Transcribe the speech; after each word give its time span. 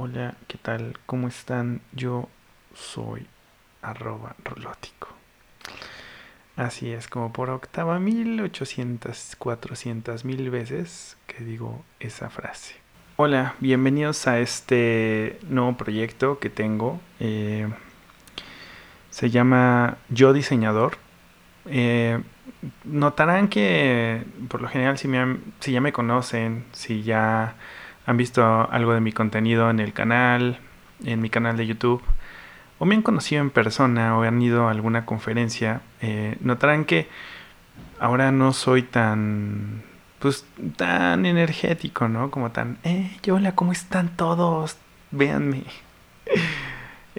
Hola, 0.00 0.36
¿qué 0.46 0.58
tal? 0.58 0.96
¿Cómo 1.06 1.26
están? 1.26 1.80
Yo 1.90 2.28
soy 2.72 3.26
arroba 3.82 4.36
rolótico. 4.44 5.08
Así 6.54 6.92
es, 6.92 7.08
como 7.08 7.32
por 7.32 7.50
octava 7.50 7.98
mil 7.98 8.40
ochocientas, 8.40 9.34
cuatrocientas 9.36 10.24
mil 10.24 10.50
veces 10.50 11.16
que 11.26 11.42
digo 11.42 11.84
esa 11.98 12.30
frase. 12.30 12.76
Hola, 13.16 13.56
bienvenidos 13.58 14.28
a 14.28 14.38
este 14.38 15.40
nuevo 15.48 15.76
proyecto 15.76 16.38
que 16.38 16.48
tengo. 16.48 17.00
Eh, 17.18 17.68
se 19.10 19.30
llama 19.30 19.98
Yo 20.10 20.32
Diseñador. 20.32 20.96
Eh, 21.66 22.22
notarán 22.84 23.48
que 23.48 24.22
por 24.48 24.62
lo 24.62 24.68
general 24.68 24.96
si, 24.96 25.08
ya 25.72 25.80
me 25.80 25.92
conocen, 25.92 26.66
si 26.70 27.02
ya 27.02 27.56
han 28.08 28.16
visto 28.16 28.42
algo 28.72 28.94
de 28.94 29.02
mi 29.02 29.12
contenido 29.12 29.68
en 29.68 29.80
el 29.80 29.92
canal, 29.92 30.58
en 31.04 31.20
mi 31.20 31.28
canal 31.28 31.58
de 31.58 31.66
YouTube, 31.66 32.02
o 32.78 32.86
me 32.86 32.94
han 32.94 33.02
conocido 33.02 33.42
en 33.42 33.50
persona 33.50 34.16
o 34.16 34.22
han 34.22 34.40
ido 34.40 34.66
a 34.66 34.70
alguna 34.70 35.04
conferencia, 35.04 35.82
eh, 36.00 36.38
notarán 36.40 36.86
que 36.86 37.06
ahora 38.00 38.32
no 38.32 38.54
soy 38.54 38.82
tan, 38.82 39.82
pues, 40.20 40.46
tan 40.76 41.26
energético, 41.26 42.08
¿no? 42.08 42.30
Como 42.30 42.50
tan, 42.50 42.78
eh, 42.82 43.10
hola, 43.30 43.54
¿cómo 43.54 43.72
están 43.72 44.16
todos? 44.16 44.78
Véanme. 45.10 45.64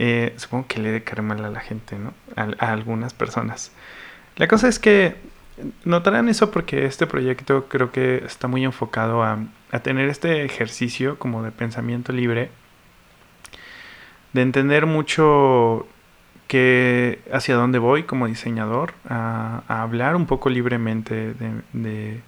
Eh, 0.02 0.34
supongo 0.38 0.66
que 0.66 0.80
le 0.80 0.92
de 0.94 1.22
mal 1.22 1.44
a 1.44 1.50
la 1.50 1.60
gente, 1.60 1.98
¿no? 1.98 2.14
a 2.38 2.72
algunas 2.72 3.14
personas. 3.14 3.74
La 4.38 4.48
cosa 4.48 4.70
es 4.70 4.80
que 4.80 5.18
notarán 5.84 6.30
eso 6.30 6.52
porque 6.52 6.86
este 6.86 7.06
proyecto 7.06 7.68
creo 7.68 7.92
que 7.92 8.24
está 8.26 8.48
muy 8.48 8.64
enfocado 8.64 9.24
a, 9.24 9.40
tener 9.78 10.10
este 10.10 10.44
ejercicio 10.44 11.20
como 11.20 11.44
de 11.44 11.52
pensamiento 11.52 12.12
libre, 12.12 12.50
de 14.34 14.42
entender 14.42 14.88
mucho 14.88 15.88
que 16.50 17.22
hacia 17.32 17.56
dónde 17.56 17.78
voy 17.78 18.04
como 18.04 18.26
diseñador, 18.26 18.96
a, 19.08 19.62
hablar 19.68 20.16
un 20.16 20.26
poco 20.26 20.50
libremente 20.50 21.36
de, 21.36 22.22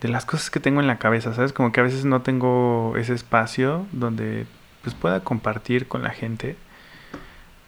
las 0.00 0.24
cosas 0.24 0.50
que 0.50 0.60
tengo 0.60 0.80
en 0.80 0.86
la 0.86 0.98
cabeza, 0.98 1.34
¿sabes? 1.34 1.52
Como 1.52 1.72
que 1.72 1.80
a 1.80 1.82
veces 1.82 2.04
no 2.04 2.22
tengo 2.22 2.94
ese 2.96 3.12
espacio 3.12 3.86
donde 3.92 4.46
pues 4.82 4.94
pueda 4.94 5.22
compartir 5.24 5.88
con 5.88 6.02
la 6.02 6.10
gente 6.10 6.56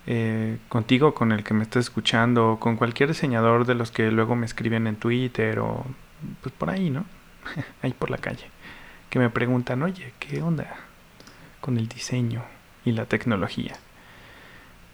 eh, 0.07 0.57
contigo, 0.71 1.13
con 1.13 1.33
el 1.33 1.45
que 1.45 1.53
me 1.53 1.65
estés 1.65 1.87
escuchando, 1.87 2.57
con 2.61 2.77
cualquier 2.77 3.11
diseñador 3.11 3.67
de 3.67 3.75
los 3.75 3.91
que 3.91 4.11
luego 4.11 4.37
me 4.37 4.47
escriben 4.47 4.87
en 4.87 4.97
Twitter 4.97 5.59
o 5.59 5.85
pues 6.41 6.55
por 6.57 6.71
ahí, 6.71 6.89
¿no? 6.89 7.05
ahí 7.83 7.93
por 7.93 8.09
la 8.09 8.17
calle, 8.17 8.47
que 9.11 9.19
me 9.19 9.31
preguntan, 9.31 9.83
oye, 9.83 10.13
¿qué 10.19 10.43
onda 10.43 10.77
con 11.61 11.79
el 11.79 11.89
diseño 11.89 12.43
y 12.85 12.93
la 12.93 13.07
tecnología? 13.07 13.75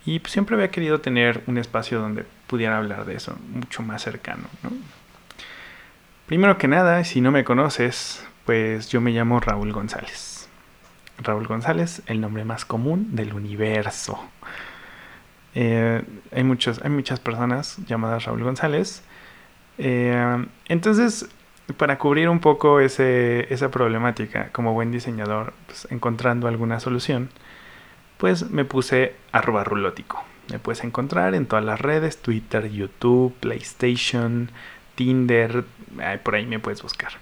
Y 0.06 0.18
pues, 0.18 0.32
siempre 0.32 0.56
había 0.56 0.70
querido 0.70 1.00
tener 1.00 1.42
un 1.46 1.58
espacio 1.58 2.00
donde 2.00 2.24
pudiera 2.46 2.78
hablar 2.78 3.04
de 3.04 3.16
eso, 3.16 3.36
mucho 3.52 3.82
más 3.82 4.02
cercano, 4.02 4.44
¿no? 4.62 4.70
Primero 6.26 6.56
que 6.56 6.68
nada, 6.68 7.04
si 7.04 7.20
no 7.20 7.30
me 7.30 7.44
conoces, 7.44 8.26
pues 8.46 8.88
yo 8.88 9.00
me 9.00 9.10
llamo 9.10 9.40
Raúl 9.40 9.72
González. 9.72 10.48
Raúl 11.18 11.46
González, 11.46 12.02
el 12.06 12.20
nombre 12.20 12.44
más 12.44 12.64
común 12.64 13.14
del 13.14 13.34
universo. 13.34 14.18
Eh, 15.54 16.02
hay, 16.32 16.44
muchos, 16.44 16.80
hay 16.82 16.90
muchas 16.90 17.20
personas 17.20 17.76
llamadas 17.86 18.24
Raúl 18.24 18.42
González. 18.42 19.02
Eh, 19.78 20.46
entonces, 20.66 21.28
para 21.72 21.98
cubrir 21.98 22.28
un 22.28 22.40
poco 22.40 22.80
ese, 22.80 23.52
esa 23.52 23.70
problemática 23.70 24.50
como 24.52 24.74
buen 24.74 24.90
diseñador, 24.90 25.54
pues, 25.66 25.88
encontrando 25.90 26.46
alguna 26.46 26.78
solución, 26.80 27.30
pues 28.18 28.50
me 28.50 28.64
puse 28.64 29.14
arroba 29.32 29.64
rulótico. 29.64 30.22
Me 30.50 30.58
puedes 30.58 30.84
encontrar 30.84 31.34
en 31.34 31.46
todas 31.46 31.64
las 31.64 31.80
redes, 31.80 32.18
Twitter, 32.18 32.70
YouTube, 32.70 33.34
PlayStation, 33.40 34.50
Tinder, 34.94 35.64
por 36.22 36.34
ahí 36.34 36.46
me 36.46 36.58
puedes 36.58 36.82
buscar. 36.82 37.12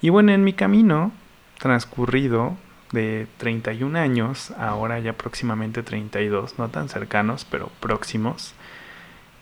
Y 0.00 0.08
bueno, 0.08 0.32
en 0.32 0.42
mi 0.42 0.54
camino 0.54 1.12
transcurrido 1.58 2.56
de 2.92 3.26
31 3.38 3.98
años, 3.98 4.52
ahora 4.58 4.98
ya 5.00 5.12
próximamente 5.12 5.82
32, 5.82 6.58
no 6.58 6.68
tan 6.68 6.88
cercanos, 6.88 7.46
pero 7.48 7.70
próximos, 7.80 8.54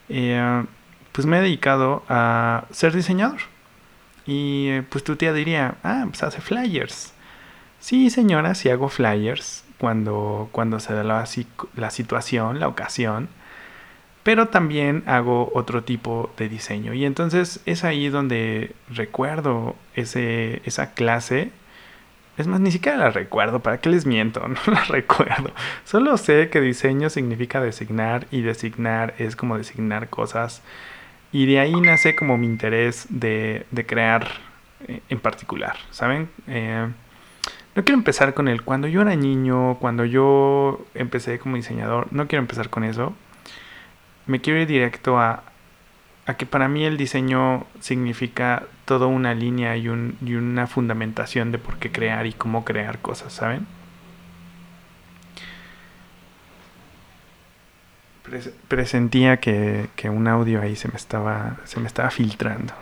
eh, 0.08 0.64
pues 1.12 1.26
me 1.26 1.38
he 1.38 1.40
dedicado 1.40 2.02
a 2.08 2.64
ser 2.70 2.94
diseñador. 2.94 3.40
Y 4.26 4.68
eh, 4.68 4.82
pues 4.88 5.04
tu 5.04 5.16
tía 5.16 5.32
diría, 5.32 5.76
ah, 5.82 6.04
pues 6.08 6.22
hace 6.22 6.40
flyers. 6.40 7.12
Sí, 7.78 8.10
señora, 8.10 8.54
sí 8.54 8.68
hago 8.70 8.88
flyers 8.88 9.64
cuando, 9.78 10.48
cuando 10.52 10.80
se 10.80 10.94
da 10.94 11.04
la, 11.04 11.24
la 11.76 11.90
situación, 11.90 12.60
la 12.60 12.68
ocasión. 12.68 13.28
Pero 14.22 14.48
también 14.48 15.02
hago 15.06 15.50
otro 15.54 15.82
tipo 15.82 16.32
de 16.36 16.48
diseño. 16.48 16.92
Y 16.92 17.04
entonces 17.06 17.60
es 17.66 17.84
ahí 17.84 18.08
donde 18.10 18.74
recuerdo 18.90 19.76
ese, 19.94 20.60
esa 20.64 20.92
clase 20.92 21.50
es 22.40 22.46
más, 22.46 22.60
ni 22.60 22.70
siquiera 22.70 22.96
la 22.96 23.10
recuerdo, 23.10 23.60
¿para 23.60 23.78
qué 23.80 23.90
les 23.90 24.06
miento? 24.06 24.40
No 24.48 24.72
la 24.72 24.84
recuerdo. 24.84 25.52
Solo 25.84 26.16
sé 26.16 26.48
que 26.48 26.60
diseño 26.60 27.10
significa 27.10 27.60
designar 27.60 28.26
y 28.30 28.40
designar 28.40 29.14
es 29.18 29.36
como 29.36 29.58
designar 29.58 30.08
cosas. 30.08 30.62
Y 31.32 31.46
de 31.46 31.60
ahí 31.60 31.80
nace 31.80 32.16
como 32.16 32.36
mi 32.36 32.46
interés 32.46 33.06
de, 33.08 33.64
crear 33.86 34.26
eh, 34.88 35.00
en 35.08 35.20
particular, 35.20 35.76
¿saben? 35.90 36.28
Eh, 36.48 36.88
no 37.74 37.84
quiero 37.84 37.98
empezar 37.98 38.34
con 38.34 38.48
el 38.48 38.62
cuando 38.62 38.88
yo 38.88 39.02
era 39.02 39.14
niño, 39.14 39.76
cuando 39.78 40.04
yo 40.04 40.84
empecé 40.94 41.38
como 41.38 41.56
diseñador, 41.56 42.08
no 42.12 42.26
quiero 42.26 42.42
empezar 42.42 42.68
con 42.68 42.84
eso. 42.84 43.14
Me 44.26 44.40
quiero 44.40 44.60
ir 44.60 44.66
directo 44.66 45.18
a 45.18 45.44
a 46.30 46.36
que 46.36 46.46
para 46.46 46.68
mí 46.68 46.84
el 46.84 46.96
diseño 46.96 47.66
significa 47.80 48.64
toda 48.84 49.06
una 49.06 49.34
línea 49.34 49.76
y, 49.76 49.88
una 49.88 50.66
fundamentación 50.66 51.52
de 51.52 51.58
por 51.58 51.76
qué 51.78 51.90
crear 51.90 52.26
y 52.26 52.32
cómo 52.32 52.64
crear 52.64 53.00
cosas, 53.00 53.32
¿saben? 53.32 53.66
Presentía 58.68 59.38
que, 59.38 59.88
un 60.04 60.28
audio 60.28 60.60
ahí 60.60 60.76
se 60.76 60.88
me 60.88 60.96
estaba 60.96 61.58
se 61.64 61.80
me 61.80 61.86
estaba 61.86 62.10
filtrando. 62.10 62.72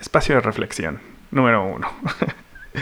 Espacio 0.00 0.36
de 0.36 0.40
reflexión, 0.40 1.00
número 1.30 1.64
uno. 1.64 1.88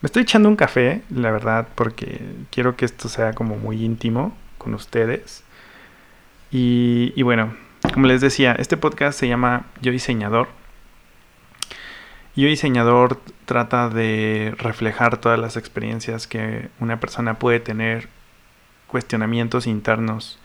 me 0.00 0.06
estoy 0.06 0.22
echando 0.22 0.48
un 0.48 0.56
café, 0.56 1.02
la 1.10 1.30
verdad, 1.30 1.68
porque 1.74 2.20
quiero 2.50 2.76
que 2.76 2.84
esto 2.84 3.08
sea 3.08 3.32
como 3.32 3.56
muy 3.56 3.84
íntimo 3.84 4.36
con 4.58 4.74
ustedes. 4.74 5.44
Y, 6.50 7.12
y 7.16 7.22
bueno, 7.22 7.54
como 7.94 8.06
les 8.06 8.20
decía, 8.20 8.52
este 8.52 8.76
podcast 8.76 9.18
se 9.18 9.28
llama 9.28 9.66
Yo 9.80 9.92
Diseñador. 9.92 10.48
Yo 12.36 12.48
Diseñador 12.48 13.18
trata 13.44 13.88
de 13.88 14.54
reflejar 14.58 15.18
todas 15.18 15.38
las 15.38 15.56
experiencias 15.56 16.26
que 16.26 16.68
una 16.80 17.00
persona 17.00 17.38
puede 17.38 17.60
tener, 17.60 18.08
cuestionamientos 18.92 19.66
internos 19.66 20.38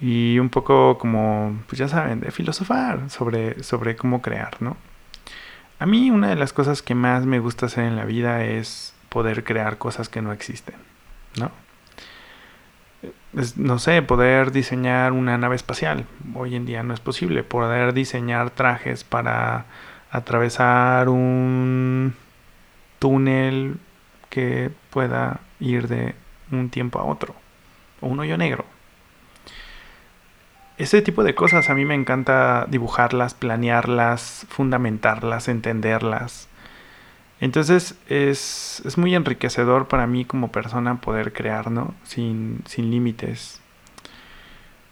y 0.00 0.38
un 0.38 0.48
poco 0.48 0.98
como, 0.98 1.58
pues 1.66 1.78
ya 1.78 1.88
saben, 1.88 2.20
de 2.20 2.30
filosofar 2.30 3.10
sobre, 3.10 3.62
sobre 3.62 3.96
cómo 3.96 4.22
crear, 4.22 4.60
¿no? 4.60 4.76
A 5.78 5.86
mí 5.86 6.10
una 6.10 6.28
de 6.28 6.36
las 6.36 6.52
cosas 6.52 6.82
que 6.82 6.94
más 6.94 7.26
me 7.26 7.38
gusta 7.38 7.66
hacer 7.66 7.84
en 7.84 7.96
la 7.96 8.04
vida 8.04 8.44
es 8.44 8.94
poder 9.08 9.44
crear 9.44 9.78
cosas 9.78 10.08
que 10.08 10.22
no 10.22 10.32
existen, 10.32 10.76
¿no? 11.38 11.50
no 13.56 13.78
sé, 13.78 14.02
poder 14.02 14.52
diseñar 14.52 15.12
una 15.12 15.38
nave 15.38 15.56
espacial. 15.56 16.04
Hoy 16.34 16.56
en 16.56 16.66
día 16.66 16.82
no 16.82 16.94
es 16.94 17.00
posible. 17.00 17.42
Poder 17.42 17.94
diseñar 17.94 18.50
trajes 18.50 19.04
para 19.04 19.66
atravesar 20.10 21.08
un 21.08 22.14
túnel 22.98 23.78
que 24.28 24.70
pueda 24.90 25.40
ir 25.60 25.88
de 25.88 26.14
un 26.50 26.70
tiempo 26.70 26.98
a 26.98 27.04
otro. 27.04 27.34
O 28.00 28.08
un 28.08 28.20
hoyo 28.20 28.36
negro. 28.36 28.64
Ese 30.80 31.02
tipo 31.02 31.24
de 31.24 31.34
cosas 31.34 31.68
a 31.68 31.74
mí 31.74 31.84
me 31.84 31.94
encanta 31.94 32.66
dibujarlas, 32.70 33.34
planearlas, 33.34 34.46
fundamentarlas, 34.48 35.48
entenderlas. 35.48 36.48
Entonces 37.38 37.96
es, 38.08 38.82
muy 38.96 39.14
enriquecedor 39.14 39.88
para 39.88 40.06
mí 40.06 40.24
como 40.24 40.50
persona 40.50 41.02
poder 41.02 41.34
crear, 41.34 41.70
¿no? 41.70 41.92
Sin, 42.04 42.64
límites. 42.78 43.60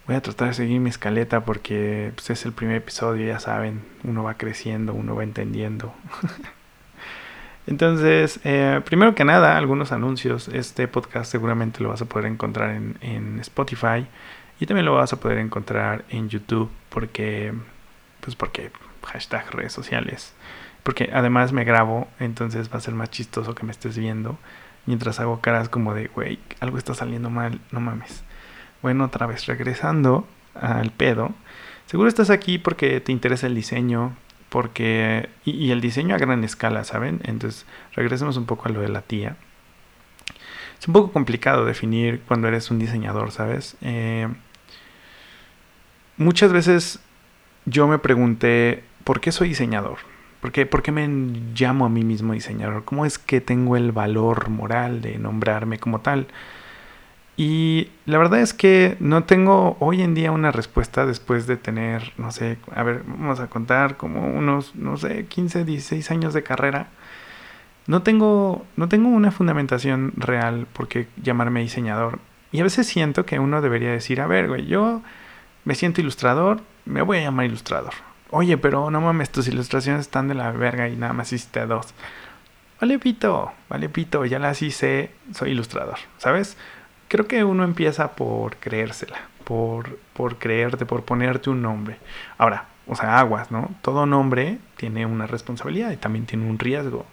Voy 0.07 0.17
a 0.17 0.21
tratar 0.21 0.49
de 0.49 0.55
seguir 0.55 0.79
mi 0.79 0.91
escaleta 0.91 1.47
porque 1.47 2.13
pues, 2.17 2.29
es 2.29 2.45
el 2.45 2.53
primer 2.53 2.77
episodio, 2.77 3.27
ya 3.27 3.41
saben, 3.41 3.81
uno 4.05 4.25
va 4.25 4.35
creciendo, 4.35 4.93
uno 4.93 5.15
va 5.15 5.23
entendiendo. 5.23 5.95
Entonces, 7.67 8.41
eh, 8.45 8.83
primero 8.85 9.15
que 9.15 9.25
nada, 9.25 9.57
algunos 9.57 9.91
anuncios. 9.93 10.49
Este 10.49 10.87
podcast 10.87 11.33
seguramente 11.33 11.83
lo 11.83 11.89
vas 11.89 12.03
a 12.03 12.05
poder 12.05 12.31
encontrar 12.31 12.73
en, 12.73 12.99
en, 13.01 13.41
Spotify 13.41 14.07
y 14.61 14.67
también 14.67 14.87
lo 14.87 14.95
vas 14.95 15.13
a 15.13 15.21
poder 15.21 15.39
encontrar 15.39 16.05
en 16.11 16.29
YouTube 16.29 16.71
porque, 16.89 17.53
pues 18.21 18.37
porque 18.37 18.71
hashtag 19.03 19.51
redes 19.53 19.73
sociales 19.73 20.35
porque 20.89 21.11
además 21.13 21.53
me 21.53 21.65
grabo, 21.65 22.09
entonces 22.19 22.73
va 22.73 22.79
a 22.79 22.81
ser 22.81 22.95
más 22.95 23.11
chistoso 23.11 23.55
que 23.55 23.67
me 23.67 23.73
estés 23.73 23.99
viendo. 23.99 24.39
mientras 24.87 25.21
hago 25.21 25.43
caras 25.43 25.69
como 25.69 25.93
de, 25.93 26.07
güey, 26.07 26.39
algo 26.61 26.79
está 26.79 26.95
saliendo 26.95 27.29
mal, 27.29 27.61
no 27.73 27.81
mames. 27.81 28.25
Bueno, 28.81 29.05
otra 29.05 29.27
vez 29.27 29.45
regresando 29.45 30.27
al 30.55 30.91
pedo. 30.91 31.33
Seguro 31.85 32.09
estás 32.09 32.31
aquí 32.31 32.57
porque 32.57 33.01
te 33.01 33.13
interesa 33.13 33.47
el 33.47 33.55
diseño, 33.55 34.17
porque 34.49 35.29
y, 35.45 35.73
el 35.73 35.83
diseño 35.83 36.15
a 36.15 36.19
gran 36.19 36.43
escala, 36.43 36.85
¿saben? 36.85 37.21
Entonces, 37.25 37.67
regresemos 37.93 38.39
un 38.39 38.47
poco 38.47 38.67
a 38.67 38.73
lo 38.73 38.81
de 38.81 38.89
la 38.89 39.03
tía. 39.03 39.37
Es 40.81 40.89
un 40.89 40.95
poco 40.95 41.13
complicado 41.13 41.67
definir 41.67 42.23
cuando 42.27 42.49
eres 42.49 42.71
un 42.71 42.79
diseñador, 42.79 43.31
¿sabes? 43.31 43.77
Eh, 43.83 44.27
muchas 46.19 46.53
veces 46.53 47.01
yo 47.65 47.87
me 47.87 47.99
pregunté, 47.99 48.85
¿por 49.05 49.21
qué 49.21 49.33
soy 49.33 49.49
diseñador? 49.49 49.99
¿Por 50.41 50.53
qué, 50.53 50.67
¿Por 50.67 50.83
qué, 50.83 50.93
me 50.93 51.09
llamo 51.55 51.87
a 51.87 51.89
mí 51.89 52.05
mismo 52.05 52.33
diseñador? 52.33 52.85
¿Cómo 52.85 53.07
es 53.07 53.19
que 53.19 53.41
tengo 53.41 53.77
el 53.77 53.91
valor 53.93 54.51
moral 54.51 55.01
de 55.01 55.19
nombrarme 55.19 55.79
como 55.79 56.01
tal? 56.01 56.29
Y 57.37 57.91
la 58.07 58.19
verdad 58.19 58.41
es 58.41 58.53
que 58.53 58.97
no 59.01 59.25
tengo 59.25 59.77
hoy 59.81 60.03
en 60.03 60.15
día 60.15 60.33
una 60.33 60.51
respuesta 60.51 61.07
después 61.07 61.47
de 61.47 61.57
tener, 61.57 62.13
no 62.19 62.33
sé, 62.33 62.59
a 62.75 62.83
ver, 62.83 63.03
vamos 63.07 63.41
a 63.41 63.49
contar 63.49 63.97
como 63.97 64.27
unos, 64.29 64.75
no 64.75 64.97
sé, 64.97 65.27
15, 65.27 65.65
16 65.65 66.11
años 66.11 66.35
de 66.35 66.43
carrera. 66.43 66.89
No 67.87 68.03
tengo, 68.03 68.67
no 68.77 68.89
tengo 68.89 69.09
una 69.09 69.31
fundamentación 69.31 70.13
real 70.17 70.67
por 70.73 70.89
qué 70.89 71.07
llamarme 71.23 71.61
diseñador. 71.61 72.19
Y 72.53 72.61
a 72.61 72.65
veces 72.65 72.87
siento 72.87 73.25
que 73.25 73.39
uno 73.39 73.61
debería 73.61 73.93
decir, 73.93 74.21
a 74.21 74.27
ver, 74.27 74.49
güey, 74.49 74.67
yo 74.67 75.03
me 75.69 75.75
siento 75.75 76.01
ilustrador, 76.01 76.63
me 76.87 77.03
voy 77.03 77.19
a 77.19 77.25
llamar 77.25 77.45
ilustrador. 77.45 77.93
Oye, 78.31 78.57
pero 78.57 78.91
no 78.91 79.03
mames, 79.03 79.29
tus 79.29 79.49
ilustraciones 79.49 80.01
están 80.01 80.27
de 80.27 80.35
la 80.35 80.51
verga 80.51 80.89
y 80.89 80.97
nada 80.97 81.13
más 81.13 81.31
hiciste 81.31 81.67
dos. 81.67 81.93
Vale, 82.81 82.99
pito, 82.99 83.53
vale, 83.69 83.91
pito, 83.91 84.25
ya 84.25 84.39
las 84.39 84.63
hice, 84.63 85.11
soy 85.35 85.51
ilustrador, 85.51 85.99
¿sabes? 86.17 86.57
creo 87.09 87.29
que 87.29 87.45
uno 87.45 87.65
empieza 87.65 88.13
por 88.13 88.57
creérsela, 88.57 89.19
por, 89.45 89.99
por 90.15 90.39
creerte, 90.39 90.87
por 90.87 91.05
ponerte 91.05 91.51
un 91.51 91.61
nombre. 91.61 91.99
Ahora, 92.39 92.65
o 92.87 92.97
sea, 92.97 93.19
aguas, 93.19 93.51
¿no? 93.51 93.71
Todo 93.83 94.07
nombre 94.07 94.57
tiene 94.79 95.05
una 95.05 95.27
responsabilidad 95.27 95.91
y 95.91 95.99
también 95.99 96.25
tiene 96.25 96.49
un 96.49 96.59
riesgo. 96.59 97.05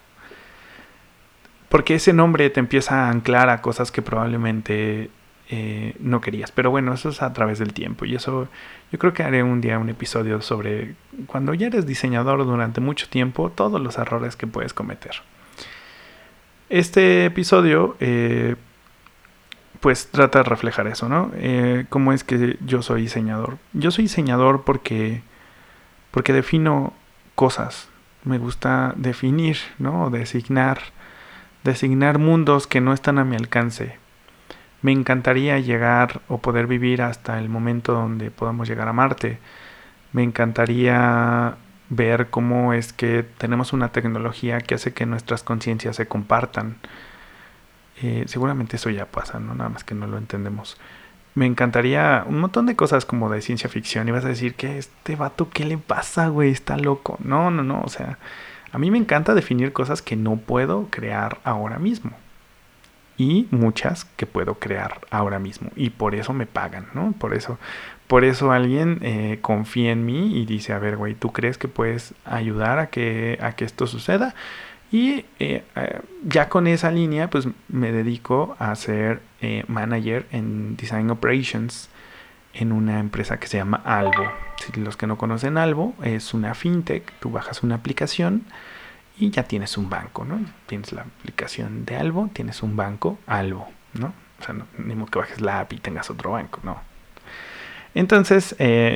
Porque 1.68 1.96
ese 1.96 2.14
nombre 2.14 2.50
te 2.50 2.62
empieza 2.62 3.06
a 3.06 3.10
anclar 3.10 3.50
a 3.50 3.62
cosas 3.62 3.92
que 3.92 4.02
probablemente 4.02 5.10
eh, 5.50 5.96
no 6.00 6.22
querías. 6.22 6.52
Pero 6.52 6.72
bueno, 6.72 6.94
eso 6.94 7.10
es 7.10 7.22
a 7.22 7.34
través 7.34 7.60
del 7.60 7.74
tiempo. 7.74 8.06
Y 8.06 8.16
eso 8.16 8.48
yo 8.92 9.00
creo 9.00 9.14
que 9.14 9.24
haré 9.24 9.44
un 9.44 9.62
día 9.62 9.80
un 9.80 9.90
episodio 9.90 10.42
sobre 10.42 10.96
cuando 11.28 11.54
ya 11.54 11.68
eres 11.68 11.86
diseñador 11.86 12.46
durante 12.46 12.82
mucho 12.82 13.08
tiempo, 13.10 13.52
todos 13.52 13.80
los 13.82 13.98
errores 13.98 14.36
que 14.36 14.48
puedes 14.48 14.74
cometer. 14.74 15.16
Este 16.70 17.26
episodio 17.26 17.96
eh, 18.00 18.56
pues 19.80 20.08
trata 20.08 20.40
de 20.40 20.46
reflejar 20.46 20.88
eso, 20.88 21.08
¿no? 21.08 21.32
Eh, 21.36 21.86
¿Cómo 21.90 22.12
es 22.12 22.24
que 22.24 22.58
yo 22.66 22.82
soy 22.82 23.04
diseñador? 23.04 23.60
Yo 23.74 23.92
soy 23.92 24.06
diseñador 24.06 24.64
porque, 24.64 25.22
porque 26.10 26.34
defino 26.34 26.94
cosas. 27.36 27.88
Me 28.24 28.40
gusta 28.40 28.94
definir, 28.98 29.58
¿no? 29.78 30.10
Designar, 30.10 30.80
designar 31.64 32.18
mundos 32.18 32.66
que 32.66 32.82
no 32.82 32.94
están 32.94 33.20
a 33.20 33.26
mi 33.26 33.36
alcance. 33.36 34.00
Me 34.86 34.92
encantaría 34.92 35.58
llegar 35.58 36.22
o 36.28 36.38
poder 36.38 36.68
vivir 36.68 37.02
hasta 37.02 37.40
el 37.40 37.50
momento 37.50 37.94
donde 37.94 38.30
podamos 38.30 38.70
llegar 38.70 38.88
a 38.88 38.94
Marte. 38.94 39.40
Me 40.12 40.22
encantaría 40.22 41.56
ver 41.90 42.30
cómo 42.30 42.72
es 42.72 42.94
que 42.94 43.24
tenemos 43.24 43.74
una 43.74 43.92
tecnología 43.92 44.62
que 44.62 44.76
hace 44.76 44.94
que 44.94 45.08
nuestras 45.08 45.42
conciencias 45.42 45.96
se 45.96 46.08
compartan 46.08 46.78
eh, 48.04 48.26
seguramente 48.28 48.76
eso 48.76 48.92
ya 48.92 49.08
pasa, 49.08 49.40
¿no? 49.40 49.56
Nada 49.56 49.72
más 49.72 49.84
que 49.84 49.96
no 49.96 50.06
lo 50.06 50.20
entendemos. 50.20 50.78
Me 51.34 51.48
encantaría 51.48 52.24
un 52.28 52.40
montón 52.40 52.68
de 52.68 52.76
cosas 52.76 53.06
como 53.06 53.32
de 53.32 53.42
ciencia 53.42 53.70
ficción. 53.70 54.08
Y 54.08 54.12
vas 54.12 54.26
a 54.26 54.30
decir 54.30 54.54
que 54.54 54.78
este 54.78 55.16
vato, 55.16 55.50
¿qué 55.50 55.66
le 55.66 55.80
pasa, 55.80 56.28
güey? 56.28 56.52
Está 56.52 56.78
loco. 56.78 57.18
No, 57.24 57.50
no, 57.50 57.64
no. 57.64 57.82
O 57.82 57.90
sea, 57.90 58.20
a 58.72 58.78
mí 58.78 58.92
me 58.92 59.00
encanta 59.00 59.34
definir 59.34 59.74
cosas 59.74 60.04
que 60.04 60.16
no 60.16 60.38
puedo 60.38 60.90
crear 60.92 61.40
ahora 61.44 61.80
mismo. 61.80 62.12
Y 63.18 63.48
muchas 63.52 64.06
que 64.18 64.26
puedo 64.26 64.56
crear 64.56 65.00
ahora 65.10 65.40
mismo. 65.40 65.72
Y 65.76 65.92
por 65.92 66.16
eso 66.16 66.34
me 66.34 66.46
pagan, 66.46 66.88
¿no? 66.94 67.14
Por 67.14 67.34
eso, 67.34 67.58
por 68.08 68.24
eso 68.26 68.52
alguien 68.52 69.00
eh, 69.02 69.40
confía 69.42 69.92
en 69.92 70.06
mí 70.06 70.38
y 70.38 70.46
dice, 70.46 70.74
a 70.74 70.80
ver, 70.80 70.98
güey, 70.98 71.16
¿tú 71.16 71.32
crees 71.32 71.58
que 71.58 71.68
puedes 71.68 72.14
ayudar 72.26 72.80
a 72.80 72.88
que, 72.88 73.38
a 73.42 73.54
que 73.54 73.66
esto 73.66 73.88
suceda? 73.88 74.36
Y 74.92 75.26
eh, 75.40 75.64
eh, 75.76 76.02
ya 76.24 76.50
con 76.50 76.68
esa 76.68 76.92
línea, 76.92 77.30
pues 77.30 77.48
me 77.70 77.92
dedico 77.92 78.56
a 78.60 78.76
ser 78.76 79.22
manager 79.68 80.26
en 80.32 80.76
Design 80.76 81.12
Operations 81.12 81.90
en 82.56 82.72
una 82.72 83.00
empresa 83.00 83.38
que 83.38 83.48
se 83.48 83.58
llama 83.58 83.82
Albo. 83.86 84.32
Si 84.58 84.80
los 84.80 84.98
que 84.98 85.06
no 85.08 85.18
conocen 85.18 85.58
Albo, 85.58 85.94
es 86.02 86.34
una 86.34 86.56
fintech, 86.56 87.12
tú 87.20 87.30
bajas 87.30 87.62
una 87.62 87.76
aplicación 87.76 88.44
y 89.18 89.30
ya 89.30 89.44
tienes 89.44 89.78
un 89.78 89.90
banco, 89.90 90.26
¿no? 90.26 90.40
Tienes 90.66 90.92
la 90.92 91.04
aplicación 91.04 91.86
de 91.86 91.96
Albo, 91.96 92.30
tienes 92.34 92.64
un 92.64 92.76
banco 92.76 93.18
Albo, 93.28 93.68
¿no? 93.94 94.14
O 94.40 94.44
sea, 94.44 94.54
no, 94.54 94.66
modo 94.78 95.06
que 95.06 95.20
bajes 95.20 95.42
la 95.42 95.62
app 95.62 95.74
y 95.74 95.78
tengas 95.78 96.10
otro 96.10 96.32
banco, 96.32 96.60
no. 96.64 96.80
Entonces, 97.94 98.56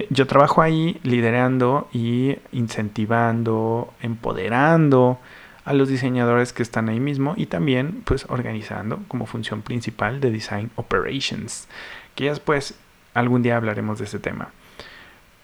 yo 0.10 0.28
trabajo 0.28 0.62
ahí 0.62 1.00
liderando 1.04 1.88
y 1.94 2.36
incentivando, 2.52 3.94
empoderando, 4.02 5.20
a 5.64 5.74
los 5.74 5.88
diseñadores 5.88 6.52
que 6.52 6.64
están 6.64 6.90
ahí 6.90 7.00
mismo 7.00 7.36
y 7.38 7.46
también 7.46 8.02
pues 8.04 8.26
organizando 8.28 9.02
como 9.08 9.28
función 9.28 9.62
principal 9.62 10.20
de 10.20 10.32
Design 10.32 10.72
Operations, 10.76 11.68
que 12.16 12.26
ya 12.26 12.32
después 12.32 12.74
algún 13.14 13.44
día 13.44 13.56
hablaremos 13.56 14.00
de 14.00 14.06
ese 14.06 14.18
tema. 14.18 14.50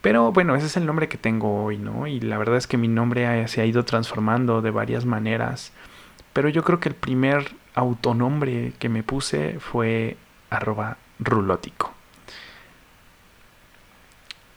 Pero 0.06 0.32
bueno, 0.32 0.56
ese 0.56 0.68
es 0.68 0.78
el 0.78 0.86
nombre 0.86 1.10
que 1.10 1.18
tengo 1.18 1.64
hoy, 1.64 1.80
¿no? 1.80 2.06
Y 2.06 2.20
la 2.20 2.38
verdad 2.38 2.58
es 2.58 2.68
que 2.68 2.78
mi 2.78 2.88
nombre 2.88 3.48
se 3.48 3.62
ha 3.62 3.66
ido 3.66 3.86
transformando 3.86 4.62
de 4.62 4.70
varias 4.70 5.04
maneras. 5.04 5.72
Pero 6.32 6.48
yo 6.48 6.64
creo 6.64 6.80
que 6.80 6.90
el 6.90 6.94
primer 6.94 7.56
autonombre 7.74 8.74
que 8.78 8.88
me 8.88 9.02
puse 9.02 9.60
fue 9.60 10.16
arroba 10.52 10.98
rulótico. 11.18 11.92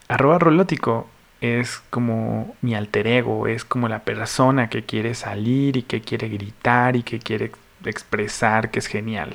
Arroba 0.09 0.39
rulótico 0.39 1.09
es 1.41 1.83
como 1.89 2.55
mi 2.61 2.75
alter 2.75 3.07
ego, 3.07 3.47
es 3.47 3.65
como 3.65 3.89
la 3.89 4.01
persona 4.01 4.69
que 4.69 4.85
quiere 4.85 5.15
salir 5.15 5.79
y 5.79 5.83
que 5.83 6.03
quiere 6.03 6.29
gritar 6.29 6.95
y 6.95 7.03
que 7.03 7.21
quiere 7.21 7.53
expresar 7.87 8.71
que 8.71 8.81
es 8.81 8.87
genial. 8.87 9.35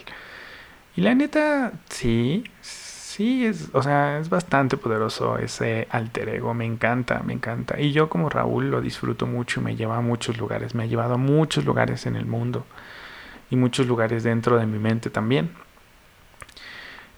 Y 0.95 1.01
la 1.01 1.15
neta, 1.15 1.71
sí, 1.89 2.43
sí, 3.13 3.45
es, 3.45 3.69
o 3.73 3.83
sea, 3.83 4.19
es 4.19 4.29
bastante 4.29 4.77
poderoso 4.77 5.37
ese 5.37 5.87
alter 5.91 6.29
ego, 6.29 6.53
me 6.53 6.65
encanta, 6.65 7.21
me 7.23 7.33
encanta. 7.33 7.79
Y 7.79 7.91
yo 7.91 8.09
como 8.09 8.29
Raúl 8.29 8.71
lo 8.71 8.81
disfruto 8.81 9.27
mucho, 9.27 9.61
me 9.61 9.75
lleva 9.75 9.97
a 9.97 10.01
muchos 10.01 10.37
lugares, 10.37 10.75
me 10.75 10.83
ha 10.83 10.87
llevado 10.87 11.15
a 11.15 11.17
muchos 11.17 11.65
lugares 11.65 12.05
en 12.05 12.15
el 12.15 12.25
mundo 12.25 12.65
y 13.49 13.55
muchos 13.55 13.87
lugares 13.87 14.23
dentro 14.23 14.57
de 14.57 14.65
mi 14.65 14.79
mente 14.79 15.09
también. 15.09 15.51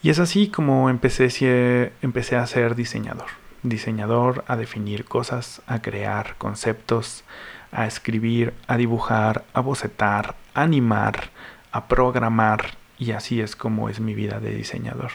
Y 0.03 0.09
es 0.09 0.19
así 0.19 0.49
como 0.49 0.89
empecé, 0.89 1.93
empecé 2.01 2.35
a 2.35 2.45
ser 2.45 2.75
diseñador 2.75 3.27
diseñador 3.69 4.43
a 4.47 4.55
definir 4.55 5.05
cosas, 5.05 5.61
a 5.67 5.81
crear 5.81 6.35
conceptos, 6.37 7.23
a 7.71 7.85
escribir, 7.87 8.53
a 8.67 8.77
dibujar, 8.77 9.43
a 9.53 9.59
bocetar, 9.59 10.35
a 10.53 10.61
animar, 10.61 11.31
a 11.71 11.87
programar 11.87 12.77
y 12.97 13.11
así 13.11 13.41
es 13.41 13.55
como 13.55 13.89
es 13.89 13.99
mi 13.99 14.13
vida 14.13 14.39
de 14.39 14.51
diseñador. 14.51 15.11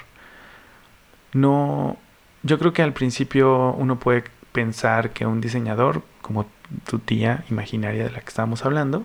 No, 1.32 1.96
yo 2.42 2.58
creo 2.58 2.72
que 2.72 2.82
al 2.82 2.92
principio 2.92 3.72
uno 3.72 3.98
puede 3.98 4.24
pensar 4.52 5.10
que 5.10 5.26
un 5.26 5.40
diseñador, 5.40 6.02
como 6.22 6.46
tu 6.88 6.98
tía 6.98 7.44
imaginaria 7.50 8.04
de 8.04 8.10
la 8.10 8.20
que 8.20 8.28
estábamos 8.28 8.64
hablando, 8.64 9.04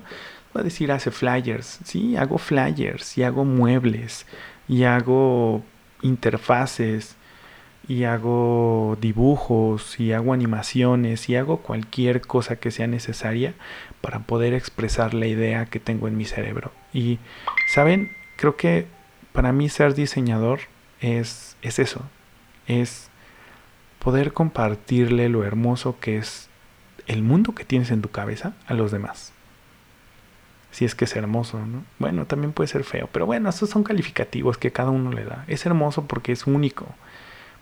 va 0.55 0.61
a 0.61 0.63
decir 0.63 0.91
hace 0.91 1.11
flyers, 1.11 1.79
sí, 1.83 2.15
hago 2.15 2.37
flyers 2.37 3.17
y 3.17 3.23
hago 3.23 3.45
muebles 3.45 4.25
y 4.67 4.83
hago 4.83 5.63
interfaces 6.01 7.15
y 7.87 8.05
hago 8.05 8.97
dibujos 8.99 9.99
y 9.99 10.13
hago 10.13 10.33
animaciones 10.33 11.29
y 11.29 11.35
hago 11.35 11.57
cualquier 11.57 12.21
cosa 12.21 12.55
que 12.55 12.71
sea 12.71 12.87
necesaria 12.87 13.53
para 14.01 14.19
poder 14.21 14.53
expresar 14.53 15.13
la 15.13 15.27
idea 15.27 15.65
que 15.67 15.79
tengo 15.79 16.07
en 16.07 16.17
mi 16.17 16.25
cerebro. 16.25 16.71
Y, 16.93 17.19
¿saben? 17.67 18.11
Creo 18.37 18.55
que 18.55 18.87
para 19.33 19.51
mí 19.51 19.69
ser 19.69 19.93
diseñador 19.93 20.61
es, 20.99 21.57
es 21.61 21.79
eso, 21.79 22.01
es 22.67 23.09
poder 23.99 24.33
compartirle 24.33 25.29
lo 25.29 25.43
hermoso 25.43 25.99
que 25.99 26.17
es 26.17 26.49
el 27.07 27.21
mundo 27.21 27.53
que 27.53 27.65
tienes 27.65 27.91
en 27.91 28.01
tu 28.01 28.09
cabeza 28.09 28.53
a 28.67 28.73
los 28.73 28.91
demás. 28.91 29.33
Si 30.71 30.83
es 30.83 30.93
que 30.93 31.05
es 31.05 31.15
hermoso, 31.15 31.65
¿no? 31.65 31.85
Bueno, 31.99 32.25
también 32.25 32.51
puede 32.51 32.67
ser 32.67 32.83
feo, 32.83 33.09
pero 33.11 33.25
bueno, 33.25 33.49
estos 33.49 33.69
son 33.69 33.83
calificativos 33.83 34.57
que 34.57 34.71
cada 34.71 34.89
uno 34.89 35.11
le 35.11 35.23
da. 35.23 35.45
Es 35.47 35.65
hermoso 35.65 36.05
porque 36.05 36.33
es 36.33 36.47
único 36.47 36.87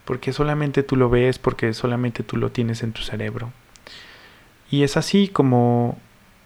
porque 0.06 0.34
solamente 0.34 0.84
tú 0.84 0.96
lo 0.96 1.10
ves, 1.10 1.40
porque 1.40 1.74
solamente 1.74 2.24
tú 2.24 2.38
lo 2.38 2.52
tienes 2.52 2.84
en 2.84 2.92
tu 2.92 3.02
cerebro. 3.02 3.52
Y 4.70 4.84
es 4.84 4.98
así 4.98 5.28
como 5.28 5.98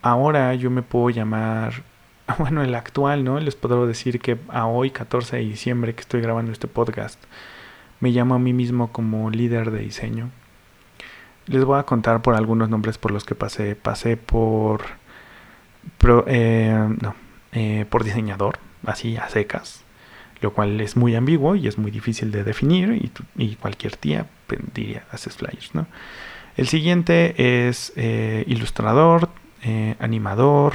ahora 0.01 0.53
yo 0.55 0.69
me 0.69 0.81
puedo 0.81 1.09
llamar 1.09 1.83
bueno, 2.39 2.63
el 2.63 2.75
actual, 2.75 3.23
¿no? 3.23 3.39
Les 3.39 3.55
puedo 3.55 3.87
decir 3.87 4.19
que 4.19 4.37
a 4.49 4.65
hoy, 4.65 4.91
14 4.91 5.37
de 5.37 5.43
diciembre, 5.43 5.95
que 5.95 6.01
estoy 6.01 6.21
grabando 6.21 6.51
este 6.51 6.67
podcast, 6.67 7.21
me 7.99 8.09
llamo 8.09 8.35
a 8.35 8.39
mí 8.39 8.53
mismo 8.53 8.91
como 8.91 9.29
líder 9.29 9.71
de 9.71 9.79
diseño. 9.79 10.29
Les 11.45 11.63
voy 11.63 11.79
a 11.79 11.83
contar 11.83 12.21
por 12.21 12.35
algunos 12.35 12.69
nombres 12.69 12.97
por 12.97 13.11
los 13.11 13.23
que 13.23 13.35
pasé. 13.35 13.75
Pasé 13.75 14.17
por, 14.17 14.81
eh, 16.27 16.87
no, 17.01 17.15
eh, 17.53 17.85
por 17.89 18.03
diseñador, 18.03 18.59
así 18.85 19.15
a 19.15 19.29
secas, 19.29 19.85
lo 20.41 20.51
cual 20.51 20.81
es 20.81 20.97
muy 20.97 21.15
ambiguo 21.15 21.55
y 21.55 21.67
es 21.67 21.77
muy 21.77 21.91
difícil 21.91 22.31
de 22.31 22.43
definir 22.43 23.11
y, 23.37 23.55
cualquier 23.55 23.95
tía 23.95 24.27
pues, 24.47 24.59
diría, 24.73 25.05
haces 25.11 25.37
flyers, 25.37 25.73
¿no? 25.73 25.87
El 26.57 26.67
siguiente 26.67 27.67
es 27.67 27.93
eh, 27.95 28.43
ilustrador, 28.47 29.29
animador, 29.99 30.73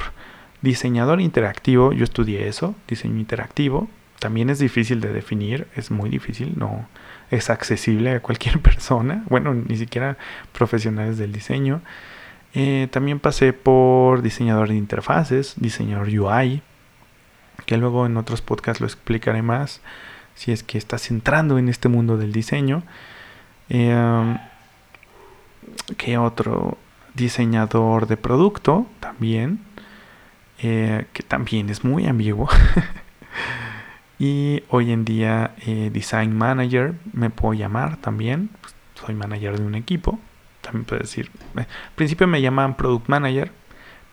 diseñador 0.63 1.21
interactivo. 1.21 1.93
Yo 1.93 2.05
estudié 2.05 2.49
eso, 2.49 2.75
diseño 2.89 3.19
interactivo. 3.19 3.89
También 4.19 4.51
es 4.51 4.61
difícil 4.61 5.01
de 5.01 5.13
definir, 5.13 5.67
es 5.75 5.91
muy 5.91 6.09
difícil, 6.09 6.55
no, 6.57 6.87
es 7.31 7.51
accesible 7.51 8.13
a 8.13 8.21
cualquier 8.21 8.61
persona, 8.63 9.25
bueno, 9.29 9.53
ni 9.53 9.77
siquiera 9.77 10.17
profesionales 10.53 11.19
del 11.19 11.33
diseño. 11.33 11.83
Eh, 12.55 12.89
también 12.91 13.19
pasé 13.19 13.53
por 13.53 14.23
diseñador 14.23 14.69
de 14.69 14.77
interfaces, 14.77 15.55
diseñador 15.57 16.09
UI, 16.09 16.63
que 17.67 17.77
luego 17.77 18.07
en 18.07 18.17
otros 18.17 18.43
podcasts 18.43 18.81
lo 18.81 18.87
explicaré 18.87 19.43
más 19.43 19.81
si 20.35 20.53
es 20.53 20.63
que 20.63 20.79
estás 20.79 21.11
entrando 21.11 21.59
en 21.59 21.69
este 21.69 21.89
mundo 21.89 22.17
del 22.17 22.33
diseño. 22.33 22.83
Eh, 23.71 24.37
¿Qué 25.97 26.19
otro? 26.19 26.79
Diseñador 27.15 28.07
de 28.07 28.17
producto 28.17 28.87
también, 29.01 29.61
eh, 30.63 31.07
que 31.13 31.23
también 31.23 31.69
es 31.71 31.85
muy 31.85 32.07
ambiguo. 32.07 32.49
Y 34.23 34.63
hoy 34.69 34.93
en 34.93 35.05
día 35.05 35.57
eh, 35.67 35.91
Design 35.93 36.33
Manager 36.33 36.95
me 37.13 37.29
puedo 37.29 37.55
llamar 37.55 37.97
también. 37.97 38.51
Soy 38.95 39.17
manager 39.17 39.59
de 39.59 39.67
un 39.67 39.75
equipo. 39.75 40.21
También 40.61 40.85
puedo 40.85 41.01
decir. 41.01 41.29
Eh, 41.57 41.63
al 41.63 41.95
principio 41.97 42.29
me 42.29 42.41
llamaban 42.41 42.77
Product 42.77 43.09
Manager. 43.09 43.51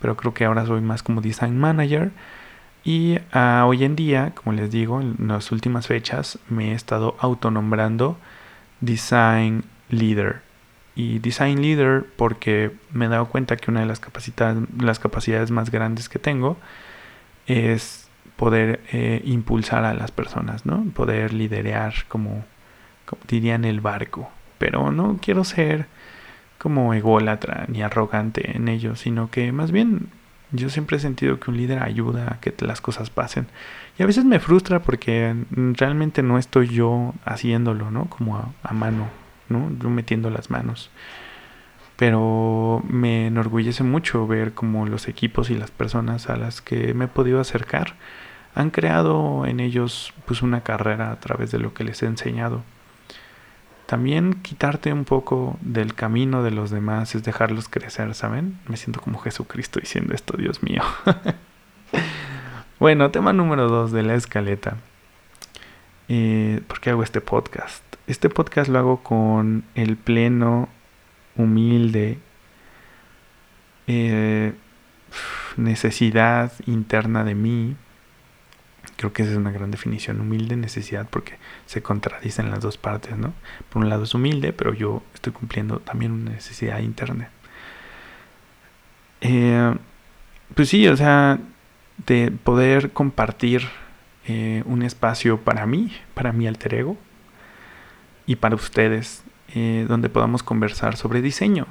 Pero 0.02 0.18
creo 0.18 0.34
que 0.34 0.46
ahora 0.46 0.66
soy 0.66 0.82
más 0.82 1.04
como 1.04 1.22
Design 1.22 1.60
Manager. 1.60 2.10
Y 2.84 3.20
ah, 3.34 3.66
hoy 3.68 3.84
en 3.84 3.96
día, 3.96 4.34
como 4.34 4.54
les 4.54 4.72
digo, 4.72 5.00
en 5.00 5.16
las 5.28 5.52
últimas 5.52 5.86
fechas 5.86 6.40
me 6.50 6.72
he 6.72 6.74
estado 6.74 7.16
autonombrando 7.20 8.18
Design 8.82 9.64
Leader. 9.90 10.42
Y 11.00 11.20
Design 11.20 11.62
Leader 11.62 12.06
porque 12.18 12.72
me 12.92 13.06
he 13.06 13.08
dado 13.08 13.28
cuenta 13.28 13.56
que 13.56 13.72
una 13.72 13.80
de 13.80 13.86
las 13.86 14.02
capacidades, 14.02 14.68
las 14.78 15.00
capacidades 15.00 15.50
más 15.50 15.72
grandes 15.72 16.10
que 16.10 16.20
tengo 16.20 16.58
es 17.48 18.10
poder 18.36 18.82
eh, 18.92 19.22
impulsar 19.24 19.86
a 19.86 19.94
las 19.94 20.12
personas, 20.12 20.66
¿no? 20.66 20.84
Poder 20.94 21.32
liderar 21.32 21.94
como, 22.10 22.44
dirían 23.30 23.64
el 23.64 23.80
barco. 23.80 24.30
Pero 24.58 24.92
no 24.92 25.20
quiero 25.22 25.46
ser 25.46 25.86
como 26.58 26.94
ególatra 26.94 27.64
ni 27.70 27.82
arrogante 27.82 28.58
en 28.58 28.68
ello, 28.68 28.98
sino 28.98 29.32
que 29.32 29.54
más 29.54 29.72
bien 29.72 30.10
yo 30.52 30.70
siempre 30.70 30.98
he 30.98 31.00
sentido 31.00 31.40
que 31.40 31.50
un 31.50 31.56
líder 31.56 31.82
ayuda 31.82 32.34
a 32.34 32.40
que 32.42 32.54
las 32.66 32.82
cosas 32.82 33.10
pasen. 33.10 33.48
Y 33.98 34.04
a 34.04 34.06
veces 34.06 34.26
me 34.26 34.42
frustra 34.42 34.82
porque 34.82 35.34
realmente 35.50 36.24
no 36.24 36.38
estoy 36.38 36.68
yo 36.68 37.14
haciéndolo, 37.24 37.90
¿no? 37.90 38.08
Como 38.10 38.36
a, 38.36 38.52
a 38.64 38.74
mano, 38.74 39.08
¿no? 39.50 39.72
Yo 39.80 39.90
metiendo 39.90 40.30
las 40.30 40.50
manos. 40.50 40.90
Pero 41.98 42.82
me 42.88 43.28
enorgullece 43.28 43.84
mucho 43.84 44.26
ver 44.26 44.54
como 44.54 44.86
los 44.86 45.08
equipos 45.08 45.50
y 45.50 45.56
las 45.56 45.72
personas 45.72 46.30
a 46.30 46.38
las 46.38 46.62
que 46.62 46.94
me 46.94 47.06
he 47.06 47.08
podido 47.10 47.42
acercar 47.42 47.96
han 48.56 48.70
creado 48.70 49.46
en 49.46 49.60
ellos 49.60 50.14
pues 50.26 50.42
una 50.42 50.62
carrera 50.62 51.12
a 51.12 51.20
través 51.20 51.52
de 51.52 51.60
lo 51.60 51.74
que 51.74 51.84
les 51.84 52.02
he 52.04 52.06
enseñado. 52.06 52.64
También 53.86 54.36
quitarte 54.44 54.94
un 54.94 55.04
poco 55.04 55.58
del 55.62 55.96
camino 55.96 56.44
de 56.44 56.52
los 56.52 56.70
demás 56.70 57.16
es 57.16 57.24
dejarlos 57.24 57.68
crecer, 57.70 58.14
¿saben? 58.14 58.60
Me 58.68 58.78
siento 58.78 59.02
como 59.02 59.18
Jesucristo 59.18 59.80
diciendo 59.80 60.14
esto, 60.14 60.38
Dios 60.38 60.62
mío. 60.62 60.84
bueno, 62.80 63.10
tema 63.10 63.34
número 63.34 63.68
dos 63.68 63.92
de 63.92 64.04
la 64.04 64.14
escaleta. 64.14 64.78
Eh, 66.08 66.62
¿Por 66.68 66.80
qué 66.82 66.92
hago 66.92 67.02
este 67.02 67.20
podcast? 67.20 67.89
Este 68.10 68.30
podcast 68.30 68.70
lo 68.70 68.80
hago 68.80 69.04
con 69.04 69.64
el 69.76 69.96
pleno, 69.96 70.68
humilde, 71.38 72.20
eh, 73.88 74.54
necesidad 75.56 76.52
interna 76.66 77.24
de 77.24 77.36
mí 77.36 77.78
Creo 79.00 79.14
que 79.14 79.22
esa 79.22 79.32
es 79.32 79.38
una 79.38 79.52
gran 79.52 79.72
definición, 79.72 80.20
humilde 80.20 80.58
necesidad, 80.58 81.08
porque 81.10 81.38
se 81.66 81.82
contradicen 81.82 82.52
las 82.52 82.60
dos 82.60 82.78
partes, 82.78 83.18
¿no? 83.18 83.34
Por 83.70 83.82
un 83.82 83.88
lado 83.88 84.04
es 84.04 84.14
humilde, 84.14 84.52
pero 84.52 84.74
yo 84.74 85.04
estoy 85.14 85.32
cumpliendo 85.32 85.80
también 85.80 86.12
una 86.12 86.32
necesidad 86.32 86.80
interna. 86.80 87.30
Eh, 89.22 89.74
pues 90.54 90.68
sí, 90.68 90.86
o 90.90 90.98
sea, 90.98 91.40
de 92.08 92.30
poder 92.32 92.92
compartir 92.92 93.62
eh, 94.28 94.64
un 94.66 94.84
espacio 94.84 95.40
para 95.40 95.66
mí, 95.66 95.94
para 96.14 96.34
mi 96.34 96.46
alter 96.46 96.74
ego, 96.74 96.98
y 98.30 98.36
para 98.36 98.54
ustedes, 98.54 99.24
eh, 99.56 99.88
donde 99.90 100.08
podamos 100.08 100.44
conversar 100.44 100.96
sobre 100.96 101.24
diseño. 101.24 101.66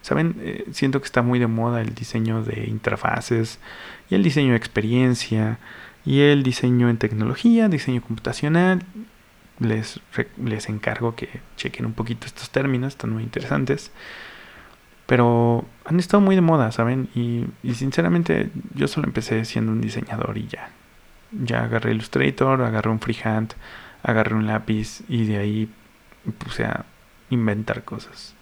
Saben, 0.00 0.64
siento 0.72 1.00
que 1.00 1.04
está 1.04 1.20
muy 1.20 1.38
de 1.38 1.48
moda 1.48 1.82
el 1.82 1.94
diseño 1.94 2.42
de 2.42 2.64
interfaces 2.66 3.58
y 4.08 4.14
el 4.14 4.22
diseño 4.22 4.52
de 4.52 4.56
experiencia 4.56 5.58
y 6.06 6.20
el 6.20 6.42
diseño 6.42 6.88
en 6.88 6.96
tecnología, 6.96 7.68
diseño 7.68 8.00
computacional. 8.00 8.84
Les, 9.58 10.00
les 10.42 10.70
encargo 10.70 11.14
que 11.14 11.28
chequen 11.58 11.84
un 11.84 11.92
poquito 11.92 12.26
estos 12.26 12.48
términos, 12.48 12.94
están 12.94 13.10
muy 13.10 13.22
interesantes. 13.22 13.92
Pero 15.04 15.66
han 15.84 15.98
estado 15.98 16.22
muy 16.22 16.34
de 16.34 16.40
moda, 16.40 16.72
¿saben? 16.72 17.08
Y, 17.14 17.44
sinceramente 17.74 18.50
yo 18.74 18.88
solo 18.88 19.06
empecé 19.06 19.44
siendo 19.44 19.72
un 19.72 19.82
diseñador 19.82 20.38
y 20.38 20.46
ya. 20.46 20.70
Ya 21.32 21.64
agarré 21.64 21.92
Illustrator, 21.92 22.62
agarré 22.62 22.88
un 22.88 23.00
freehand, 23.00 23.52
agarré 24.02 24.34
un 24.34 24.46
lápiz 24.46 25.02
y 25.08 25.26
de 25.26 25.36
ahí 25.36 25.70
puse 26.38 26.64
a 26.64 26.84
inventar 27.30 27.84
cosas. 27.84 28.34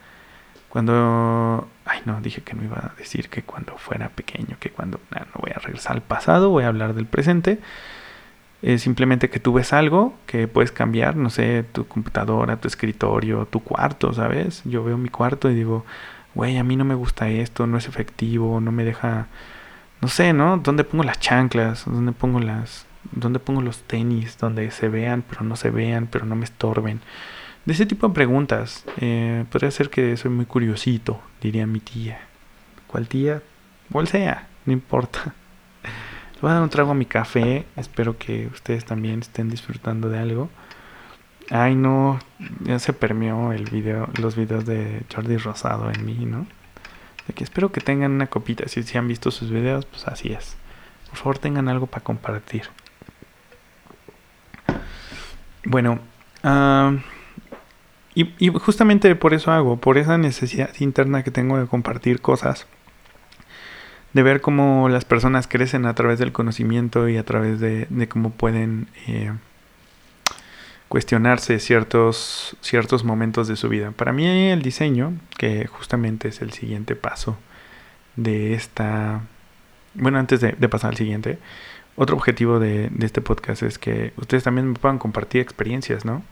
Cuando... 0.69 1.69
Ay, 1.85 2.01
no, 2.05 2.21
dije 2.21 2.43
que 2.43 2.55
no 2.55 2.65
iba 2.65 2.77
a 2.79 2.99
decir 2.99 3.29
que 3.29 3.43
cuando 3.43 3.79
fuera 3.79 4.11
pequeño, 4.11 4.57
que 4.61 4.71
cuando... 4.71 5.01
no 5.11 5.41
voy 5.41 5.53
a 5.55 5.59
regresar 5.59 5.93
al 5.93 6.03
pasado, 6.03 6.51
voy 6.51 6.65
a 6.65 6.69
hablar 6.69 6.95
del 6.95 7.07
presente. 7.07 7.61
Es 8.63 8.83
simplemente 8.83 9.31
que 9.31 9.39
tú 9.39 9.53
ves 9.53 9.73
algo 9.73 10.15
que 10.27 10.49
puedes 10.49 10.73
cambiar, 10.73 11.17
no 11.17 11.31
sé, 11.31 11.65
tu 11.73 11.87
computadora, 11.87 12.57
tu 12.57 12.69
escritorio, 12.69 13.47
tu 13.47 13.61
cuarto, 13.61 14.13
¿sabes? 14.13 14.63
Yo 14.65 14.83
veo 14.83 14.99
mi 14.99 15.09
cuarto 15.09 15.51
y 15.51 15.55
digo, 15.55 15.85
güey, 16.35 16.59
a 16.59 16.65
mí 16.65 16.77
no 16.77 16.85
me 16.85 16.95
gusta 16.95 17.29
esto, 17.29 17.67
no 17.67 17.79
es 17.79 17.89
efectivo, 17.89 18.61
no 18.61 18.73
me 18.73 18.85
deja... 18.85 19.29
No 20.03 20.09
sé, 20.09 20.33
¿no? 20.35 20.59
¿Dónde 20.59 20.85
pongo 20.85 21.05
las 21.05 21.21
chanclas? 21.21 21.85
¿Dónde 21.87 22.13
pongo 22.13 22.41
las... 22.41 22.87
¿Dónde 23.13 23.39
pongo 23.39 23.63
los 23.63 23.83
tenis? 23.85 24.37
Donde 24.37 24.71
se 24.71 24.89
vean, 24.89 25.23
pero 25.27 25.43
no 25.43 25.57
se 25.57 25.71
vean, 25.71 26.07
pero 26.07 26.27
no 26.27 26.37
me 26.37 26.45
estorben. 26.45 27.01
De 27.67 27.73
ese 27.73 27.85
tipo 27.85 28.07
de 28.07 28.15
preguntas. 28.15 28.85
Eh, 28.99 29.45
podría 29.51 29.73
ser 29.73 29.91
que 29.91 30.17
soy 30.17 30.31
muy 30.31 30.47
curiosito, 30.47 31.21
diría 31.43 31.67
mi 31.67 31.81
tía. 31.81 32.21
¿Cuál 32.87 33.09
tía? 33.09 33.43
¿Cuál 33.91 34.07
sea? 34.07 34.47
No 34.65 34.73
importa. 34.73 35.35
Le 36.35 36.41
voy 36.41 36.51
a 36.53 36.55
dar 36.55 36.63
un 36.63 36.71
trago 36.71 36.93
a 36.93 36.95
mi 36.95 37.07
café. 37.07 37.67
Espero 37.75 38.19
que 38.19 38.47
ustedes 38.47 38.85
también 38.85 39.21
estén 39.21 39.51
disfrutando 39.51 40.09
de 40.09 40.19
algo. 40.21 40.49
Ay, 41.51 41.75
no. 41.75 42.21
Ya 42.61 42.79
se 42.79 42.93
permeó 42.93 43.53
el 43.53 43.65
video, 43.65 44.09
los 44.21 44.37
videos 44.37 44.65
de 44.65 45.03
Jordi 45.13 45.37
Rosado 45.37 45.91
en 45.91 46.07
mí, 46.07 46.25
¿no? 46.25 46.47
De 47.27 47.35
que 47.35 47.43
espero 47.43 47.73
que 47.73 47.81
tengan 47.81 48.13
una 48.13 48.29
copita. 48.29 48.69
Si, 48.69 48.85
si 48.85 48.97
han 48.97 49.09
visto 49.09 49.33
sus 49.33 49.51
videos, 49.51 49.87
pues 49.87 50.07
así 50.07 50.33
es. 50.33 50.57
Por 51.09 51.19
favor, 51.19 51.39
tengan 51.39 51.69
algo 51.69 51.89
para 51.89 52.05
compartir. 52.05 52.69
Bueno, 55.65 55.99
ah... 56.45 56.93
Y, 58.17 58.49
justamente 58.49 59.15
por 59.15 59.35
eso 59.35 59.53
hago, 59.53 59.77
por 59.77 59.99
esa 59.99 60.17
necesidad 60.17 60.71
interna 60.79 61.23
que 61.23 61.31
tengo 61.31 61.61
de 61.61 61.67
compartir 61.67 62.23
cosas, 62.23 62.67
de 64.15 64.23
ver 64.23 64.41
cómo 64.41 64.89
las 64.89 65.05
personas 65.05 65.47
crecen 65.47 65.85
a 65.85 65.95
través 65.95 66.19
del 66.19 66.33
conocimiento 66.33 67.11
y 67.11 67.19
a 67.19 67.27
través 67.27 67.61
de, 67.61 68.09
cómo 68.09 68.31
pueden 68.31 68.89
eh, 69.07 69.35
cuestionarse 70.89 71.59
ciertos, 71.59 72.57
ciertos 72.63 73.05
momentos 73.05 73.49
de 73.49 73.57
su 73.57 73.69
vida. 73.69 73.91
Para 73.91 74.15
mí 74.15 74.27
el 74.27 74.63
diseño, 74.63 75.13
que 75.37 75.67
justamente 75.67 76.29
es 76.29 76.41
el 76.41 76.53
siguiente 76.53 76.97
paso 76.97 77.37
de 78.17 78.55
esta... 78.55 79.21
Bueno, 79.93 80.19
antes 80.19 80.41
de, 80.41 80.53
pasar 80.71 80.93
al 80.93 80.97
siguiente, 80.97 81.39
otro 81.97 82.17
objetivo 82.17 82.61
de, 82.61 82.89
de 82.89 83.05
este 83.05 83.21
podcast 83.21 83.63
es 83.63 83.79
que 83.79 84.15
ustedes 84.17 84.43
también 84.43 84.69
me 84.69 84.75
puedan 84.75 84.99
compartir 84.99 85.43
experiencias, 85.43 86.07
¿no? 86.07 86.23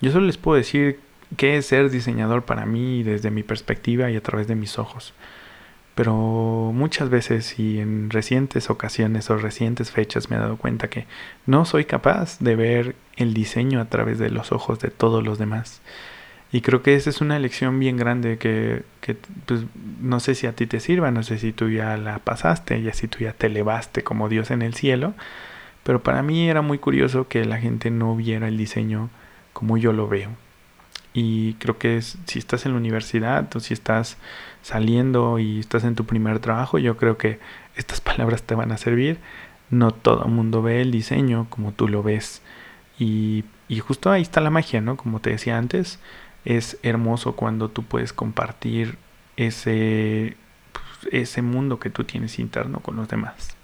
Yo 0.00 0.10
solo 0.10 0.26
les 0.26 0.36
puedo 0.36 0.56
decir 0.56 0.98
qué 1.36 1.56
es 1.56 1.66
ser 1.66 1.90
diseñador 1.90 2.44
para 2.44 2.66
mí 2.66 3.02
desde 3.02 3.30
mi 3.30 3.42
perspectiva 3.42 4.10
y 4.10 4.16
a 4.16 4.22
través 4.22 4.46
de 4.48 4.54
mis 4.56 4.78
ojos. 4.78 5.14
pero 5.94 6.72
muchas 6.74 7.10
veces 7.10 7.58
y 7.58 7.78
en 7.80 8.10
recientes 8.10 8.70
ocasiones 8.70 9.28
o 9.30 9.36
recientes 9.36 9.90
fechas 9.90 10.30
me 10.30 10.36
he 10.36 10.38
dado 10.38 10.56
cuenta 10.56 10.88
que 10.88 11.06
no 11.46 11.64
soy 11.66 11.84
capaz 11.84 12.38
de 12.40 12.56
ver 12.56 12.96
el 13.16 13.34
diseño 13.34 13.80
a 13.80 13.86
través 13.86 14.18
de 14.18 14.30
los 14.30 14.52
ojos 14.52 14.78
de 14.80 14.90
todos 14.90 15.22
los 15.24 15.38
demás. 15.38 15.82
Y 16.52 16.60
creo 16.60 16.82
que 16.82 16.94
esa 16.94 17.10
es 17.10 17.20
una 17.22 17.38
lección 17.38 17.78
bien 17.78 17.96
grande 17.96 18.36
que, 18.38 18.84
pues, 19.46 19.64
no 20.00 20.20
sé 20.20 20.34
si 20.34 20.46
a 20.46 20.52
ti 20.54 20.66
te 20.66 20.80
sirva, 20.80 21.10
no 21.10 21.22
sé 21.22 21.38
si 21.38 21.52
tú 21.52 21.70
ya 21.70 21.96
la 21.96 22.18
pasaste, 22.18 22.78
y 22.78 22.90
si 22.92 23.08
tú 23.08 23.20
ya 23.20 23.32
te 23.32 23.46
elevaste 23.46 24.02
como 24.04 24.28
Dios 24.28 24.50
en 24.50 24.60
el 24.62 24.74
cielo, 24.74 25.14
pero 25.82 26.02
para 26.02 26.22
mí 26.22 26.48
era 26.50 26.62
muy 26.62 26.78
curioso 26.78 27.28
que 27.28 27.44
la 27.46 27.58
gente 27.58 27.90
no 27.90 28.16
viera 28.16 28.48
el 28.48 28.58
diseño 28.58 29.10
como 29.54 29.78
yo 29.78 29.92
lo 29.92 30.08
veo. 30.08 30.30
Y 31.14 31.54
creo 31.54 31.78
que 31.78 32.00
si 32.00 32.38
estás 32.38 32.64
en 32.64 32.72
la 32.72 32.78
universidad 32.78 33.54
o 33.54 33.60
si 33.60 33.74
estás 33.74 34.16
saliendo 34.62 35.38
y 35.38 35.60
estás 35.60 35.84
en 35.84 35.94
tu 35.94 36.06
primer 36.06 36.38
trabajo, 36.38 36.78
yo 36.78 36.96
creo 36.96 37.18
que 37.18 37.38
estas 37.76 38.00
palabras 38.00 38.42
te 38.42 38.54
van 38.54 38.72
a 38.72 38.78
servir. 38.78 39.18
No 39.70 39.90
todo 39.90 40.26
mundo 40.26 40.62
ve 40.62 40.80
el 40.80 40.90
diseño 40.90 41.46
como 41.50 41.72
tú 41.72 41.88
lo 41.88 42.02
ves. 42.02 42.42
Y, 42.98 43.44
y 43.68 43.80
justo 43.80 44.10
ahí 44.10 44.22
está 44.22 44.40
la 44.40 44.50
magia, 44.50 44.80
¿no? 44.80 44.96
Como 44.96 45.20
te 45.20 45.30
decía 45.30 45.58
antes, 45.58 45.98
es 46.44 46.78
hermoso 46.82 47.34
cuando 47.34 47.68
tú 47.70 47.82
puedes 47.82 48.12
compartir 48.12 48.98
ese, 49.36 50.36
pues, 50.72 51.12
ese 51.12 51.42
mundo 51.42 51.78
que 51.78 51.90
tú 51.90 52.04
tienes 52.04 52.38
interno 52.38 52.80
con 52.80 52.96
los 52.96 53.08
demás. 53.08 53.56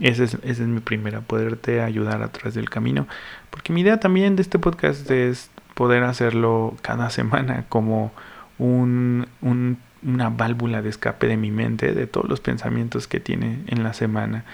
Esa 0.00 0.24
es, 0.24 0.34
esa 0.34 0.62
es 0.62 0.68
mi 0.68 0.80
primera, 0.80 1.20
poderte 1.20 1.80
ayudar 1.80 2.22
a 2.22 2.32
través 2.32 2.54
del 2.54 2.70
camino. 2.70 3.06
Porque 3.50 3.72
mi 3.72 3.82
idea 3.82 4.00
también 4.00 4.36
de 4.36 4.42
este 4.42 4.58
podcast 4.58 5.10
es 5.10 5.50
poder 5.82 6.04
hacerlo 6.04 6.76
cada 6.80 7.10
semana 7.10 7.64
como 7.68 8.12
un, 8.56 9.26
una 9.40 10.30
válvula 10.30 10.80
de 10.80 10.88
escape 10.88 11.26
de 11.26 11.36
mi 11.36 11.50
mente, 11.50 11.92
de 11.92 12.06
todos 12.06 12.30
los 12.30 12.38
pensamientos 12.38 13.08
que 13.08 13.18
tiene 13.18 13.64
en 13.66 13.82
la 13.82 13.92
semana. 13.92 14.44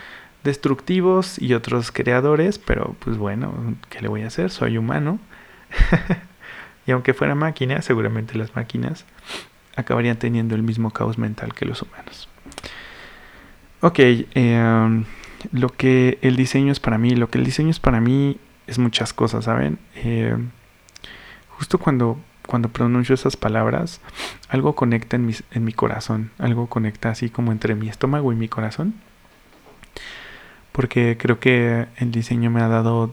Destructivos 0.43 1.39
y 1.39 1.53
otros 1.53 1.93
creadores, 1.93 2.59
pero 2.59 2.97
pues 3.01 3.19
bueno, 3.19 3.53
¿qué 3.91 4.01
le 4.01 4.09
voy 4.09 4.23
a 4.23 4.29
hacer? 4.29 4.49
Soy 4.49 4.79
humano. 4.79 5.19
y 6.87 6.93
aunque 6.93 7.13
fuera 7.13 7.35
máquina, 7.35 7.83
seguramente 7.83 8.39
las 8.39 8.57
máquinas 8.57 9.05
acabarían 9.77 10.17
teniendo 10.17 10.55
el 10.55 10.63
mismo 10.63 10.93
caos 10.93 11.19
mental 11.19 11.53
que 11.53 11.67
los 11.67 11.83
humanos. 11.83 12.31
Ok, 13.83 13.99
em, 14.33 15.05
lo 15.53 15.69
que 15.69 16.19
el 16.23 16.37
diseño 16.37 16.73
es 16.73 16.81
para 16.81 16.97
mí, 16.97 17.11
lo 17.11 17.29
que 17.29 17.37
el 17.37 17.45
diseño 17.45 17.69
es 17.69 17.81
para 17.81 18.01
mí 18.01 18.39
es 18.67 18.79
muchas 18.79 19.13
cosas, 19.13 19.45
¿saben? 19.45 19.79
Eh, 19.95 20.35
justo 21.59 21.79
cuando, 21.79 22.19
cuando 22.47 22.69
pronuncio 22.69 23.15
esas 23.15 23.37
palabras, 23.37 24.01
algo 24.49 24.75
conecta 24.75 25.17
en 25.17 25.27
mi, 25.27 25.35
en 25.51 25.65
mi 25.65 25.73
corazón, 25.73 26.31
algo 26.39 26.69
conecta 26.69 27.11
así 27.11 27.29
como 27.29 27.53
entre 27.53 27.75
mi 27.75 27.89
estómago 27.89 28.33
y 28.33 28.37
mi 28.37 28.49
corazón. 28.49 28.95
Porque 30.73 31.17
creo 31.19 31.41
que 31.41 31.89
el 31.97 32.13
diseño 32.13 32.51
me 32.51 32.61
ha 32.61 32.69
dado 32.69 33.13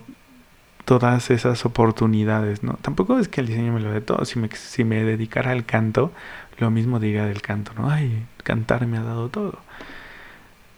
todas 0.85 1.31
esas 1.31 1.65
oportunidades, 1.65 2.61
¿no? 2.61 2.73
Tampoco 2.81 3.17
es 3.17 3.27
que 3.27 3.41
el 3.41 3.47
diseño 3.47 3.73
me 3.73 3.79
lo 3.79 3.91
dé 3.91 4.01
todo. 4.01 4.23
Si 4.25 4.37
me, 4.37 4.49
si 4.51 4.83
me 4.83 5.03
dedicara 5.03 5.51
al 5.51 5.65
canto, 5.65 6.11
lo 6.59 6.69
mismo 6.69 6.99
diría 6.99 7.25
del 7.25 7.41
canto, 7.41 7.71
¿no? 7.75 7.89
Ay, 7.89 8.25
cantar 8.43 8.85
me 8.85 8.97
ha 8.97 9.03
dado 9.03 9.29
todo. 9.29 9.59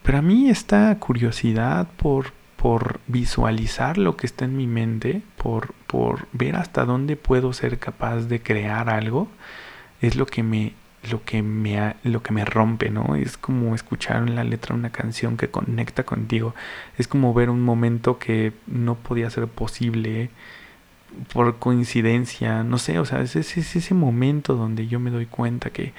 Pero 0.04 0.20
a 0.20 0.22
mí 0.22 0.50
esta 0.50 0.98
curiosidad 1.00 1.88
por, 1.98 2.28
por 2.68 3.00
visualizar 3.08 3.98
lo 3.98 4.18
que 4.18 4.28
está 4.28 4.44
en 4.44 4.58
mi 4.58 4.68
mente, 4.68 5.22
por, 5.38 5.74
por 5.88 6.28
ver 6.34 6.58
hasta 6.58 6.84
dónde 6.84 7.16
puedo 7.16 7.54
ser 7.54 7.80
capaz 7.80 8.24
de 8.24 8.42
crear 8.42 8.90
algo, 8.90 9.30
es 10.02 10.18
lo 10.18 10.26
que 10.26 10.44
me 10.44 10.74
lo 11.10 11.24
que 11.24 11.42
me 11.42 11.96
lo 12.04 12.22
que 12.22 12.34
me 12.34 12.44
rompe, 12.44 12.90
¿no? 12.90 13.16
Es 13.16 13.38
como 13.38 13.74
escuchar 13.74 14.18
en 14.18 14.36
la 14.36 14.44
letra 14.44 14.76
una 14.76 14.90
canción 14.90 15.38
que 15.38 15.48
conecta 15.48 16.04
contigo. 16.04 16.56
Es 16.98 17.08
como 17.08 17.34
ver 17.34 17.50
un 17.50 17.62
momento 17.62 18.20
que 18.20 18.52
no 18.68 18.96
podía 18.96 19.30
ser 19.30 19.48
posible 19.48 20.30
por 21.32 21.60
coincidencia, 21.60 22.64
no 22.64 22.80
sé, 22.80 23.00
o 23.00 23.06
sea, 23.06 23.22
es, 23.22 23.38
es 23.38 23.56
ese 23.78 23.94
momento 23.94 24.56
donde 24.56 24.88
yo 24.88 25.00
me 25.00 25.10
doy 25.10 25.26
cuenta 25.26 25.70
que, 25.70 25.94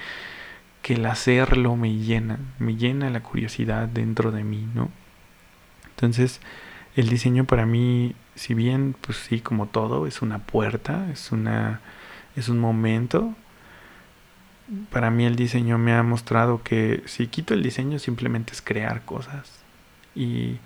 que 0.83 0.93
el 0.93 1.05
hacerlo 1.07 1.75
me 1.75 1.95
llena, 1.95 2.37
me 2.59 2.75
llena 2.75 3.09
la 3.09 3.23
curiosidad 3.23 3.87
dentro 3.87 4.31
de 4.31 4.43
mí, 4.43 4.67
¿no? 4.75 4.91
Entonces, 5.99 6.39
el 6.95 7.09
diseño 7.09 7.43
para 7.43 7.65
mí, 7.65 8.15
si 8.35 8.53
bien, 8.53 8.95
pues 9.01 9.17
sí, 9.17 9.41
como 9.41 9.67
todo, 9.67 10.07
es 10.07 10.21
una 10.21 10.39
puerta, 10.39 11.09
es 11.11 11.33
una 11.33 11.81
es 12.37 12.47
un 12.47 12.57
momento. 12.57 13.35
Para 14.91 15.09
mí 15.11 15.25
el 15.25 15.35
diseño 15.35 15.77
me 15.77 15.93
ha 15.93 16.03
mostrado 16.03 16.63
que 16.63 17.03
si 17.05 17.27
quito 17.27 17.53
el 17.53 17.63
diseño 17.63 17.99
simplemente 17.99 18.53
es 18.53 18.61
crear 18.61 19.03
cosas. 19.03 19.61
Y 20.15 20.59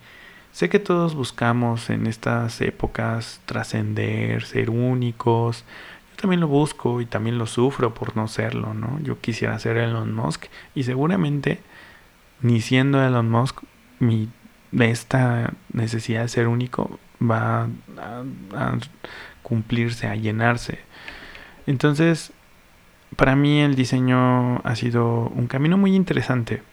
sé 0.52 0.70
que 0.70 0.78
todos 0.78 1.16
buscamos 1.16 1.90
en 1.90 2.06
estas 2.06 2.62
épocas 2.62 3.42
trascender, 3.48 4.44
ser 4.44 4.70
únicos. 4.70 5.66
Yo 6.12 6.18
también 6.18 6.42
lo 6.42 6.48
busco 6.48 7.02
y 7.02 7.08
también 7.08 7.40
lo 7.40 7.48
sufro 7.48 7.96
por 7.96 8.16
no 8.16 8.28
serlo, 8.28 8.76
¿no? 8.76 9.00
Yo 9.02 9.20
quisiera 9.20 9.58
ser 9.58 9.78
Elon 9.78 10.14
Musk 10.14 10.46
y 10.76 10.84
seguramente 10.84 11.60
ni 12.42 12.62
siendo 12.62 13.04
Elon 13.04 13.32
Musk 13.32 13.64
mi 13.98 14.30
de 14.74 14.90
esta 14.90 15.54
necesidad 15.72 16.24
de 16.24 16.28
ser 16.28 16.48
único 16.48 17.00
va 17.22 17.70
a, 17.98 18.78
cumplirse, 19.44 20.08
a 20.08 20.16
llenarse. 20.16 20.80
Entonces, 21.68 22.32
para 23.16 23.36
mí 23.36 23.62
el 23.62 23.76
diseño 23.76 24.58
ha 24.66 24.76
sido 24.76 25.30
un 25.30 25.48
camino 25.48 25.78
muy 25.78 25.96
interesante. 25.96 26.64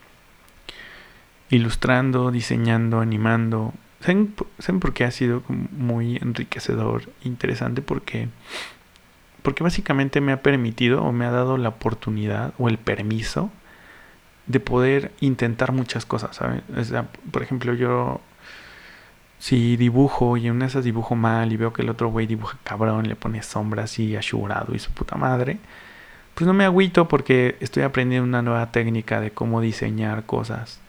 Ilustrando, 1.50 2.30
diseñando, 2.30 3.00
animando. 3.00 3.74
¿Saben, 4.00 4.34
por 4.80 4.94
qué 4.94 5.04
ha 5.04 5.10
sido 5.10 5.42
muy 5.48 6.16
enriquecedor, 6.16 7.02
interesante? 7.22 7.82
Porque, 7.82 8.28
porque 9.42 9.62
básicamente 9.62 10.22
me 10.22 10.32
ha 10.32 10.42
permitido 10.42 11.02
o 11.02 11.12
me 11.12 11.26
ha 11.26 11.30
dado 11.30 11.58
la 11.58 11.68
oportunidad 11.68 12.54
o 12.56 12.68
el 12.68 12.78
permiso 12.78 13.50
de 14.50 14.60
poder 14.60 15.12
intentar 15.20 15.72
muchas 15.72 16.04
cosas, 16.04 16.36
¿sabes? 16.36 16.62
por 17.30 17.42
ejemplo, 17.42 17.72
yo 17.74 18.20
si 19.38 19.76
dibujo 19.76 20.36
y 20.36 20.48
en 20.48 20.56
una 20.56 20.66
de 20.66 20.70
esas 20.70 20.84
dibujo 20.84 21.14
mal 21.14 21.52
y 21.52 21.56
veo 21.56 21.72
que 21.72 21.82
el 21.82 21.88
otro 21.88 22.08
güey 22.08 22.26
dibuja 22.26 22.58
cabrón, 22.64 23.08
le 23.08 23.16
pone 23.16 23.42
sombras 23.42 23.98
y 23.98 24.16
asegurado 24.16 24.74
y 24.74 24.78
su 24.78 24.90
puta 24.90 25.16
madre, 25.16 25.58
pues 26.34 26.46
no 26.46 26.52
me 26.52 26.64
agüito 26.64 27.06
porque 27.08 27.56
estoy 27.60 27.84
aprendiendo 27.84 28.26
una 28.26 28.42
nueva 28.42 28.72
técnica 28.72 29.20
de 29.20 29.30
cómo 29.30 29.60
diseñar 29.60 30.26
cosas. 30.26 30.80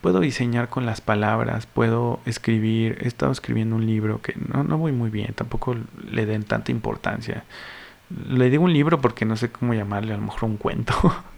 Puedo 0.00 0.20
diseñar 0.20 0.68
con 0.68 0.86
las 0.86 1.00
palabras, 1.00 1.66
puedo 1.66 2.20
escribir, 2.26 2.98
he 3.00 3.08
estado 3.08 3.32
escribiendo 3.32 3.76
un 3.76 3.86
libro 3.86 4.22
que 4.22 4.34
no, 4.52 4.64
no 4.64 4.78
voy 4.78 4.92
muy 4.92 5.10
bien, 5.10 5.34
tampoco 5.34 5.76
le 6.10 6.26
den 6.26 6.44
tanta 6.44 6.72
importancia. 6.72 7.44
Le 8.28 8.50
digo 8.50 8.64
un 8.64 8.72
libro 8.72 9.00
porque 9.00 9.24
no 9.24 9.36
sé 9.36 9.50
cómo 9.50 9.74
llamarle, 9.74 10.14
a 10.14 10.16
lo 10.16 10.24
mejor 10.24 10.44
un 10.44 10.56
cuento. 10.56 10.94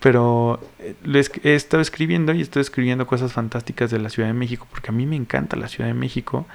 Pero 0.00 0.60
eh, 0.80 0.96
he 1.44 1.54
estado 1.54 1.80
escribiendo 1.80 2.34
y 2.34 2.40
estoy 2.40 2.62
escribiendo 2.62 3.06
cosas 3.06 3.32
fantásticas 3.32 3.90
de 3.90 4.00
la 4.00 4.10
Ciudad 4.10 4.28
de 4.28 4.34
México, 4.34 4.66
porque 4.70 4.90
a 4.90 4.92
mí 4.92 5.06
me 5.06 5.16
encanta 5.16 5.56
la 5.56 5.68
Ciudad 5.68 5.88
de 5.88 5.94
México 5.94 6.46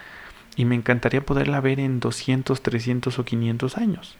y 0.58 0.66
me 0.66 0.76
encantaría 0.76 1.26
poderla 1.26 1.62
ver 1.62 1.80
en 1.80 2.00
200, 2.02 2.62
300 2.62 3.18
o 3.20 3.26
500 3.26 3.78
años. 3.78 4.18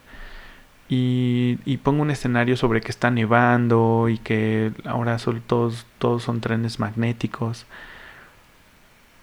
Y, 0.88 1.76
pongo 1.82 2.02
un 2.02 2.10
escenario 2.10 2.56
sobre 2.56 2.80
que 2.80 2.90
está 2.90 3.10
nevando 3.10 4.08
y 4.08 4.18
que 4.18 4.72
ahora 4.86 5.18
son 5.18 5.42
todos, 5.42 5.86
todos 5.98 6.22
son 6.22 6.40
trenes 6.40 6.78
magnéticos. 6.78 7.66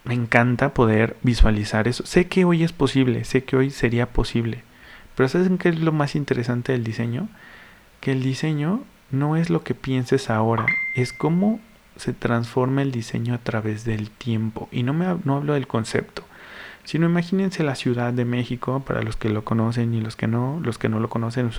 Me 0.04 0.14
encanta 0.14 0.72
poder 0.72 1.16
visualizar 1.22 1.88
eso. 1.88 2.06
Sé 2.06 2.28
que 2.28 2.44
hoy 2.44 2.62
es 2.62 2.72
posible, 2.72 3.24
sé 3.24 3.42
que 3.44 3.56
hoy 3.56 3.70
sería 3.70 4.06
posible. 4.06 4.62
Pero 5.16 5.28
¿saben 5.28 5.58
qué 5.58 5.70
es 5.70 5.80
lo 5.80 5.90
más 5.92 6.14
interesante 6.14 6.72
del 6.72 6.84
diseño? 6.84 7.28
Que 8.00 8.12
el 8.12 8.22
diseño 8.22 8.84
no 9.10 9.36
es 9.36 9.50
lo 9.50 9.62
que 9.62 9.74
pienses 9.74 10.30
ahora, 10.30 10.66
es 10.94 11.12
cómo 11.12 11.60
se 11.96 12.12
transforma 12.12 12.82
el 12.82 12.92
diseño 12.92 13.34
a 13.34 13.38
través 13.38 13.84
del 13.84 14.10
tiempo. 14.10 14.68
Y 14.70 14.82
no, 14.82 14.92
me, 14.92 15.06
no 15.24 15.36
hablo 15.36 15.54
del 15.54 15.66
concepto, 15.66 16.24
sino 16.84 17.06
imagínense 17.06 17.62
la 17.62 17.74
Ciudad 17.74 18.12
de 18.12 18.24
México, 18.24 18.82
para 18.86 19.02
los 19.02 19.16
que 19.16 19.28
lo 19.28 19.44
conocen 19.44 19.94
y 19.94 20.00
los 20.00 20.16
que 20.16 20.26
no, 20.26 20.60
los 20.62 20.78
que 20.78 20.88
no 20.88 21.00
lo 21.00 21.08
conocen, 21.08 21.50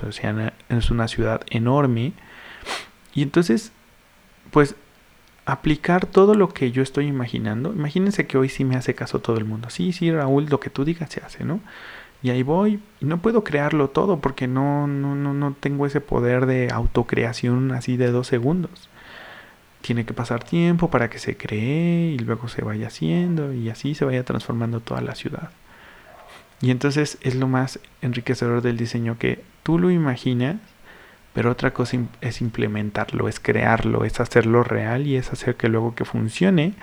es 0.68 0.90
una 0.90 1.08
ciudad 1.08 1.42
enorme. 1.50 2.12
Y 3.14 3.22
entonces, 3.22 3.72
pues, 4.50 4.74
aplicar 5.44 6.06
todo 6.06 6.34
lo 6.34 6.50
que 6.50 6.72
yo 6.72 6.82
estoy 6.82 7.06
imaginando. 7.06 7.72
Imagínense 7.72 8.26
que 8.26 8.38
hoy 8.38 8.48
sí 8.48 8.64
me 8.64 8.76
hace 8.76 8.94
caso 8.94 9.20
todo 9.20 9.38
el 9.38 9.44
mundo. 9.44 9.70
Sí, 9.70 9.92
sí, 9.92 10.10
Raúl, 10.12 10.46
lo 10.46 10.60
que 10.60 10.70
tú 10.70 10.84
digas 10.84 11.10
se 11.10 11.20
hace, 11.20 11.44
¿no? 11.44 11.60
Y 12.22 12.30
ahí 12.30 12.42
voy. 12.42 12.80
Y 13.00 13.06
no 13.06 13.18
puedo 13.18 13.44
crearlo 13.44 13.90
todo 13.90 14.20
porque 14.20 14.46
no, 14.46 14.86
no, 14.86 15.14
no, 15.14 15.34
no 15.34 15.54
tengo 15.58 15.86
ese 15.86 16.00
poder 16.00 16.46
de 16.46 16.70
autocreación 16.72 17.72
así 17.72 17.96
de 17.96 18.10
dos 18.10 18.26
segundos. 18.26 18.88
Tiene 19.80 20.04
que 20.04 20.14
pasar 20.14 20.42
tiempo 20.44 20.90
para 20.90 21.08
que 21.08 21.18
se 21.18 21.36
cree 21.36 22.10
y 22.12 22.18
luego 22.18 22.48
se 22.48 22.62
vaya 22.64 22.88
haciendo 22.88 23.52
y 23.54 23.70
así 23.70 23.94
se 23.94 24.04
vaya 24.04 24.24
transformando 24.24 24.80
toda 24.80 25.00
la 25.00 25.14
ciudad. 25.14 25.50
Y 26.60 26.70
entonces 26.70 27.18
es 27.22 27.36
lo 27.36 27.46
más 27.48 27.78
enriquecedor 28.02 28.62
del 28.62 28.76
diseño 28.76 29.18
que 29.18 29.44
tú 29.62 29.78
lo 29.78 29.90
imaginas, 29.90 30.56
Pero 31.34 31.52
otra 31.52 31.72
cosa 31.72 31.98
es 32.20 32.40
implementarlo, 32.40 33.28
es 33.28 33.38
crearlo, 33.38 34.04
es 34.04 34.18
hacerlo 34.20 34.64
real 34.64 35.06
y 35.06 35.16
es 35.16 35.32
hacer 35.32 35.54
que 35.56 35.68
luego 35.68 35.94
que 35.94 36.04
funcione. 36.04 36.74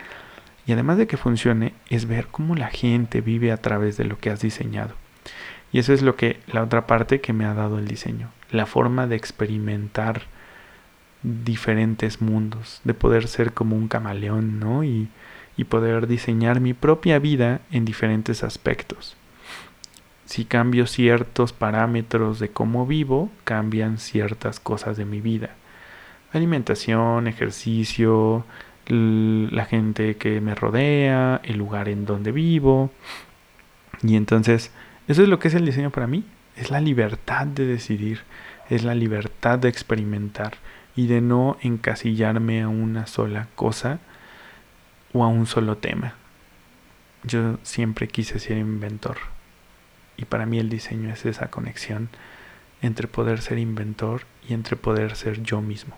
Y 0.65 0.71
además 0.73 0.97
de 0.97 1.07
que 1.07 1.17
funcione, 1.17 1.73
es 1.89 2.07
ver 2.07 2.27
cómo 2.27 2.55
la 2.55 2.67
gente 2.69 3.21
vive 3.21 3.51
a 3.51 3.57
través 3.57 3.97
de 3.97 4.05
lo 4.05 4.17
que 4.17 4.29
has 4.29 4.41
diseñado. 4.41 4.95
Y 5.71 5.79
eso 5.79 5.93
es 5.93 6.01
lo 6.01 6.15
que 6.15 6.39
la 6.47 6.63
otra 6.63 6.87
parte 6.87 7.21
que 7.21 7.33
me 7.33 7.45
ha 7.45 7.53
dado 7.53 7.79
el 7.79 7.87
diseño, 7.87 8.29
la 8.51 8.65
forma 8.65 9.07
de 9.07 9.15
experimentar 9.15 10.23
diferentes 11.23 12.21
mundos, 12.21 12.81
de 12.83 12.93
poder 12.93 13.27
ser 13.27 13.53
como 13.53 13.75
un 13.75 13.87
camaleón, 13.87 14.59
¿no? 14.59 14.83
Y, 14.83 15.09
y 15.57 15.63
poder 15.65 16.07
diseñar 16.07 16.59
mi 16.59 16.73
propia 16.73 17.19
vida 17.19 17.61
en 17.71 17.85
diferentes 17.85 18.43
aspectos. 18.43 19.17
Si 20.25 20.45
cambio 20.45 20.87
ciertos 20.87 21.53
parámetros 21.53 22.39
de 22.39 22.49
cómo 22.49 22.87
vivo, 22.87 23.29
cambian 23.43 23.99
ciertas 23.99 24.59
cosas 24.59 24.97
de 24.97 25.05
mi 25.05 25.21
vida. 25.21 25.51
Alimentación, 26.31 27.27
ejercicio, 27.27 28.45
la 28.87 29.65
gente 29.65 30.17
que 30.17 30.41
me 30.41 30.55
rodea, 30.55 31.41
el 31.43 31.57
lugar 31.57 31.89
en 31.89 32.05
donde 32.05 32.31
vivo. 32.31 32.91
Y 34.03 34.15
entonces, 34.15 34.71
eso 35.07 35.23
es 35.23 35.29
lo 35.29 35.39
que 35.39 35.49
es 35.49 35.53
el 35.53 35.65
diseño 35.65 35.91
para 35.91 36.07
mí. 36.07 36.23
Es 36.55 36.71
la 36.71 36.79
libertad 36.79 37.45
de 37.47 37.65
decidir, 37.65 38.21
es 38.69 38.83
la 38.83 38.95
libertad 38.95 39.59
de 39.59 39.69
experimentar 39.69 40.53
y 40.95 41.07
de 41.07 41.21
no 41.21 41.57
encasillarme 41.61 42.61
a 42.61 42.69
una 42.69 43.05
sola 43.05 43.47
cosa 43.55 43.99
o 45.13 45.23
a 45.23 45.27
un 45.27 45.45
solo 45.45 45.77
tema. 45.77 46.15
Yo 47.23 47.57
siempre 47.63 48.07
quise 48.07 48.39
ser 48.39 48.57
inventor 48.57 49.17
y 50.17 50.25
para 50.25 50.45
mí 50.45 50.59
el 50.59 50.69
diseño 50.69 51.11
es 51.11 51.25
esa 51.25 51.49
conexión 51.49 52.09
entre 52.81 53.07
poder 53.07 53.41
ser 53.41 53.57
inventor 53.57 54.21
y 54.47 54.53
entre 54.53 54.75
poder 54.75 55.15
ser 55.15 55.41
yo 55.41 55.61
mismo. 55.61 55.95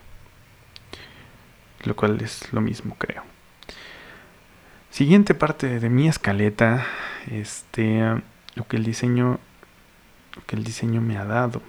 Lo 1.83 1.95
cual 1.95 2.19
es 2.21 2.51
lo 2.53 2.61
mismo, 2.61 2.95
creo. 2.97 3.23
Siguiente 4.89 5.35
parte 5.35 5.79
de 5.79 5.89
mi 5.89 6.07
escaleta, 6.07 6.87
este, 7.29 8.01
lo 8.57 8.67
que 8.67 8.77
el 8.77 8.83
diseño, 8.83 9.39
lo 10.35 10.45
que 10.45 10.55
el 10.55 10.63
diseño 10.63 10.99
me 10.99 11.17
ha 11.17 11.25
dado. 11.25 11.61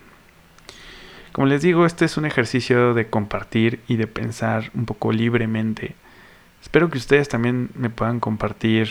Como 1.33 1.47
les 1.47 1.63
digo, 1.63 1.87
este 1.87 2.05
es 2.07 2.17
un 2.17 2.25
ejercicio 2.25 2.95
de 2.95 3.09
compartir 3.09 3.81
y 3.87 3.97
de 3.97 4.07
pensar 4.07 4.71
un 4.75 4.87
poco 4.87 5.13
libremente. 5.13 5.95
Espero 6.63 6.91
que 6.91 6.99
ustedes 6.99 7.29
también 7.29 7.71
me 7.75 7.91
puedan 7.91 8.19
compartir 8.19 8.91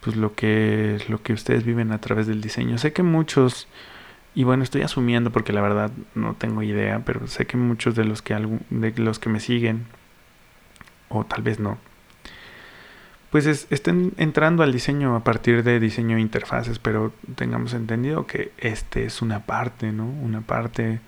pues 0.00 0.16
lo 0.16 0.34
que 0.34 0.98
lo 1.08 1.22
que 1.22 1.32
ustedes 1.32 1.64
viven 1.64 1.92
a 1.92 2.00
través 2.00 2.26
del 2.26 2.40
diseño. 2.40 2.78
Sé 2.78 2.92
que 2.92 3.02
muchos 3.02 3.68
y 4.34 4.44
bueno, 4.44 4.64
estoy 4.64 4.82
asumiendo 4.82 5.30
porque 5.30 5.52
la 5.52 5.60
verdad 5.60 5.90
no 6.14 6.34
tengo 6.34 6.62
idea, 6.62 7.02
pero 7.04 7.26
sé 7.26 7.46
que 7.46 7.56
muchos 7.56 7.94
de 7.94 8.04
los 8.04 8.22
que 8.22 8.34
de 8.70 8.92
los 8.96 9.18
que 9.18 9.28
me 9.28 9.40
siguen 9.40 9.86
o 11.08 11.24
tal 11.24 11.42
vez 11.42 11.60
no, 11.60 11.78
pues 13.30 13.46
estén 13.46 14.12
entrando 14.16 14.62
al 14.62 14.72
diseño 14.72 15.14
a 15.14 15.24
partir 15.24 15.62
de 15.62 15.80
diseño 15.80 16.16
de 16.16 16.22
interfaces, 16.22 16.78
pero 16.78 17.12
tengamos 17.34 17.74
entendido 17.74 18.26
que 18.26 18.52
este 18.58 19.04
es 19.04 19.20
una 19.20 19.44
parte, 19.44 19.92
¿no? 19.92 20.06
Una 20.06 20.40
parte 20.40 21.00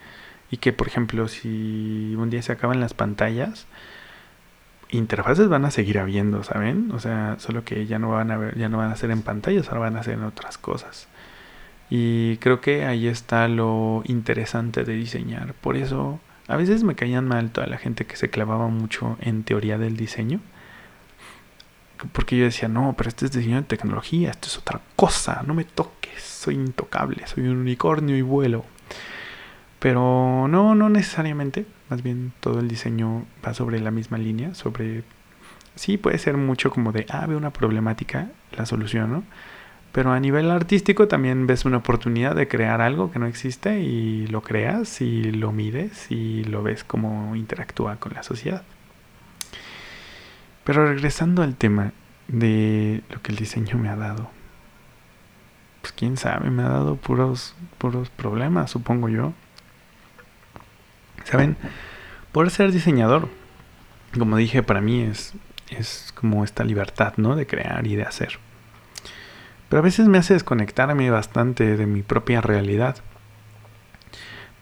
y 0.50 0.59
que 0.59 0.72
por 0.72 0.88
ejemplo 0.88 1.28
si 1.28 2.14
un 2.16 2.28
día 2.30 2.42
se 2.42 2.52
acaban 2.52 2.80
las 2.80 2.92
pantallas, 2.94 3.66
interfaces 4.90 5.48
van 5.48 5.64
a 5.64 5.70
seguir 5.70 5.98
habiendo, 5.98 6.42
¿saben? 6.42 6.90
O 6.92 6.98
sea, 7.00 7.37
solo 7.38 7.64
que 7.64 7.87
ya 7.87 7.98
no 7.98 8.11
van 8.11 8.30
a 8.30 8.37
ver, 8.37 8.59
ya 8.59 8.68
no 8.68 8.78
van 8.78 8.90
a 8.90 8.96
ser 8.96 9.11
en 9.11 9.22
pantallas, 9.22 9.68
ahora 9.68 9.80
van 9.80 9.96
a 9.96 10.02
ser 10.02 10.14
en 10.14 10.24
otras 10.24 10.59
cosas. 10.59 11.09
Y 11.90 12.37
creo 12.38 12.61
que 12.61 12.85
ahí 12.85 13.09
está 13.09 13.48
lo 13.48 14.02
interesante 14.06 14.85
de 14.85 14.94
diseñar. 14.94 15.54
Por 15.54 15.76
eso 15.76 16.20
a 16.48 16.56
veces 16.56 16.85
me 16.85 16.94
caían 16.94 17.26
mal 17.26 17.50
toda 17.50 17.66
la 17.66 17.78
gente 17.78 18.06
que 18.06 18.16
se 18.16 18.30
clavaba 18.30 18.68
mucho 18.68 19.16
en 19.20 19.42
teoría 19.44 19.78
del 19.78 19.96
diseño. 19.96 20.40
Porque 22.13 22.37
yo 22.37 22.45
decía, 22.45 22.69
no, 22.69 22.95
pero 22.97 23.09
este 23.09 23.27
es 23.27 23.33
diseño 23.33 23.57
de 23.57 23.63
tecnología, 23.63 24.31
esto 24.31 24.49
es 24.49 24.59
otra 24.59 24.81
cosa, 24.97 25.43
no 25.47 25.55
me 25.55 25.65
toques, 25.65 26.23
soy 26.23 26.55
intocable, 26.55 27.27
soy 27.27 27.45
un 27.45 27.59
unicornio 27.59 28.17
y 28.17 28.23
vuelo. 28.23 28.65
Pero 29.81 30.47
no, 30.49 30.75
no 30.75 30.89
necesariamente. 30.91 31.67
Más 31.89 32.03
bien 32.03 32.33
todo 32.41 32.61
el 32.61 32.69
diseño 32.69 33.25
va 33.45 33.55
sobre 33.55 33.81
la 33.81 33.91
misma 33.91 34.19
línea, 34.19 34.55
sobre... 34.55 35.03
Sí, 35.75 35.97
puede 35.97 36.19
ser 36.19 36.37
mucho 36.37 36.71
como 36.71 36.93
de, 36.93 37.07
ah, 37.09 37.27
veo 37.27 37.39
una 37.39 37.53
problemática, 37.53 38.29
la 38.53 38.67
soluciono. 38.67 39.25
Pero 39.93 40.13
a 40.13 40.21
nivel 40.21 40.51
artístico 40.51 41.09
también 41.09 41.47
ves 41.47 41.65
una 41.65 41.79
oportunidad 41.79 42.37
de 42.37 42.47
crear 42.47 42.81
algo 42.81 43.11
que 43.11 43.19
no 43.19 43.27
existe 43.27 43.81
y 43.81 44.27
lo 44.29 44.43
creas 44.43 45.01
y 45.01 45.33
lo 45.33 45.51
mides 45.51 46.11
y 46.11 46.45
lo 46.45 46.63
ves 46.63 46.85
cómo 46.85 47.35
interactúa 47.35 47.97
con 47.97 48.13
la 48.15 48.23
sociedad. 48.23 48.63
Pero 50.70 50.87
regresando 50.87 51.42
al 51.42 51.56
tema 51.56 51.90
de 52.28 53.02
lo 53.11 53.20
que 53.22 53.33
el 53.33 53.38
diseño 53.38 53.76
me 53.76 53.88
ha 53.88 53.96
dado. 53.96 54.30
Pues 55.80 55.92
quién 55.92 56.16
sabe, 56.16 56.48
me 56.48 56.62
ha 56.62 56.68
dado 56.68 56.94
puros, 56.94 57.56
puros 57.76 58.09
problemas, 58.11 58.70
supongo 58.70 59.09
yo. 59.09 59.33
¿Saben? 61.24 61.56
Por 62.30 62.48
ser 62.52 62.70
diseñador, 62.70 63.28
como 64.16 64.37
dije, 64.37 64.62
para 64.62 64.80
mí 64.80 65.02
es, 65.02 65.33
es 65.70 66.12
como 66.14 66.44
esta 66.44 66.62
libertad, 66.62 67.14
¿no? 67.16 67.35
De 67.35 67.48
crear 67.48 67.85
y 67.88 67.96
de 67.96 68.04
hacer. 68.04 68.38
Pero 69.68 69.80
a 69.80 69.83
veces 69.83 70.06
me 70.06 70.18
hace 70.18 70.35
desconectarme 70.35 71.11
bastante 71.11 71.76
de 71.76 71.87
mi 71.87 72.02
propia 72.02 72.40
realidad. 72.40 72.98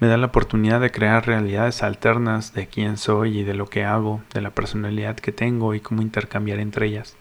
Me 0.00 0.06
da 0.06 0.16
la 0.16 0.26
oportunidad 0.26 0.80
de 0.80 0.90
crear 0.90 1.26
realidades 1.26 1.82
alternas 1.82 2.54
de 2.54 2.66
quién 2.66 2.96
soy 2.96 3.38
y 3.38 3.44
de 3.44 3.54
lo 3.54 3.66
que 3.66 3.84
hago, 3.84 4.22
de 4.32 4.40
la 4.40 4.50
personalidad 4.50 5.16
que 5.16 5.32
tengo 5.32 5.74
y 5.74 5.80
cómo 5.80 6.02
intercambiar 6.02 6.61
entre 6.61 6.87
ellas. 6.87 7.16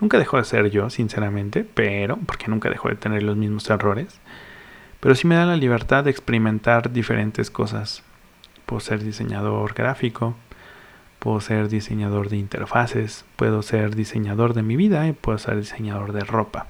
Nunca 0.00 0.18
dejo 0.18 0.36
de 0.36 0.44
ser 0.44 0.70
yo, 0.70 0.90
sinceramente, 0.90 1.64
pero, 1.64 2.18
porque 2.26 2.48
nunca 2.48 2.68
dejo 2.68 2.88
de 2.88 2.96
tener 2.96 3.22
los 3.22 3.36
mismos 3.36 3.68
errores, 3.70 4.20
pero 5.00 5.14
sí 5.14 5.26
me 5.26 5.36
da 5.36 5.46
la 5.46 5.56
libertad 5.56 6.04
de 6.04 6.10
experimentar 6.10 6.92
diferentes 6.92 7.50
cosas, 7.50 8.02
Puedo 8.68 8.80
ser 8.80 9.02
diseñador 9.02 9.72
gráfico, 9.72 10.36
puedo 11.20 11.40
ser 11.40 11.70
diseñador 11.70 12.28
de 12.28 12.36
interfaces, 12.36 13.24
puedo 13.36 13.62
ser 13.62 13.96
diseñador 13.96 14.52
de 14.52 14.62
mi 14.62 14.76
vida 14.76 15.08
y 15.08 15.14
puedo 15.14 15.38
ser 15.38 15.56
diseñador 15.56 16.12
de 16.12 16.20
ropa. 16.20 16.66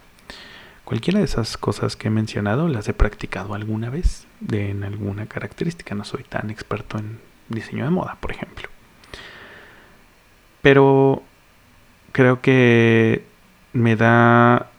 Cualquiera 0.88 1.18
de 1.18 1.26
esas 1.26 1.58
cosas 1.58 1.96
que 1.96 2.08
he 2.08 2.10
mencionado 2.10 2.66
las 2.66 2.88
he 2.88 2.94
practicado 2.94 3.52
alguna 3.52 3.90
vez 3.90 4.26
de, 4.40 4.70
en 4.70 4.84
alguna 4.84 5.26
característica. 5.26 5.94
No 5.94 6.02
soy 6.02 6.22
tan 6.22 6.48
experto 6.48 6.96
en 6.96 7.20
diseño 7.50 7.84
de 7.84 7.90
moda, 7.90 8.16
por 8.22 8.30
ejemplo. 8.30 8.70
Pero 10.62 11.22
creo 12.12 12.40
que 12.40 13.22
me 13.74 13.96
da 13.96 14.70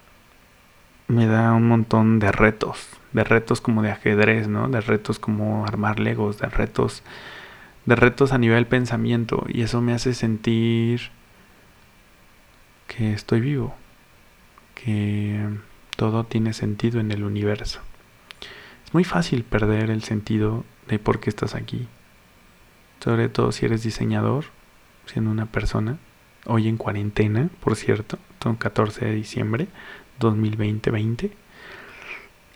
me 1.08 1.28
da 1.28 1.54
un 1.54 1.68
montón 1.68 2.18
de 2.18 2.32
retos 2.32 2.88
de 3.14 3.24
retos 3.24 3.62
como 3.62 3.84
de 3.84 3.92
ajedrez, 3.92 4.48
¿no? 4.48 4.68
De 4.68 4.82
retos 4.82 5.20
como 5.20 5.64
armar 5.68 6.00
legos, 6.00 6.40
de 6.40 6.48
retos 6.48 7.04
de 7.86 7.96
retos 7.96 8.34
a 8.34 8.40
nivel 8.40 8.66
pensamiento 8.66 9.46
y 9.48 9.62
eso 9.62 9.80
me 9.80 9.94
hace 9.94 10.16
sentir 10.16 11.12
que 12.88 13.14
estoy 13.14 13.42
vivo, 13.42 13.76
que 14.74 15.69
todo 16.00 16.24
tiene 16.24 16.54
sentido 16.54 17.02
en 17.02 17.12
el 17.12 17.26
universo. 17.26 17.82
Es 18.86 18.94
muy 18.94 19.04
fácil 19.04 19.44
perder 19.44 19.90
el 19.90 20.02
sentido 20.02 20.64
de 20.88 20.98
por 20.98 21.20
qué 21.20 21.30
estás 21.30 21.56
aquí. 21.56 21.90
Sobre 23.04 23.28
todo 23.28 23.52
si 23.52 23.66
eres 23.66 23.84
diseñador, 23.84 24.46
siendo 25.08 25.30
una 25.30 25.48
persona, 25.48 25.98
hoy 26.46 26.70
en 26.70 26.78
cuarentena, 26.78 27.50
por 27.60 27.76
cierto, 27.76 28.18
son 28.42 28.56
14 28.56 29.08
de 29.08 29.14
diciembre 29.14 29.68
2020-20 30.22 31.32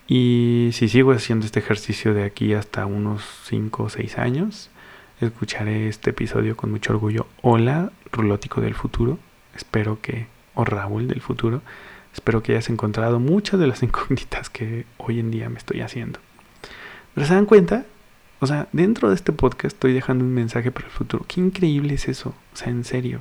y 0.06 0.70
si 0.72 0.88
sigo 0.88 1.12
haciendo 1.12 1.44
este 1.44 1.60
ejercicio 1.60 2.14
de 2.14 2.24
aquí 2.24 2.54
hasta 2.54 2.86
unos 2.86 3.22
5 3.44 3.82
o 3.82 3.88
6 3.90 4.16
años, 4.16 4.70
escucharé 5.20 5.88
este 5.88 6.10
episodio 6.10 6.56
con 6.56 6.70
mucho 6.70 6.94
orgullo. 6.94 7.26
Hola, 7.42 7.92
Rulótico 8.10 8.62
del 8.62 8.74
futuro. 8.74 9.18
Espero 9.54 10.00
que, 10.00 10.28
o 10.54 10.64
Raúl 10.64 11.08
del 11.08 11.20
futuro, 11.20 11.60
espero 12.14 12.42
que 12.42 12.52
hayas 12.52 12.70
encontrado 12.70 13.20
muchas 13.20 13.60
de 13.60 13.66
las 13.66 13.82
incógnitas 13.82 14.48
que 14.48 14.86
hoy 14.96 15.20
en 15.20 15.30
día 15.30 15.50
me 15.50 15.58
estoy 15.58 15.82
haciendo. 15.82 16.20
Pero 17.14 17.26
se 17.26 17.34
dan 17.34 17.46
cuenta, 17.46 17.84
o 18.40 18.46
sea, 18.46 18.68
dentro 18.72 19.10
de 19.10 19.14
este 19.14 19.32
podcast 19.32 19.74
estoy 19.74 19.92
dejando 19.92 20.24
un 20.24 20.32
mensaje 20.32 20.70
para 20.70 20.86
el 20.86 20.92
futuro. 20.92 21.24
Qué 21.28 21.40
increíble 21.40 21.94
es 21.94 22.08
eso. 22.08 22.34
O 22.52 22.56
sea, 22.56 22.68
en 22.68 22.84
serio. 22.84 23.20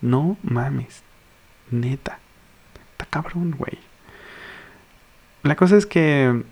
No 0.00 0.36
mames. 0.42 1.02
Neta. 1.70 2.18
Está 2.92 3.06
cabrón, 3.06 3.54
güey. 3.56 3.78
La 5.42 5.56
cosa 5.56 5.76
es 5.76 5.86
que 5.86 6.44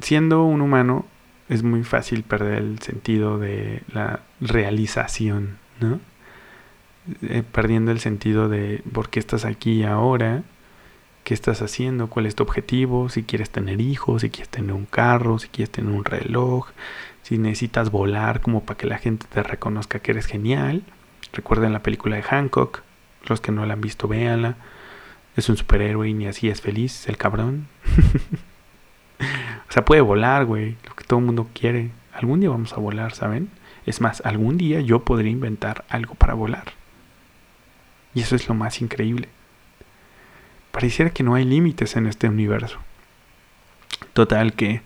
siendo 0.00 0.44
un 0.44 0.60
humano 0.60 1.06
es 1.48 1.62
muy 1.62 1.84
fácil 1.84 2.22
perder 2.22 2.58
el 2.58 2.80
sentido 2.80 3.38
de 3.38 3.82
la 3.92 4.20
realización, 4.40 5.58
¿no? 5.80 6.00
Eh, 7.22 7.42
perdiendo 7.50 7.90
el 7.92 8.00
sentido 8.00 8.48
de 8.48 8.82
por 8.92 9.10
qué 9.10 9.20
estás 9.20 9.44
aquí 9.44 9.84
ahora 9.84 10.42
qué 11.24 11.34
estás 11.34 11.62
haciendo, 11.62 12.08
cuál 12.08 12.26
es 12.26 12.34
tu 12.34 12.42
objetivo, 12.42 13.08
si 13.08 13.22
quieres 13.22 13.50
tener 13.50 13.80
hijos, 13.80 14.22
si 14.22 14.30
quieres 14.30 14.48
tener 14.48 14.72
un 14.72 14.86
carro, 14.86 15.38
si 15.38 15.48
quieres 15.48 15.70
tener 15.70 15.92
un 15.92 16.04
reloj, 16.04 16.68
si 17.22 17.38
necesitas 17.38 17.90
volar 17.90 18.40
como 18.40 18.64
para 18.64 18.76
que 18.76 18.86
la 18.86 18.98
gente 18.98 19.26
te 19.28 19.42
reconozca 19.42 20.00
que 20.00 20.12
eres 20.12 20.26
genial. 20.26 20.82
Recuerden 21.32 21.72
la 21.72 21.82
película 21.82 22.16
de 22.16 22.22
Hancock, 22.22 22.82
los 23.28 23.40
que 23.40 23.52
no 23.52 23.66
la 23.66 23.74
han 23.74 23.80
visto, 23.80 24.08
véanla. 24.08 24.56
Es 25.36 25.48
un 25.48 25.56
superhéroe 25.56 26.08
y 26.08 26.14
ni 26.14 26.26
así 26.26 26.48
es 26.48 26.60
feliz, 26.60 27.08
el 27.08 27.16
cabrón. 27.16 27.68
o 29.20 29.72
sea, 29.72 29.84
puede 29.84 30.00
volar, 30.00 30.44
güey, 30.44 30.76
lo 30.88 30.96
que 30.96 31.04
todo 31.04 31.20
el 31.20 31.26
mundo 31.26 31.48
quiere. 31.54 31.90
Algún 32.12 32.40
día 32.40 32.50
vamos 32.50 32.72
a 32.72 32.80
volar, 32.80 33.12
¿saben? 33.12 33.50
Es 33.86 34.00
más, 34.00 34.20
algún 34.24 34.58
día 34.58 34.80
yo 34.80 35.04
podría 35.04 35.30
inventar 35.30 35.84
algo 35.88 36.14
para 36.14 36.34
volar. 36.34 36.79
Y 38.14 38.20
eso 38.22 38.36
es 38.36 38.48
lo 38.48 38.54
más 38.54 38.80
increíble. 38.80 39.28
Pareciera 40.72 41.10
que 41.10 41.22
no 41.22 41.34
hay 41.34 41.44
límites 41.44 41.96
en 41.96 42.06
este 42.06 42.28
universo. 42.28 42.78
Total 44.12 44.54
que 44.54 44.82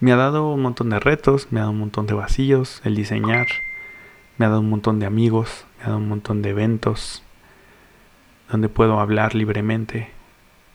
me 0.00 0.12
ha 0.12 0.16
dado 0.16 0.52
un 0.52 0.62
montón 0.62 0.90
de 0.90 1.00
retos, 1.00 1.48
me 1.50 1.60
ha 1.60 1.62
dado 1.62 1.72
un 1.72 1.80
montón 1.80 2.06
de 2.06 2.14
vacíos 2.14 2.80
el 2.84 2.94
diseñar, 2.94 3.46
me 4.36 4.46
ha 4.46 4.48
dado 4.48 4.60
un 4.60 4.70
montón 4.70 5.00
de 5.00 5.06
amigos, 5.06 5.66
me 5.78 5.84
ha 5.84 5.86
dado 5.88 5.98
un 5.98 6.08
montón 6.08 6.42
de 6.42 6.50
eventos 6.50 7.22
donde 8.50 8.68
puedo 8.68 9.00
hablar 9.00 9.34
libremente. 9.34 10.10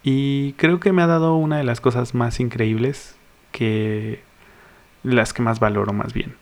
Y 0.03 0.53
creo 0.53 0.79
que 0.79 0.91
me 0.91 1.01
ha 1.01 1.07
dado 1.07 1.35
una 1.35 1.57
de 1.57 1.63
las 1.63 1.79
cosas 1.79 2.13
más 2.13 2.39
increíbles 2.39 3.15
que 3.51 4.21
las 5.03 5.33
que 5.33 5.41
más 5.41 5.59
valoro 5.59 5.93
más 5.93 6.13
bien. 6.13 6.35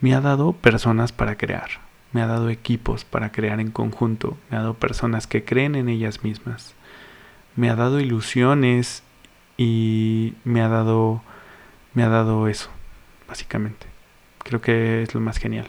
Me 0.00 0.14
ha 0.14 0.20
dado 0.20 0.52
personas 0.52 1.12
para 1.12 1.36
crear, 1.36 1.70
me 2.12 2.22
ha 2.22 2.26
dado 2.26 2.50
equipos 2.50 3.04
para 3.04 3.32
crear 3.32 3.60
en 3.60 3.70
conjunto, 3.70 4.36
me 4.50 4.56
ha 4.56 4.60
dado 4.60 4.74
personas 4.74 5.26
que 5.26 5.44
creen 5.44 5.74
en 5.74 5.88
ellas 5.88 6.24
mismas, 6.24 6.74
me 7.56 7.70
ha 7.70 7.76
dado 7.76 8.00
ilusiones 8.00 9.02
y 9.56 10.34
me 10.44 10.62
ha 10.62 10.68
dado 10.68 11.22
me 11.92 12.04
ha 12.04 12.08
dado 12.08 12.46
eso, 12.48 12.70
básicamente. 13.28 13.86
Creo 14.38 14.60
que 14.60 15.02
es 15.02 15.14
lo 15.14 15.20
más 15.20 15.38
genial. 15.38 15.66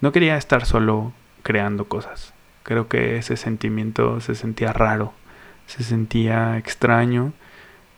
No 0.00 0.12
quería 0.12 0.36
estar 0.36 0.66
solo 0.66 1.12
creando 1.42 1.86
cosas. 1.86 2.34
Creo 2.62 2.88
que 2.88 3.16
ese 3.16 3.36
sentimiento 3.36 4.20
se 4.20 4.34
sentía 4.34 4.72
raro, 4.72 5.14
se 5.66 5.82
sentía 5.82 6.58
extraño 6.58 7.32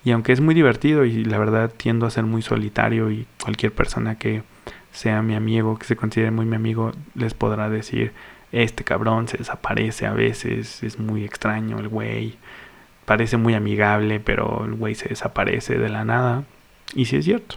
y 0.04 0.12
aunque 0.12 0.32
es 0.32 0.40
muy 0.40 0.54
divertido 0.54 1.04
y 1.04 1.24
la 1.24 1.38
verdad 1.38 1.72
tiendo 1.76 2.06
a 2.06 2.10
ser 2.10 2.24
muy 2.24 2.42
solitario 2.42 3.10
y 3.10 3.26
cualquier 3.42 3.72
persona 3.72 4.18
que 4.18 4.42
sea 4.92 5.22
mi 5.22 5.34
amigo, 5.34 5.78
que 5.78 5.86
se 5.86 5.96
considere 5.96 6.30
muy 6.30 6.46
mi 6.46 6.56
amigo, 6.56 6.92
les 7.14 7.34
podrá 7.34 7.68
decir, 7.68 8.12
este 8.52 8.84
cabrón 8.84 9.28
se 9.28 9.38
desaparece 9.38 10.06
a 10.06 10.12
veces, 10.12 10.82
es 10.82 10.98
muy 10.98 11.24
extraño 11.24 11.78
el 11.78 11.88
güey, 11.88 12.36
parece 13.04 13.36
muy 13.36 13.54
amigable, 13.54 14.20
pero 14.20 14.64
el 14.64 14.74
güey 14.74 14.94
se 14.94 15.08
desaparece 15.08 15.78
de 15.78 15.88
la 15.88 16.04
nada. 16.04 16.44
Y 16.94 17.06
sí 17.06 17.16
es 17.16 17.24
cierto. 17.24 17.56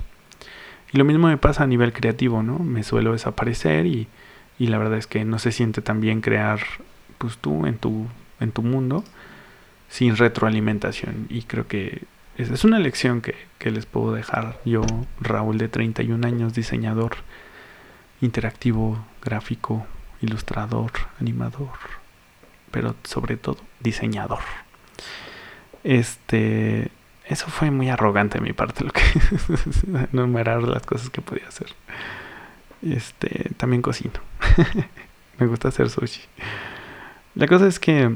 Y 0.91 0.97
lo 0.97 1.03
mismo 1.03 1.27
me 1.27 1.37
pasa 1.37 1.63
a 1.63 1.67
nivel 1.67 1.93
creativo, 1.93 2.41
¿no? 2.41 2.59
Me 2.59 2.83
suelo 2.83 3.11
desaparecer 3.11 3.85
y, 3.85 4.07
y 4.57 4.67
la 4.67 4.77
verdad 4.77 4.97
es 4.97 5.07
que 5.07 5.25
no 5.25 5.39
se 5.39 5.51
siente 5.51 5.81
tan 5.81 5.99
bien 5.99 6.21
crear 6.21 6.59
pues 7.17 7.37
tú 7.37 7.65
en 7.65 7.77
tu, 7.77 8.07
en 8.39 8.51
tu 8.51 8.61
mundo 8.61 9.03
sin 9.89 10.15
retroalimentación. 10.15 11.27
Y 11.29 11.43
creo 11.43 11.67
que 11.67 12.03
es 12.37 12.63
una 12.63 12.79
lección 12.79 13.21
que, 13.21 13.35
que 13.57 13.71
les 13.71 13.85
puedo 13.85 14.13
dejar 14.13 14.59
yo, 14.65 14.85
Raúl 15.21 15.57
de 15.57 15.67
31 15.67 16.25
años, 16.27 16.53
diseñador 16.53 17.17
interactivo, 18.21 19.05
gráfico, 19.21 19.85
ilustrador, 20.21 20.91
animador, 21.19 21.69
pero 22.71 22.95
sobre 23.03 23.37
todo 23.37 23.57
diseñador. 23.79 24.39
Este, 25.83 26.89
eso 27.25 27.47
fue 27.47 27.71
muy 27.71 27.89
arrogante 27.89 28.39
de 28.39 28.43
mi 28.43 28.53
parte 28.53 28.83
lo 28.83 28.91
que 28.91 29.01
enumerar 30.13 30.63
las 30.63 30.85
cosas 30.85 31.09
que 31.09 31.21
podía 31.21 31.47
hacer. 31.47 31.67
Este, 32.81 33.51
también 33.57 33.81
cocino. 33.81 34.19
Me 35.39 35.47
gusta 35.47 35.67
hacer 35.67 35.89
sushi. 35.89 36.21
La 37.35 37.47
cosa 37.47 37.67
es 37.67 37.79
que 37.79 38.15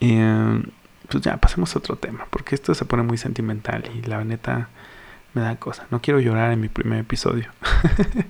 eh, 0.00 0.62
pues 1.08 1.24
ya 1.24 1.36
pasemos 1.38 1.74
a 1.74 1.78
otro 1.78 1.96
tema, 1.96 2.26
porque 2.30 2.54
esto 2.54 2.74
se 2.74 2.84
pone 2.84 3.02
muy 3.02 3.18
sentimental 3.18 3.84
y 3.94 4.02
la 4.02 4.22
neta 4.24 4.68
me 5.34 5.42
da 5.42 5.56
cosa. 5.56 5.86
No 5.90 6.00
quiero 6.00 6.20
llorar 6.20 6.52
en 6.52 6.60
mi 6.60 6.68
primer 6.68 7.00
episodio. 7.00 7.50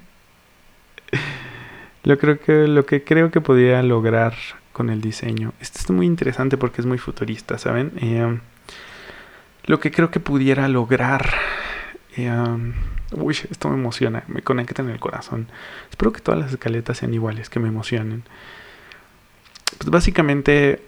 lo, 2.05 2.19
creo 2.19 2.41
que, 2.41 2.69
lo 2.69 2.87
que 2.87 3.05
creo 3.05 3.31
que 3.31 3.41
podría 3.41 3.83
lograr 3.83 4.35
con 4.73 4.91
el 4.91 5.01
diseño. 5.01 5.53
Esto 5.61 5.81
es 5.81 5.91
muy 5.91 6.07
interesante 6.07 6.57
porque 6.57 6.81
es 6.81 6.87
muy 6.87 6.99
futurista, 6.99 7.59
¿saben? 7.59 7.93
Eh, 8.01 8.39
lo 9.65 9.81
que 9.81 9.91
creo 9.91 10.11
que 10.11 10.21
pudiera 10.21 10.69
lograr... 10.69 11.35
Eh, 12.17 12.31
uy, 13.13 13.37
esto 13.51 13.69
me 13.69 13.75
emociona, 13.75 14.25
me 14.29 14.43
conecta 14.43 14.83
en 14.83 14.91
el 14.91 15.01
corazón. 15.01 15.49
Espero 15.91 16.13
que 16.13 16.21
todas 16.21 16.41
las 16.41 16.53
escaletas 16.53 16.99
sean 16.99 17.13
iguales, 17.13 17.51
que 17.51 17.61
me 17.61 17.69
emocionen. 17.69 18.23
Pues 19.79 19.91
básicamente, 19.91 20.83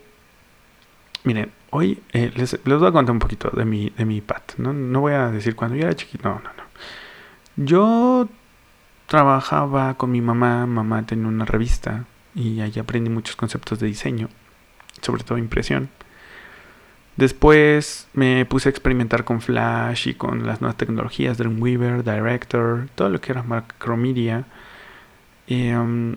miren, 1.25 1.53
Hoy 1.71 2.03
eh, 2.13 2.33
les, 2.35 2.59
voy 2.65 2.89
a 2.89 2.93
contar 2.93 3.13
un 3.13 3.21
poquito 3.21 3.51
de 3.51 3.65
mi, 3.65 3.91
de 3.91 4.05
mi 4.05 4.21
pat. 4.21 4.55
¿no? 4.59 4.73
no 4.73 5.01
voy 5.01 5.13
a 5.13 5.31
decir 5.31 5.55
cuando 5.55 5.77
yo 5.77 5.85
era 5.85 5.95
chiquito. 5.95 6.29
No, 6.29 6.35
no, 6.37 6.51
no. 6.57 7.65
Yo 7.65 8.29
trabajaba 9.07 9.95
con 9.95 10.11
mi 10.11 10.21
mamá. 10.21 10.67
Mamá 10.67 11.07
tenía 11.07 11.29
una 11.29 11.45
revista 11.45 12.07
y 12.35 12.61
ahí 12.61 12.73
aprendí 12.79 13.11
muchos 13.11 13.37
conceptos 13.37 13.79
de 13.79 13.87
diseño, 13.87 14.29
sobre 15.01 15.25
todo 15.25 15.39
impresión. 15.39 15.91
Después 17.17 18.09
me 18.15 18.47
puse 18.47 18.69
a 18.69 18.71
experimentar 18.71 19.25
con 19.25 19.41
Flash 19.41 20.09
y 20.09 20.15
con 20.15 20.47
las 20.47 20.61
nuevas 20.61 20.77
tecnologías, 20.77 21.39
Dreamweaver, 21.39 22.03
Director, 22.03 22.89
todo 22.95 23.11
lo 23.11 23.21
que 23.21 23.33
era 23.33 23.43
Macromedia. 23.43 24.47
Em, 25.47 26.17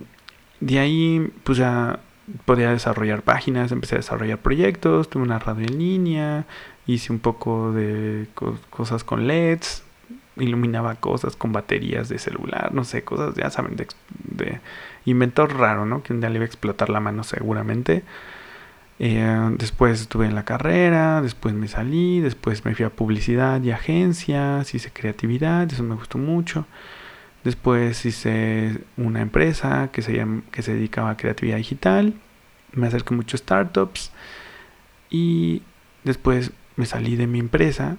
de 0.61 0.79
ahí, 0.79 1.31
pues 1.43 1.57
ya 1.57 1.99
podía 2.45 2.71
desarrollar 2.71 3.21
páginas, 3.21 3.71
empecé 3.71 3.95
a 3.95 3.97
desarrollar 3.99 4.39
proyectos, 4.39 5.09
tuve 5.09 5.23
una 5.23 5.39
radio 5.39 5.65
en 5.65 5.77
línea, 5.77 6.45
hice 6.87 7.11
un 7.11 7.19
poco 7.19 7.71
de 7.71 8.27
cosas 8.69 9.03
con 9.03 9.27
LEDs, 9.27 9.83
iluminaba 10.37 10.95
cosas 10.95 11.35
con 11.35 11.51
baterías 11.51 12.09
de 12.09 12.17
celular, 12.17 12.73
no 12.73 12.83
sé, 12.83 13.03
cosas, 13.03 13.35
ya 13.35 13.49
saben, 13.49 13.75
de, 13.75 14.59
inventor 15.05 15.57
raro, 15.57 15.85
¿no? 15.85 16.01
Que 16.01 16.13
un 16.13 16.21
día 16.21 16.29
le 16.29 16.35
iba 16.35 16.43
a 16.43 16.47
explotar 16.47 16.89
la 16.89 16.99
mano 16.99 17.23
seguramente. 17.23 18.03
Eh, 18.99 19.55
después 19.57 20.01
estuve 20.01 20.27
en 20.27 20.35
la 20.35 20.45
carrera, 20.45 21.21
después 21.21 21.53
me 21.53 21.67
salí, 21.67 22.19
después 22.21 22.63
me 22.65 22.73
fui 22.75 22.85
a 22.85 22.89
publicidad 22.89 23.61
y 23.61 23.71
agencias, 23.71 24.73
hice 24.73 24.91
creatividad, 24.91 25.71
eso 25.71 25.83
me 25.83 25.95
gustó 25.95 26.17
mucho. 26.17 26.65
Después 27.43 28.05
hice 28.05 28.81
una 28.95 29.21
empresa 29.21 29.89
que 29.91 30.01
se, 30.01 30.25
que 30.51 30.61
se 30.61 30.73
dedicaba 30.73 31.11
a 31.11 31.17
creatividad 31.17 31.57
digital. 31.57 32.13
Me 32.71 32.87
acerqué 32.87 33.13
a 33.13 33.17
muchos 33.17 33.41
startups. 33.41 34.11
Y 35.09 35.61
después 36.03 36.51
me 36.75 36.85
salí 36.85 37.15
de 37.15 37.27
mi 37.27 37.39
empresa. 37.39 37.97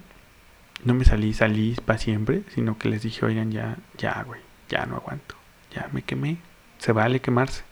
No 0.85 0.95
me 0.95 1.05
salí, 1.05 1.35
salí 1.35 1.77
para 1.85 1.99
siempre, 1.99 2.43
sino 2.55 2.79
que 2.79 2.89
les 2.89 3.03
dije, 3.03 3.25
oigan, 3.25 3.53
ya, 3.53 3.77
ya, 3.99 4.23
güey, 4.27 4.41
ya 4.69 4.87
no 4.87 4.97
aguanto. 4.97 5.35
Ya 5.75 5.89
me 5.93 6.03
quemé. 6.03 6.39
Se 6.79 6.93
vale 6.93 7.21
quemarse. 7.21 7.63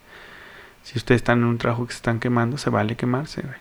Si 0.83 0.99
ustedes 0.99 1.21
están 1.21 1.39
en 1.39 1.45
un 1.45 1.59
trabajo 1.59 1.87
que 1.87 1.93
se 1.93 1.99
están 1.99 2.21
quemando, 2.21 2.59
se 2.59 2.71
vale 2.71 2.97
quemarse, 2.97 3.43
güey. 3.43 3.57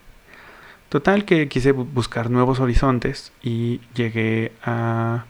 Total 0.90 1.24
que 1.24 1.48
quise 1.48 1.72
buscar 1.72 2.30
nuevos 2.30 2.60
horizontes 2.60 3.32
y 3.42 3.80
llegué 3.94 4.52
a 4.62 5.26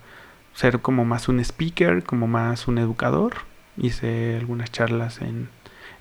ser 0.53 0.79
como 0.81 1.05
más 1.05 1.27
un 1.27 1.39
speaker, 1.39 2.03
como 2.03 2.27
más 2.27 2.67
un 2.67 2.77
educador. 2.77 3.33
Hice 3.77 4.37
algunas 4.37 4.71
charlas 4.71 5.21
en, 5.21 5.49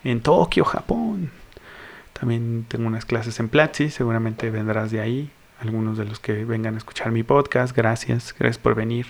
en 0.05 0.21
Tokio, 0.21 0.65
Japón. 0.65 1.31
También 2.13 2.67
tengo 2.69 2.87
unas 2.87 3.05
clases 3.05 3.41
en 3.41 3.49
Platzi, 3.49 3.91
seguramente 3.91 4.51
vendrás 4.51 4.91
de 4.91 5.01
ahí. 5.01 5.31
Algunos 5.61 5.99
de 5.99 6.05
los 6.05 6.21
que 6.21 6.45
vengan 6.45 6.75
a 6.75 6.79
escuchar 6.79 7.13
mi 7.13 7.23
podcast, 7.23 7.77
gracias, 7.77 8.35
gracias 8.39 8.59
por 8.59 8.75
venir. 8.75 9.07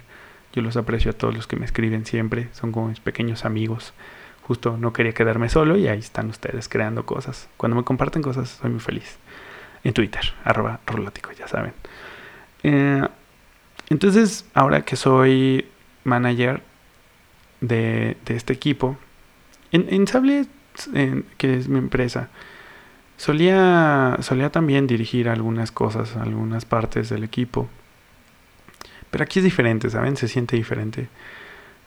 Yo 0.53 0.63
los 0.63 0.77
aprecio 0.77 1.13
a 1.13 1.15
todos 1.15 1.35
los 1.35 1.47
que 1.47 1.57
me 1.57 1.65
escriben 1.65 2.05
siempre, 2.05 2.49
son 2.53 2.73
como 2.73 2.89
mis 2.89 3.01
pequeños 3.01 3.45
amigos. 3.45 3.95
Justo 4.43 4.77
no 4.77 4.93
quería 4.93 5.13
quedarme 5.13 5.49
solo 5.49 5.77
y 5.77 5.87
ahí 5.87 6.01
están 6.01 6.29
ustedes 6.29 6.69
creando 6.69 7.07
cosas. 7.07 7.49
Cuando 7.57 7.77
me 7.77 7.85
comparten 7.85 8.21
cosas, 8.21 8.59
soy 8.61 8.71
muy 8.71 8.81
feliz. 8.81 9.19
En 9.85 9.93
Twitter, 9.93 10.23
arroba 10.45 10.81
rolótico, 10.87 11.31
ya 11.33 11.47
saben. 11.47 11.73
Eh, 12.65 13.07
entonces, 13.91 14.47
ahora 14.55 14.83
que 14.83 14.97
soy 14.97 15.67
manager 16.05 16.63
de, 17.61 18.17
este 18.27 18.53
equipo, 18.53 18.97
en, 19.73 19.87
en 19.93 20.07
Sable, 20.07 20.47
que 21.37 21.55
es 21.55 21.69
mi 21.69 21.79
empresa, 21.79 22.31
solía, 23.17 24.17
solía 24.21 24.51
también 24.51 24.87
dirigir 24.87 25.29
algunas 25.29 25.71
cosas, 25.73 26.17
algunas 26.17 26.65
partes 26.65 27.11
del 27.11 27.25
equipo. 27.25 27.69
Pero 29.11 29.25
aquí 29.25 29.41
es 29.41 29.45
diferente, 29.45 29.91
¿saben? 29.91 30.17
Se 30.17 30.29
siente 30.29 30.57
diferente. 30.57 31.09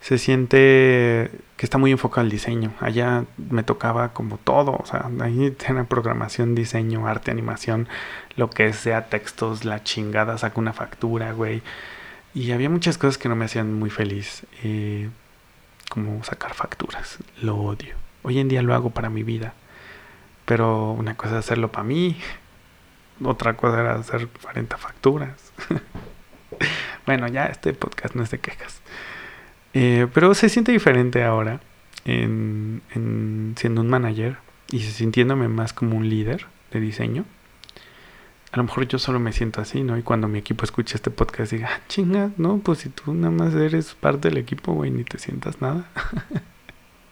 se 0.02 0.18
siente 0.18 1.32
que 1.58 1.66
está 1.66 1.78
muy 1.78 1.92
enfocado 1.92 2.22
al 2.22 2.30
diseño. 2.30 2.74
Allá 2.82 3.26
me 3.38 3.64
tocaba 3.64 4.14
como 4.14 4.38
todo, 4.38 4.74
o 4.74 4.86
sea, 4.86 5.10
ahí 5.22 5.52
tiene 5.52 5.86
programación, 5.86 6.56
diseño, 6.56 7.08
arte, 7.08 7.32
animación, 7.32 7.88
lo 8.36 8.50
que 8.50 8.74
sea, 8.74 9.08
textos, 9.08 9.64
la 9.66 9.84
chingada, 9.84 10.38
saco 10.38 10.60
una 10.60 10.74
factura, 10.74 11.32
güey. 11.32 11.64
Y 12.36 12.52
había 12.52 12.70
muchas 12.70 12.98
cosas 12.98 13.18
que 13.18 13.30
no 13.30 13.36
me 13.36 13.46
hacían 13.46 13.74
muy 13.74 13.90
feliz, 13.90 14.46
eh, 14.64 15.10
como 15.90 16.24
sacar 16.24 16.54
facturas, 16.56 17.20
lo 17.42 17.58
odio. 17.58 17.96
Hoy 18.24 18.40
en 18.40 18.48
día 18.48 18.64
lo 18.64 18.74
hago 18.74 18.90
para 18.90 19.10
mi 19.10 19.24
vida, 19.24 19.54
pero 20.46 20.92
una 20.92 21.16
cosa 21.16 21.34
es 21.34 21.46
hacerlo 21.46 21.72
para 21.72 21.84
mí, 21.84 22.18
otra 23.24 23.56
cosa 23.56 23.80
era 23.80 23.96
hacer 23.96 24.28
40 24.28 24.78
facturas. 24.78 25.54
bueno, 27.06 27.28
ya 27.28 27.46
este 27.46 27.74
podcast 27.74 28.16
no 28.16 28.24
es 28.24 28.32
de 28.32 28.40
quejas. 28.40 28.82
Eh, 29.74 30.08
pero 30.14 30.34
se 30.34 30.50
siente 30.50 30.72
diferente 30.72 31.24
ahora 31.24 31.60
en, 32.06 32.82
siendo 33.58 33.82
un 33.82 33.90
manager 33.90 34.38
y 34.72 34.80
sintiéndome 34.80 35.48
más 35.48 35.74
como 35.74 35.98
un 35.98 36.10
líder 36.10 36.48
de 36.72 36.80
diseño. 36.80 37.26
A 38.54 38.58
lo 38.58 38.66
mejor 38.66 38.88
yo 38.88 39.00
solo 39.00 39.20
me 39.20 39.34
siento 39.34 39.62
así, 39.62 39.82
¿no? 39.82 39.98
Y 39.98 40.04
cuando 40.04 40.28
mi 40.28 40.38
equipo 40.38 40.64
escuche 40.64 40.96
este 40.96 41.10
podcast 41.10 41.52
diga, 41.52 41.70
ah, 41.74 41.82
chinga, 41.88 42.30
no, 42.38 42.60
pues 42.60 42.80
si 42.80 42.90
tú 42.90 43.12
nada 43.12 43.32
más 43.32 43.56
eres 43.56 43.96
parte 43.96 44.30
del 44.30 44.38
equipo, 44.38 44.74
güey, 44.74 44.92
ni 44.92 45.04
te 45.04 45.18
sientas 45.18 45.60
nada. 45.60 45.90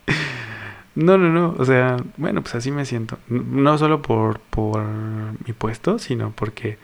no, 0.95 1.17
no, 1.17 1.29
no, 1.29 1.55
o 1.57 1.65
sea, 1.65 1.97
bueno, 2.17 2.43
pues 2.43 2.53
así 2.53 2.69
me 2.69 2.85
siento. 2.85 3.17
No 3.27 3.75
solo 3.79 4.03
por, 4.03 4.39
por 4.39 4.83
mi 4.83 5.53
puesto, 5.53 5.97
sino 5.97 6.31
porque 6.31 6.77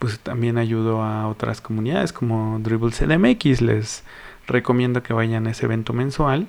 pues 0.00 0.18
también 0.18 0.58
ayudo 0.58 1.00
a 1.04 1.28
otras 1.28 1.60
comunidades 1.60 2.12
como 2.12 2.58
Dribble 2.58 2.90
CDMX, 2.90 3.60
les 3.60 4.02
recomiendo 4.48 5.04
que 5.04 5.12
vayan 5.12 5.46
a 5.46 5.52
ese 5.52 5.66
evento 5.66 5.92
mensual 5.92 6.48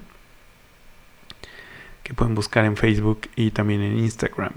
que 2.02 2.16
pueden 2.16 2.34
buscar 2.34 2.66
en 2.66 2.78
Facebook 2.78 3.30
y 3.36 3.52
también 3.52 3.82
en 3.84 4.00
Instagram 4.00 4.54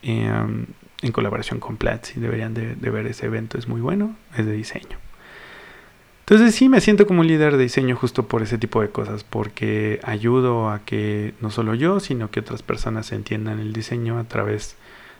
em, 0.00 0.68
en 1.02 1.12
colaboración 1.12 1.60
con 1.60 1.76
Platzi 1.76 2.20
deberían 2.20 2.54
de, 2.54 2.74
ver 2.90 3.06
ese 3.06 3.26
evento 3.26 3.58
es 3.58 3.68
muy 3.68 3.80
bueno 3.80 4.16
es 4.36 4.46
de 4.46 4.52
diseño 4.52 4.98
entonces 6.20 6.54
sí 6.54 6.68
me 6.68 6.80
siento 6.80 7.06
como 7.06 7.20
un 7.20 7.26
líder 7.26 7.56
de 7.56 7.64
diseño 7.64 7.96
justo 7.96 8.28
por 8.28 8.42
ese 8.42 8.58
tipo 8.58 8.80
de 8.80 8.90
cosas 8.90 9.24
porque 9.24 10.00
ayudo 10.04 10.70
a 10.70 10.80
que 10.80 11.34
no 11.40 11.50
solo 11.50 11.74
yo 11.74 12.00
sino 12.00 12.30
que 12.30 12.40
otras 12.40 12.62
personas 12.62 13.12
entiendan 13.12 13.58
el 13.58 13.72
diseño 13.72 14.18
a 14.18 14.24
través 14.24 14.76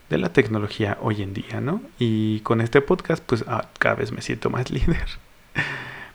de 0.09 0.19
la 0.19 0.33
tecnología 0.33 0.99
hoy 1.01 1.23
en 1.23 1.35
día 1.35 1.61
no 1.61 1.83
y 1.99 2.41
con 2.41 2.61
este 2.61 2.81
podcast 2.81 3.25
pues 3.25 3.45
ah, 3.49 3.69
cada 3.79 3.97
vez 3.97 4.13
me 4.13 4.23
siento 4.23 4.51
más 4.51 4.71
líder 4.73 5.07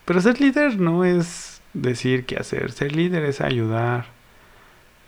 pero 0.05 0.21
ser 0.21 0.39
líder 0.39 0.79
no 0.79 1.03
es 1.03 1.55
decir 1.75 2.25
qué 2.25 2.37
hacer. 2.37 2.71
Ser 2.71 2.95
líder 2.95 3.23
es 3.23 3.41
ayudar. 3.41 4.05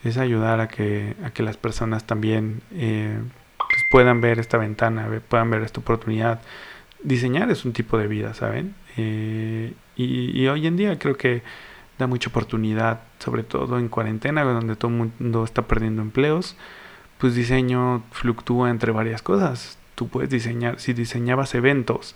Es 0.03 0.17
ayudar 0.17 0.59
a 0.59 0.67
que, 0.67 1.15
a 1.23 1.31
que 1.31 1.43
las 1.43 1.57
personas 1.57 2.05
también 2.05 2.61
eh, 2.71 3.19
puedan 3.91 4.21
ver 4.21 4.39
esta 4.39 4.57
ventana, 4.57 5.07
puedan 5.27 5.49
ver 5.49 5.63
esta 5.63 5.79
oportunidad. 5.79 6.41
Diseñar 7.03 7.49
es 7.51 7.65
un 7.65 7.73
tipo 7.73 7.97
de 7.97 8.07
vida, 8.07 8.33
¿saben? 8.33 8.75
Eh, 8.97 9.73
y, 9.95 10.47
hoy 10.47 10.67
en 10.67 10.77
día 10.77 10.97
creo 10.99 11.17
que 11.17 11.43
da 11.97 12.07
mucha 12.07 12.29
oportunidad, 12.29 13.01
sobre 13.19 13.43
todo 13.43 13.79
en 13.79 13.89
cuarentena, 13.89 14.43
donde 14.43 14.75
todo 14.75 14.91
el 14.91 14.97
mundo 15.19 15.43
está 15.43 15.63
perdiendo 15.63 16.01
empleos. 16.01 16.55
Pues 17.17 17.33
diseño 17.33 18.03
fluctúa 18.11 18.69
entre 18.69 18.91
varias 18.91 19.21
cosas. 19.21 19.77
Tú 19.95 20.07
puedes 20.07 20.29
diseñar, 20.29 20.79
si 20.79 20.93
diseñabas 20.93 21.55
eventos, 21.55 22.15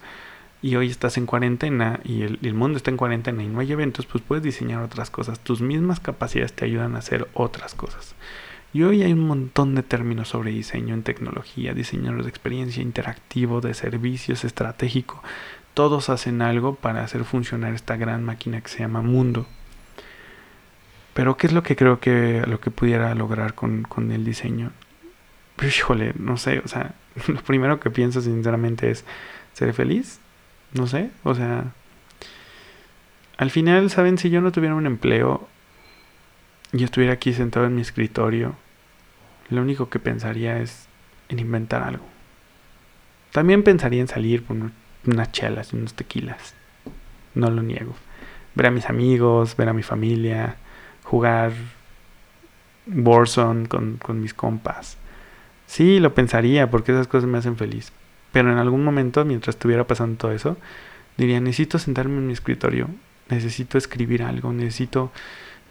y 0.61 0.75
hoy 0.75 0.89
estás 0.89 1.17
en 1.17 1.25
cuarentena 1.25 1.99
y 2.03 2.21
el, 2.21 2.53
mundo 2.53 2.77
está 2.77 2.91
en 2.91 2.97
cuarentena 2.97 3.43
y 3.43 3.47
no 3.47 3.59
hay 3.59 3.71
eventos, 3.71 4.05
pues 4.05 4.23
puedes 4.23 4.43
diseñar 4.43 4.83
otras 4.83 5.09
cosas. 5.09 5.39
Tus 5.39 5.61
mismas 5.61 5.99
capacidades 5.99 6.53
te 6.53 6.65
ayudan 6.65 6.95
a 6.95 6.99
hacer 6.99 7.27
otras 7.33 7.73
cosas. 7.73 8.13
Y 8.73 8.83
hoy 8.83 9.03
hay 9.03 9.11
un 9.11 9.27
montón 9.27 9.75
de 9.75 9.83
términos 9.83 10.29
sobre 10.29 10.51
diseño 10.51 10.93
en 10.93 11.03
tecnología, 11.03 11.73
diseño 11.73 12.15
de 12.23 12.29
experiencia, 12.29 12.81
interactivo, 12.81 13.59
de 13.59 13.73
servicios, 13.73 14.45
estratégico. 14.45 15.21
Todos 15.73 16.09
hacen 16.09 16.41
algo 16.41 16.75
para 16.75 17.03
hacer 17.03 17.25
funcionar 17.25 17.73
esta 17.73 17.97
gran 17.97 18.23
máquina 18.23 18.61
que 18.61 18.69
se 18.69 18.79
llama 18.79 19.01
mundo. 19.01 19.45
Pero 21.13 21.35
¿qué 21.35 21.47
es 21.47 21.53
lo 21.53 21.63
que 21.63 21.75
creo 21.75 21.99
que 21.99 22.43
lo 22.47 22.61
que 22.61 22.71
pudiera 22.71 23.13
lograr 23.13 23.55
con, 23.55 23.83
con 23.83 24.11
el 24.11 24.23
diseño? 24.23 24.71
Pues, 25.57 25.77
híjole, 25.77 26.13
no 26.17 26.37
sé, 26.37 26.59
o 26.59 26.67
sea, 26.67 26.95
lo 27.27 27.41
primero 27.41 27.79
que 27.79 27.89
pienso 27.89 28.21
sinceramente 28.21 28.89
es, 28.89 29.03
¿seré 29.53 29.73
feliz? 29.73 30.19
No 30.73 30.87
sé, 30.87 31.11
o 31.23 31.35
sea, 31.35 31.73
al 33.37 33.49
final, 33.49 33.89
¿saben? 33.89 34.17
Si 34.17 34.29
yo 34.29 34.39
no 34.39 34.51
tuviera 34.53 34.75
un 34.75 34.85
empleo 34.85 35.49
y 36.73 36.83
estuviera 36.83 37.13
aquí 37.13 37.33
sentado 37.33 37.65
en 37.65 37.75
mi 37.75 37.81
escritorio, 37.81 38.55
lo 39.49 39.61
único 39.61 39.89
que 39.89 39.99
pensaría 39.99 40.59
es 40.59 40.87
en 41.29 41.39
inventar 41.39 41.83
algo. 41.83 42.05
También 43.31 43.63
pensaría 43.63 44.01
en 44.01 44.07
salir 44.07 44.43
por 44.43 44.57
unas 45.05 45.31
chelas 45.31 45.73
y 45.73 45.77
unos 45.77 45.93
tequilas. 45.93 46.53
No 47.33 47.49
lo 47.49 47.61
niego. 47.61 47.95
Ver 48.55 48.67
a 48.67 48.71
mis 48.71 48.89
amigos, 48.89 49.55
ver 49.55 49.69
a 49.69 49.73
mi 49.73 49.83
familia, 49.83 50.57
jugar 51.03 51.53
Warzone 52.87 53.67
con, 53.67 53.97
con 53.97 54.21
mis 54.21 54.33
compas. 54.33 54.97
Sí, 55.65 55.99
lo 55.99 56.13
pensaría 56.13 56.69
porque 56.69 56.91
esas 56.91 57.07
cosas 57.07 57.29
me 57.29 57.37
hacen 57.37 57.55
feliz. 57.55 57.93
Pero 58.31 58.51
en 58.51 58.57
algún 58.57 58.83
momento, 58.83 59.23
mientras 59.25 59.55
estuviera 59.55 59.87
pasando 59.87 60.17
todo 60.17 60.31
eso, 60.31 60.57
diría, 61.17 61.39
necesito 61.39 61.79
sentarme 61.79 62.17
en 62.17 62.27
mi 62.27 62.33
escritorio, 62.33 62.89
necesito 63.29 63.77
escribir 63.77 64.23
algo, 64.23 64.53
necesito, 64.53 65.11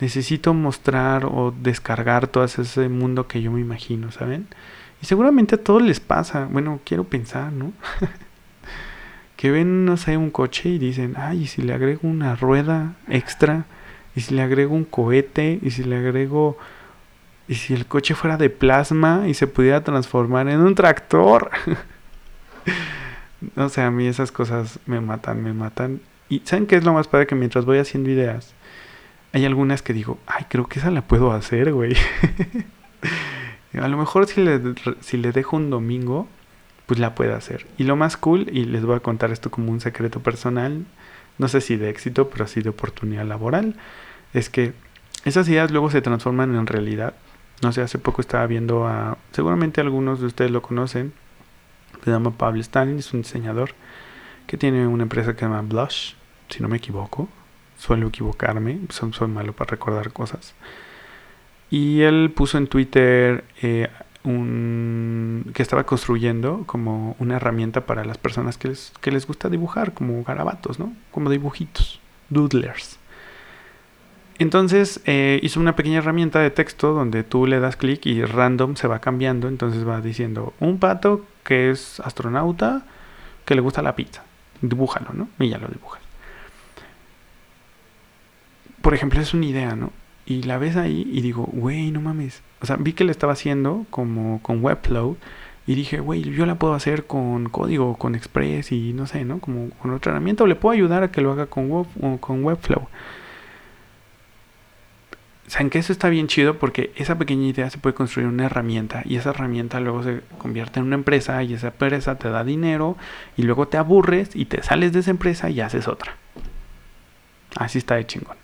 necesito 0.00 0.54
mostrar 0.54 1.26
o 1.26 1.54
descargar 1.62 2.26
todo 2.26 2.44
ese 2.44 2.88
mundo 2.88 3.26
que 3.26 3.42
yo 3.42 3.52
me 3.52 3.60
imagino, 3.60 4.10
¿saben? 4.10 4.46
Y 5.02 5.06
seguramente 5.06 5.54
a 5.54 5.58
todos 5.58 5.82
les 5.82 6.00
pasa, 6.00 6.48
bueno, 6.50 6.80
quiero 6.84 7.04
pensar, 7.04 7.52
¿no? 7.52 7.72
que 9.36 9.50
ven, 9.50 9.84
no 9.84 9.96
sé, 9.96 10.16
un 10.16 10.30
coche 10.30 10.68
y 10.68 10.78
dicen, 10.78 11.14
ay, 11.16 11.42
¿y 11.42 11.46
si 11.46 11.62
le 11.62 11.72
agrego 11.72 12.00
una 12.02 12.36
rueda 12.36 12.94
extra, 13.08 13.64
y 14.14 14.20
si 14.20 14.34
le 14.34 14.42
agrego 14.42 14.74
un 14.74 14.84
cohete, 14.84 15.58
y 15.62 15.70
si 15.70 15.84
le 15.84 15.96
agrego, 15.96 16.58
y 17.48 17.54
si 17.54 17.74
el 17.74 17.86
coche 17.86 18.14
fuera 18.14 18.36
de 18.36 18.50
plasma 18.50 19.24
y 19.26 19.34
se 19.34 19.46
pudiera 19.46 19.82
transformar 19.82 20.48
en 20.48 20.60
un 20.60 20.74
tractor. 20.74 21.50
o 23.56 23.68
sea, 23.68 23.86
a 23.86 23.90
mí 23.90 24.06
esas 24.06 24.30
cosas 24.30 24.78
me 24.86 25.00
matan, 25.00 25.42
me 25.42 25.52
matan. 25.52 26.00
Y 26.28 26.42
¿saben 26.44 26.66
qué 26.66 26.76
es 26.76 26.84
lo 26.84 26.92
más 26.92 27.08
padre? 27.08 27.26
Que 27.26 27.34
mientras 27.34 27.64
voy 27.64 27.78
haciendo 27.78 28.10
ideas, 28.10 28.54
hay 29.32 29.44
algunas 29.44 29.82
que 29.82 29.92
digo, 29.92 30.18
ay, 30.26 30.46
creo 30.48 30.66
que 30.66 30.78
esa 30.78 30.90
la 30.90 31.02
puedo 31.02 31.32
hacer, 31.32 31.72
güey. 31.72 31.96
a 33.80 33.88
lo 33.88 33.96
mejor 33.96 34.26
si 34.26 34.42
le, 34.42 34.60
si 35.00 35.16
le 35.16 35.32
dejo 35.32 35.56
un 35.56 35.70
domingo, 35.70 36.28
pues 36.86 36.98
la 36.98 37.14
puedo 37.14 37.36
hacer. 37.36 37.66
Y 37.78 37.84
lo 37.84 37.96
más 37.96 38.16
cool, 38.16 38.48
y 38.52 38.64
les 38.64 38.84
voy 38.84 38.96
a 38.96 39.00
contar 39.00 39.30
esto 39.30 39.50
como 39.50 39.70
un 39.70 39.80
secreto 39.80 40.20
personal, 40.20 40.84
no 41.38 41.48
sé 41.48 41.60
si 41.60 41.76
de 41.76 41.88
éxito, 41.88 42.28
pero 42.30 42.46
sí 42.46 42.60
de 42.62 42.70
oportunidad 42.70 43.24
laboral, 43.24 43.76
es 44.34 44.50
que 44.50 44.72
esas 45.24 45.48
ideas 45.48 45.70
luego 45.70 45.90
se 45.90 46.02
transforman 46.02 46.54
en 46.56 46.66
realidad. 46.66 47.14
No 47.62 47.72
sé, 47.72 47.82
hace 47.82 47.98
poco 47.98 48.20
estaba 48.20 48.46
viendo 48.46 48.86
a, 48.86 49.18
seguramente 49.32 49.80
algunos 49.80 50.20
de 50.20 50.26
ustedes 50.26 50.50
lo 50.50 50.62
conocen, 50.62 51.12
se 52.04 52.10
llama 52.10 52.30
Pablo 52.32 52.60
Stalin, 52.60 52.98
es 52.98 53.12
un 53.12 53.22
diseñador 53.22 53.70
que 54.46 54.56
tiene 54.56 54.86
una 54.86 55.04
empresa 55.04 55.34
que 55.34 55.40
se 55.40 55.44
llama 55.44 55.62
Blush, 55.62 56.14
si 56.48 56.62
no 56.62 56.68
me 56.68 56.78
equivoco. 56.78 57.28
Suelo 57.80 58.08
equivocarme, 58.08 58.78
soy, 58.90 59.28
malo 59.28 59.54
para 59.54 59.70
recordar 59.70 60.12
cosas. 60.12 60.54
Y 61.70 62.02
él 62.02 62.30
puso 62.36 62.58
en 62.58 62.66
Twitter 62.66 63.44
eh, 63.62 63.88
un, 64.22 65.50
que 65.54 65.62
estaba 65.62 65.84
construyendo 65.84 66.64
como 66.66 67.16
una 67.18 67.36
herramienta 67.36 67.86
para 67.86 68.04
las 68.04 68.18
personas 68.18 68.58
que 68.58 68.68
les, 68.68 68.92
que 69.00 69.10
les 69.10 69.26
gusta 69.26 69.48
dibujar, 69.48 69.94
como 69.94 70.22
garabatos, 70.24 70.78
¿no? 70.78 70.92
Como 71.10 71.30
dibujitos, 71.30 72.00
doodlers. 72.28 72.98
Entonces 74.38 75.00
eh, 75.06 75.40
hizo 75.42 75.58
una 75.58 75.74
pequeña 75.74 76.00
herramienta 76.00 76.40
de 76.40 76.50
texto 76.50 76.92
donde 76.92 77.24
tú 77.24 77.46
le 77.46 77.60
das 77.60 77.76
clic 77.76 78.04
y 78.04 78.22
random 78.26 78.76
se 78.76 78.88
va 78.88 78.98
cambiando. 78.98 79.48
Entonces 79.48 79.88
va 79.88 80.02
diciendo 80.02 80.52
un 80.60 80.78
pato 80.78 81.24
que 81.44 81.70
es 81.70 81.98
astronauta 82.00 82.82
que 83.46 83.54
le 83.54 83.62
gusta 83.62 83.80
la 83.80 83.96
pizza. 83.96 84.22
Dibújalo, 84.60 85.14
¿no? 85.14 85.28
Y 85.38 85.48
ya 85.48 85.56
lo 85.56 85.68
dibujas. 85.68 86.09
Por 88.82 88.94
ejemplo, 88.94 89.20
es 89.20 89.34
una 89.34 89.46
idea, 89.46 89.76
¿no? 89.76 89.92
Y 90.26 90.42
la 90.42 90.58
ves 90.58 90.76
ahí 90.76 91.08
y 91.12 91.20
digo, 91.22 91.48
güey, 91.52 91.90
no 91.90 92.00
mames. 92.00 92.42
O 92.60 92.66
sea, 92.66 92.76
vi 92.76 92.92
que 92.92 93.04
le 93.04 93.12
estaba 93.12 93.32
haciendo 93.32 93.86
como 93.90 94.40
con 94.42 94.62
Webflow. 94.64 95.16
Y 95.66 95.74
dije, 95.74 96.00
güey, 96.00 96.22
yo 96.22 96.46
la 96.46 96.56
puedo 96.56 96.74
hacer 96.74 97.06
con 97.06 97.48
código, 97.48 97.96
con 97.96 98.14
Express 98.14 98.72
y 98.72 98.92
no 98.92 99.06
sé, 99.06 99.24
¿no? 99.24 99.40
Como 99.40 99.70
con 99.70 99.92
otra 99.92 100.12
herramienta. 100.12 100.44
O 100.44 100.46
le 100.46 100.56
puedo 100.56 100.72
ayudar 100.72 101.02
a 101.02 101.10
que 101.10 101.20
lo 101.20 101.32
haga 101.32 101.46
con, 101.46 101.84
con 102.18 102.44
Webflow. 102.44 102.88
¿Saben 105.50 105.68
que 105.68 105.80
eso 105.80 105.92
está 105.92 106.08
bien 106.08 106.28
chido? 106.28 106.58
Porque 106.58 106.92
esa 106.94 107.18
pequeña 107.18 107.48
idea 107.48 107.68
se 107.70 107.78
puede 107.78 107.94
construir 107.94 108.28
una 108.28 108.46
herramienta 108.46 109.02
y 109.04 109.16
esa 109.16 109.30
herramienta 109.30 109.80
luego 109.80 110.04
se 110.04 110.20
convierte 110.38 110.78
en 110.78 110.86
una 110.86 110.94
empresa 110.94 111.42
y 111.42 111.54
esa 111.54 111.68
empresa 111.68 112.16
te 112.18 112.30
da 112.30 112.44
dinero 112.44 112.96
y 113.36 113.42
luego 113.42 113.66
te 113.66 113.76
aburres 113.76 114.30
y 114.36 114.44
te 114.44 114.62
sales 114.62 114.92
de 114.92 115.00
esa 115.00 115.10
empresa 115.10 115.50
y 115.50 115.60
haces 115.60 115.88
otra. 115.88 116.14
Así 117.56 117.78
está 117.78 117.96
de 117.96 118.06
chingón. 118.06 118.39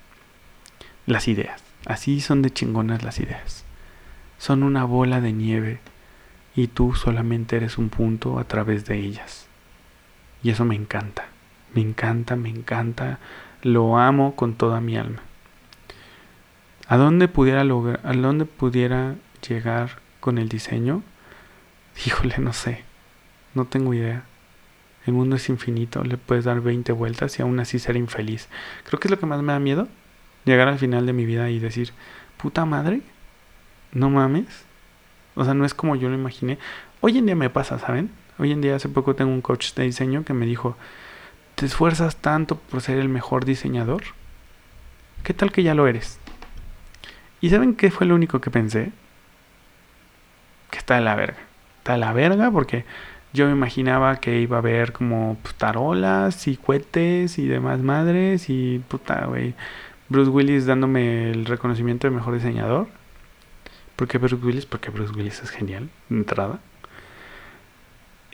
Las 1.07 1.27
ideas. 1.27 1.63
Así 1.87 2.21
son 2.21 2.43
de 2.43 2.51
chingonas 2.51 3.01
las 3.01 3.19
ideas. 3.19 3.63
Son 4.37 4.61
una 4.61 4.83
bola 4.83 5.19
de 5.19 5.33
nieve 5.33 5.79
y 6.55 6.67
tú 6.67 6.93
solamente 6.93 7.55
eres 7.55 7.79
un 7.79 7.89
punto 7.89 8.37
a 8.37 8.43
través 8.43 8.85
de 8.85 8.99
ellas. 8.99 9.47
Y 10.43 10.51
eso 10.51 10.65
me 10.65 10.75
encanta. 10.75 11.25
Me 11.73 11.81
encanta, 11.81 12.35
me 12.35 12.49
encanta. 12.49 13.19
Lo 13.63 13.97
amo 13.97 14.35
con 14.35 14.53
toda 14.55 14.81
mi 14.81 14.97
alma. 14.97 15.21
¿A 16.87 16.97
dónde 16.97 17.27
pudiera 17.27 17.63
lograr, 17.63 17.99
a 18.03 18.13
dónde 18.13 18.45
pudiera 18.45 19.15
llegar 19.47 19.99
con 20.19 20.37
el 20.37 20.49
diseño? 20.49 21.03
Híjole, 22.05 22.35
no 22.37 22.53
sé. 22.53 22.83
No 23.55 23.65
tengo 23.65 23.93
idea. 23.93 24.23
El 25.05 25.13
mundo 25.13 25.37
es 25.37 25.49
infinito, 25.49 26.03
le 26.03 26.17
puedes 26.17 26.45
dar 26.45 26.59
20 26.61 26.91
vueltas 26.91 27.39
y 27.39 27.41
aún 27.41 27.59
así 27.59 27.79
ser 27.79 27.95
infeliz. 27.95 28.49
Creo 28.83 28.99
que 28.99 29.07
es 29.07 29.11
lo 29.11 29.19
que 29.19 29.25
más 29.25 29.41
me 29.41 29.53
da 29.53 29.59
miedo. 29.59 29.87
Llegar 30.47 30.69
al 30.69 30.79
final 30.79 31.05
de 31.05 31.11
mi 31.11 31.25
vida 31.25 31.49
y 31.49 31.59
decir, 31.59 31.91
puta 32.37 32.63
madre, 32.63 33.01
no 33.91 34.09
mames. 34.09 34.63
O 35.35 35.43
sea, 35.43 35.53
no 35.53 35.65
es 35.65 35.73
como 35.73 35.97
yo 35.97 36.07
lo 36.07 36.15
imaginé. 36.15 36.57
Hoy 37.01 37.17
en 37.17 37.25
día 37.25 37.35
me 37.35 37.49
pasa, 37.49 37.79
¿saben? 37.79 38.11
Hoy 38.39 38.53
en 38.53 38.61
día 38.61 38.77
hace 38.77 38.87
poco 38.87 39.13
tengo 39.13 39.33
un 39.33 39.41
coach 39.41 39.73
de 39.73 39.83
diseño 39.83 40.23
que 40.23 40.31
me 40.31 40.45
dijo, 40.45 40.77
¿te 41.55 41.65
esfuerzas 41.65 42.15
tanto 42.15 42.55
por 42.55 42.79
ser 42.79 42.97
el 42.97 43.09
mejor 43.09 43.43
diseñador? 43.43 44.03
¿Qué 45.23 45.33
tal 45.33 45.51
que 45.51 45.63
ya 45.63 45.73
lo 45.73 45.85
eres? 45.85 46.17
¿Y 47.41 47.49
saben 47.49 47.75
qué 47.75 47.91
fue 47.91 48.07
lo 48.07 48.15
único 48.15 48.39
que 48.39 48.49
pensé? 48.49 48.93
Que 50.69 50.77
está 50.77 50.95
de 50.95 51.01
la 51.01 51.15
verga. 51.15 51.39
Está 51.79 51.91
de 51.91 51.99
la 51.99 52.13
verga 52.13 52.51
porque 52.51 52.85
yo 53.33 53.47
me 53.47 53.51
imaginaba 53.51 54.21
que 54.21 54.39
iba 54.39 54.55
a 54.55 54.59
haber 54.59 54.93
como 54.93 55.37
pues, 55.43 55.55
tarolas 55.55 56.47
y 56.47 56.55
cohetes 56.55 57.37
y 57.37 57.47
demás 57.47 57.81
madres 57.81 58.49
y 58.49 58.81
puta, 58.87 59.25
güey. 59.25 59.53
Bruce 60.09 60.29
Willis 60.29 60.65
dándome 60.65 61.31
el 61.31 61.45
reconocimiento 61.45 62.07
de 62.07 62.15
mejor 62.15 62.33
diseñador. 62.33 62.87
¿Por 63.95 64.07
qué 64.07 64.17
Bruce 64.17 64.35
Willis? 64.35 64.65
Porque 64.65 64.89
Bruce 64.89 65.13
Willis 65.13 65.41
es 65.41 65.49
genial, 65.49 65.89
entrada. 66.09 66.59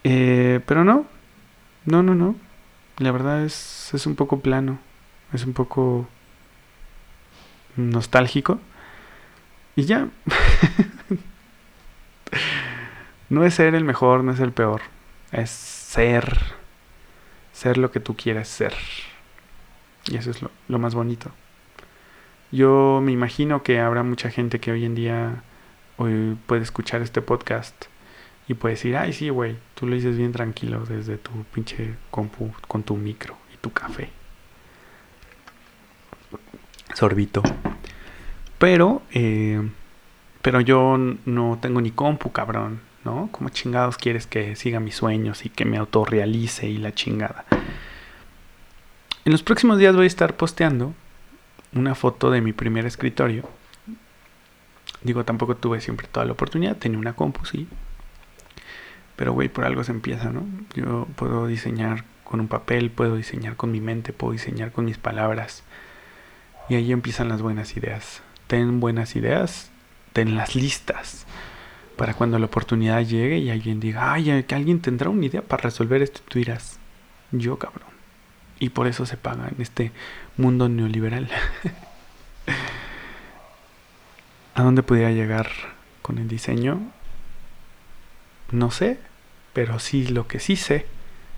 Eh, 0.03 0.59
pero 0.67 0.83
no, 0.83 1.05
no, 1.85 2.03
no, 2.03 2.15
no. 2.15 2.35
La 2.97 3.11
verdad 3.11 3.43
es, 3.43 3.91
es 3.93 4.05
un 4.05 4.15
poco 4.15 4.41
plano, 4.41 4.79
es 5.31 5.45
un 5.45 5.53
poco 5.53 6.07
nostálgico. 7.75 8.59
Y 9.75 9.85
ya. 9.85 10.09
no 13.29 13.45
es 13.45 13.55
ser 13.55 13.73
el 13.73 13.83
mejor, 13.83 14.23
no 14.23 14.31
es 14.31 14.39
el 14.39 14.51
peor. 14.51 14.81
Es 15.31 15.49
ser. 15.49 16.37
Ser 17.51 17.77
lo 17.77 17.91
que 17.91 17.99
tú 17.99 18.15
quieres 18.15 18.47
ser. 18.47 18.75
Y 20.05 20.17
eso 20.17 20.29
es 20.29 20.41
lo 20.67 20.79
más 20.79 20.93
bonito. 20.93 21.31
Yo 22.53 23.01
me 23.01 23.11
imagino 23.11 23.63
que 23.63 23.79
habrá 23.79 24.03
mucha 24.03 24.29
gente 24.29 24.59
que 24.59 24.71
hoy 24.71 24.85
en 24.85 24.93
día 24.93 25.41
puede 25.97 26.61
escuchar 26.61 27.01
este 27.01 27.19
podcast 27.19 27.85
y 28.47 28.53
puede 28.53 28.75
decir, 28.75 28.95
ay 28.95 29.11
sí, 29.11 29.29
güey, 29.29 29.55
tú 29.73 29.87
lo 29.87 29.95
dices 29.95 30.17
bien 30.17 30.33
tranquilo 30.33 30.85
desde 30.85 31.17
tu 31.17 31.31
pinche 31.45 31.95
compu 32.11 32.51
con 32.67 32.83
tu 32.83 32.95
micro 32.95 33.35
y 33.51 33.57
tu 33.57 33.73
café. 33.73 34.11
Sorbito. 36.93 37.41
Pero, 38.59 39.01
eh, 39.13 39.67
pero 40.43 40.61
yo 40.61 40.95
no 41.25 41.57
tengo 41.59 41.81
ni 41.81 41.89
compu, 41.89 42.31
cabrón, 42.31 42.81
¿no? 43.03 43.29
¿Cómo 43.31 43.49
chingados 43.49 43.97
quieres 43.97 44.27
que 44.27 44.55
siga 44.55 44.79
mis 44.79 44.93
sueños 44.93 45.43
y 45.43 45.49
que 45.49 45.65
me 45.65 45.77
autorrealice 45.77 46.67
y 46.67 46.77
la 46.77 46.93
chingada? 46.93 47.45
En 49.25 49.31
los 49.31 49.41
próximos 49.41 49.79
días 49.79 49.95
voy 49.95 50.03
a 50.03 50.07
estar 50.07 50.35
posteando 50.37 50.93
una 51.75 51.95
foto 51.95 52.31
de 52.31 52.41
mi 52.41 52.53
primer 52.53 52.85
escritorio. 52.85 53.47
Digo, 55.01 55.25
tampoco 55.25 55.55
tuve 55.55 55.81
siempre 55.81 56.07
toda 56.07 56.25
la 56.25 56.33
oportunidad, 56.33 56.77
tenía 56.77 56.97
una 56.97 57.13
compu, 57.13 57.45
sí. 57.45 57.67
Pero, 59.15 59.33
güey, 59.33 59.49
por 59.49 59.65
algo 59.65 59.83
se 59.83 59.91
empieza, 59.91 60.31
¿no? 60.31 60.45
Yo 60.75 61.07
puedo 61.15 61.47
diseñar 61.47 62.05
con 62.23 62.39
un 62.39 62.47
papel, 62.47 62.89
puedo 62.89 63.15
diseñar 63.15 63.55
con 63.55 63.71
mi 63.71 63.81
mente, 63.81 64.13
puedo 64.13 64.33
diseñar 64.33 64.71
con 64.71 64.85
mis 64.85 64.97
palabras. 64.97 65.63
Y 66.69 66.75
ahí 66.75 66.91
empiezan 66.91 67.29
las 67.29 67.41
buenas 67.41 67.75
ideas. 67.75 68.23
Ten 68.47 68.79
buenas 68.79 69.15
ideas, 69.15 69.71
tenlas 70.13 70.55
listas 70.55 71.25
para 71.95 72.13
cuando 72.13 72.39
la 72.39 72.45
oportunidad 72.45 73.01
llegue 73.01 73.37
y 73.37 73.49
alguien 73.49 73.79
diga, 73.79 74.13
ay, 74.13 74.43
que 74.43 74.55
alguien 74.55 74.81
tendrá 74.81 75.09
una 75.09 75.25
idea 75.25 75.41
para 75.41 75.63
resolver 75.63 76.01
esto, 76.01 76.21
tú 76.27 76.39
dirás, 76.39 76.79
yo 77.31 77.57
cabrón. 77.57 77.92
Y 78.63 78.69
por 78.69 78.87
eso 78.87 79.05
se 79.05 79.17
paga 79.17 79.49
en 79.49 79.61
este 79.61 79.91
mundo 80.37 80.69
neoliberal. 80.69 81.27
¿A 84.55 84.63
dónde 84.63 84.83
pudiera 84.83 85.11
llegar 85.11 85.49
con 86.01 86.17
el 86.17 86.29
diseño? 86.29 86.79
No 88.51 88.71
sé, 88.71 88.99
pero 89.51 89.79
sí 89.79 90.07
lo 90.07 90.29
que 90.29 90.39
sí 90.39 90.55
sé 90.55 90.85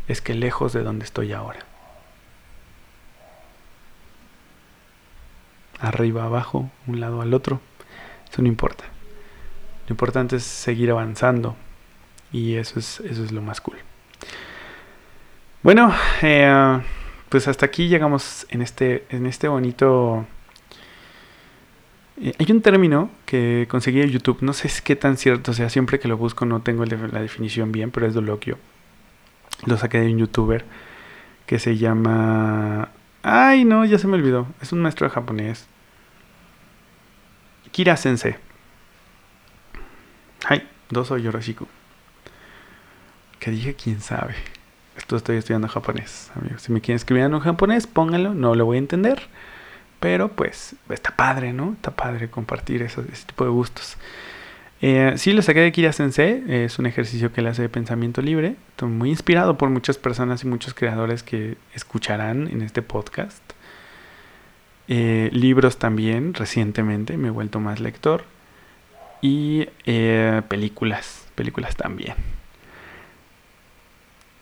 es 0.07 0.21
que 0.21 0.35
lejos 0.35 0.71
de 0.71 0.83
donde 0.83 1.03
estoy 1.03 1.33
ahora. 1.33 1.61
Arriba, 5.79 6.25
abajo, 6.25 6.69
un 6.85 6.99
lado 6.99 7.21
al 7.21 7.33
otro, 7.33 7.59
eso 8.31 8.43
no 8.43 8.47
importa. 8.47 8.83
Lo 9.87 9.93
importante 9.93 10.35
es 10.35 10.43
seguir 10.43 10.91
avanzando 10.91 11.55
y 12.31 12.57
eso 12.57 12.77
es, 12.77 12.99
eso 12.99 13.23
es 13.23 13.31
lo 13.31 13.41
más 13.41 13.61
cool. 13.61 13.79
Bueno, 15.63 15.91
eh, 16.21 16.81
pues 17.29 17.47
hasta 17.47 17.65
aquí 17.65 17.87
llegamos 17.87 18.45
en 18.49 18.61
este, 18.61 19.05
en 19.09 19.25
este 19.25 19.47
bonito... 19.47 20.25
Eh, 22.21 22.33
hay 22.39 22.51
un 22.51 22.61
término 22.61 23.09
que 23.25 23.67
conseguí 23.69 24.01
en 24.01 24.09
YouTube, 24.09 24.37
no 24.41 24.53
sé 24.53 24.69
qué 24.83 24.95
tan 24.95 25.17
cierto, 25.17 25.53
sea, 25.53 25.69
siempre 25.69 25.99
que 25.99 26.07
lo 26.07 26.17
busco 26.17 26.45
no 26.45 26.61
tengo 26.61 26.85
la 26.85 27.21
definición 27.21 27.71
bien, 27.71 27.91
pero 27.91 28.07
es 28.07 28.13
doloquio. 28.13 28.57
Lo 29.65 29.77
saqué 29.77 29.99
de 29.99 30.11
un 30.11 30.19
youtuber 30.19 30.65
que 31.45 31.59
se 31.59 31.77
llama... 31.77 32.89
Ay, 33.23 33.65
no, 33.65 33.85
ya 33.85 33.97
se 33.97 34.07
me 34.07 34.15
olvidó. 34.15 34.47
Es 34.61 34.71
un 34.71 34.81
maestro 34.81 35.07
de 35.07 35.13
japonés. 35.13 35.67
Kira 37.71 37.97
Sensei. 37.97 38.35
Ay, 40.45 40.67
Doso 40.89 41.17
Yoroshiku. 41.17 41.67
Que 43.39 43.51
dije, 43.51 43.73
quién 43.75 43.99
sabe. 43.99 44.35
Esto 45.05 45.17
estoy 45.17 45.37
estudiando 45.37 45.67
japonés, 45.67 46.31
amigos. 46.33 46.63
Si 46.63 46.71
me 46.71 46.81
quieren 46.81 46.95
escribir 46.95 47.25
en 47.25 47.39
japonés, 47.39 47.85
pónganlo. 47.85 48.33
No 48.33 48.55
lo 48.55 48.65
voy 48.65 48.77
a 48.77 48.79
entender. 48.79 49.21
Pero 49.99 50.29
pues 50.29 50.75
está 50.89 51.15
padre, 51.15 51.53
¿no? 51.53 51.73
Está 51.73 51.91
padre 51.91 52.27
compartir 52.31 52.81
ese 52.81 53.03
tipo 53.03 53.43
de 53.43 53.51
gustos. 53.51 53.97
Eh, 54.81 55.13
sí, 55.17 55.33
lo 55.33 55.43
saqué 55.43 55.59
de 55.59 55.71
Kira 55.71 55.93
Sensei. 55.93 56.43
Es 56.47 56.79
un 56.79 56.87
ejercicio 56.87 57.31
que 57.31 57.43
le 57.43 57.49
hace 57.49 57.61
de 57.61 57.69
pensamiento 57.69 58.23
libre. 58.23 58.55
Estoy 58.69 58.89
muy 58.89 59.11
inspirado 59.11 59.59
por 59.59 59.69
muchas 59.69 59.99
personas 59.99 60.43
y 60.43 60.47
muchos 60.47 60.73
creadores 60.73 61.21
que 61.21 61.55
escucharán 61.75 62.47
en 62.47 62.63
este 62.63 62.81
podcast. 62.81 63.43
Eh, 64.87 65.29
libros 65.33 65.77
también, 65.77 66.33
recientemente 66.33 67.15
me 67.15 67.27
he 67.27 67.31
vuelto 67.31 67.59
más 67.59 67.79
lector. 67.79 68.23
Y 69.21 69.69
eh, 69.85 70.41
películas, 70.47 71.27
películas 71.35 71.75
también. 71.75 72.15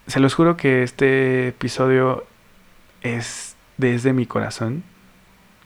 Se 0.08 0.20
los 0.20 0.34
juro 0.34 0.58
que 0.58 0.84
este 0.84 1.48
episodio 1.48 2.26
es 3.02 3.56
desde 3.78 4.14
mi 4.14 4.26
corazón, 4.26 4.84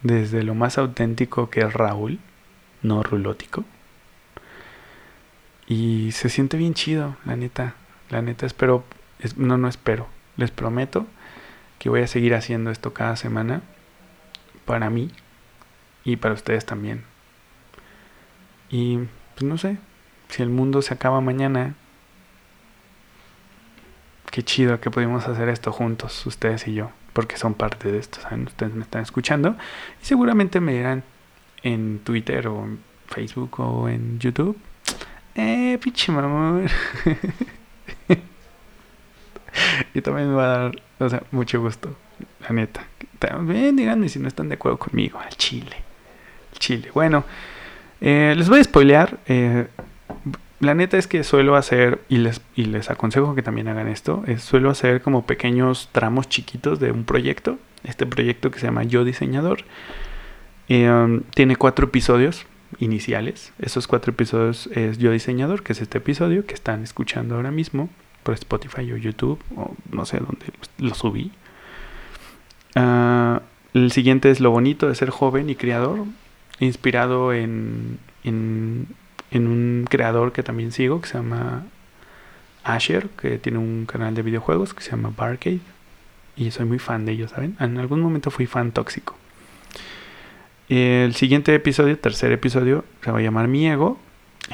desde 0.02 0.42
lo 0.42 0.54
más 0.54 0.78
auténtico 0.78 1.50
que 1.50 1.60
es 1.60 1.72
Raúl, 1.72 2.18
no 2.82 3.02
rulótico. 3.02 3.64
Y 5.66 6.12
se 6.12 6.28
siente 6.28 6.56
bien 6.56 6.74
chido, 6.74 7.16
la 7.24 7.36
neta. 7.36 7.74
La 8.10 8.22
neta 8.22 8.46
espero, 8.46 8.84
no, 9.36 9.58
no 9.58 9.68
espero, 9.68 10.08
les 10.36 10.50
prometo 10.50 11.06
que 11.78 11.90
voy 11.90 12.02
a 12.02 12.06
seguir 12.06 12.34
haciendo 12.34 12.70
esto 12.70 12.94
cada 12.94 13.16
semana 13.16 13.62
para 14.64 14.88
mí 14.88 15.10
y 16.04 16.16
para 16.16 16.34
ustedes 16.34 16.64
también. 16.64 17.04
Y 18.70 18.98
pues 19.34 19.42
no 19.42 19.58
sé, 19.58 19.78
si 20.28 20.42
el 20.42 20.48
mundo 20.48 20.80
se 20.80 20.94
acaba 20.94 21.20
mañana, 21.20 21.74
qué 24.30 24.42
chido 24.42 24.80
que 24.80 24.90
pudimos 24.90 25.26
hacer 25.28 25.48
esto 25.48 25.72
juntos, 25.72 26.26
ustedes 26.26 26.66
y 26.68 26.74
yo, 26.74 26.90
porque 27.12 27.36
son 27.36 27.54
parte 27.54 27.90
de 27.90 27.98
esto, 27.98 28.20
¿saben? 28.20 28.46
Ustedes 28.46 28.74
me 28.74 28.82
están 28.82 29.02
escuchando 29.02 29.56
y 30.02 30.04
seguramente 30.04 30.60
me 30.60 30.74
dirán 30.74 31.02
en 31.62 32.00
Twitter 32.04 32.48
o 32.48 32.64
en 32.64 32.80
Facebook 33.06 33.60
o 33.60 33.88
en 33.88 34.18
YouTube. 34.18 34.58
Eh, 35.34 35.78
pinche 35.80 36.12
mamón. 36.12 36.68
y 39.94 40.00
también 40.00 40.28
me 40.28 40.34
va 40.34 40.44
a 40.44 40.58
dar, 40.58 40.82
o 40.98 41.08
sea, 41.08 41.22
mucho 41.30 41.60
gusto, 41.60 41.96
la 42.42 42.50
neta. 42.50 42.84
También 43.18 43.76
díganme 43.76 44.08
si 44.08 44.18
no 44.18 44.28
están 44.28 44.48
de 44.48 44.54
acuerdo 44.54 44.78
conmigo, 44.78 45.18
al 45.18 45.36
chile. 45.36 45.76
Chile. 46.58 46.90
Bueno, 46.92 47.24
eh, 48.00 48.34
les 48.36 48.48
voy 48.48 48.60
a 48.60 48.64
spoilear. 48.64 49.18
Eh, 49.26 49.66
la 50.60 50.74
neta 50.74 50.98
es 50.98 51.06
que 51.06 51.24
suelo 51.24 51.56
hacer, 51.56 52.00
y 52.08 52.18
les, 52.18 52.40
y 52.56 52.64
les 52.64 52.90
aconsejo 52.90 53.34
que 53.34 53.42
también 53.42 53.68
hagan 53.68 53.88
esto, 53.88 54.24
es, 54.26 54.42
suelo 54.42 54.70
hacer 54.70 55.02
como 55.02 55.26
pequeños 55.26 55.88
tramos 55.92 56.28
chiquitos 56.28 56.80
de 56.80 56.92
un 56.92 57.04
proyecto. 57.04 57.58
Este 57.84 58.06
proyecto 58.06 58.50
que 58.50 58.58
se 58.58 58.66
llama 58.66 58.82
Yo 58.82 59.04
Diseñador. 59.04 59.60
Um, 60.68 61.22
tiene 61.34 61.56
cuatro 61.56 61.86
episodios 61.86 62.44
iniciales. 62.78 63.52
Esos 63.58 63.86
cuatro 63.86 64.12
episodios 64.12 64.68
es 64.74 64.98
Yo 64.98 65.12
Diseñador, 65.12 65.62
que 65.62 65.72
es 65.72 65.80
este 65.80 65.98
episodio 65.98 66.44
que 66.44 66.54
están 66.54 66.82
escuchando 66.82 67.36
ahora 67.36 67.50
mismo 67.50 67.88
por 68.22 68.34
Spotify 68.34 68.92
o 68.92 68.96
YouTube, 68.96 69.40
o 69.56 69.74
no 69.90 70.04
sé 70.04 70.18
dónde 70.18 70.46
lo 70.78 70.94
subí. 70.94 71.30
Uh, 72.76 73.40
el 73.74 73.92
siguiente 73.92 74.30
es 74.30 74.40
Lo 74.40 74.50
bonito 74.50 74.88
de 74.88 74.94
ser 74.94 75.10
joven 75.10 75.48
y 75.50 75.54
creador, 75.54 76.04
inspirado 76.60 77.32
en, 77.32 77.98
en, 78.24 78.86
en 79.30 79.46
un 79.46 79.86
creador 79.88 80.32
que 80.32 80.42
también 80.42 80.72
sigo, 80.72 81.00
que 81.00 81.08
se 81.08 81.14
llama 81.14 81.64
Asher, 82.64 83.08
que 83.10 83.38
tiene 83.38 83.58
un 83.58 83.86
canal 83.86 84.14
de 84.14 84.22
videojuegos 84.22 84.74
que 84.74 84.82
se 84.82 84.90
llama 84.90 85.12
Barcade. 85.16 85.60
Y 86.36 86.50
soy 86.50 86.66
muy 86.66 86.78
fan 86.78 87.04
de 87.04 87.12
ellos, 87.12 87.32
¿saben? 87.32 87.56
En 87.58 87.78
algún 87.78 88.00
momento 88.00 88.30
fui 88.30 88.46
fan 88.46 88.72
tóxico. 88.72 89.16
El 90.68 91.14
siguiente 91.14 91.54
episodio, 91.54 91.98
tercer 91.98 92.30
episodio, 92.30 92.84
se 93.02 93.10
va 93.10 93.18
a 93.18 93.22
llamar 93.22 93.48
Mi 93.48 93.66
Ego. 93.66 93.98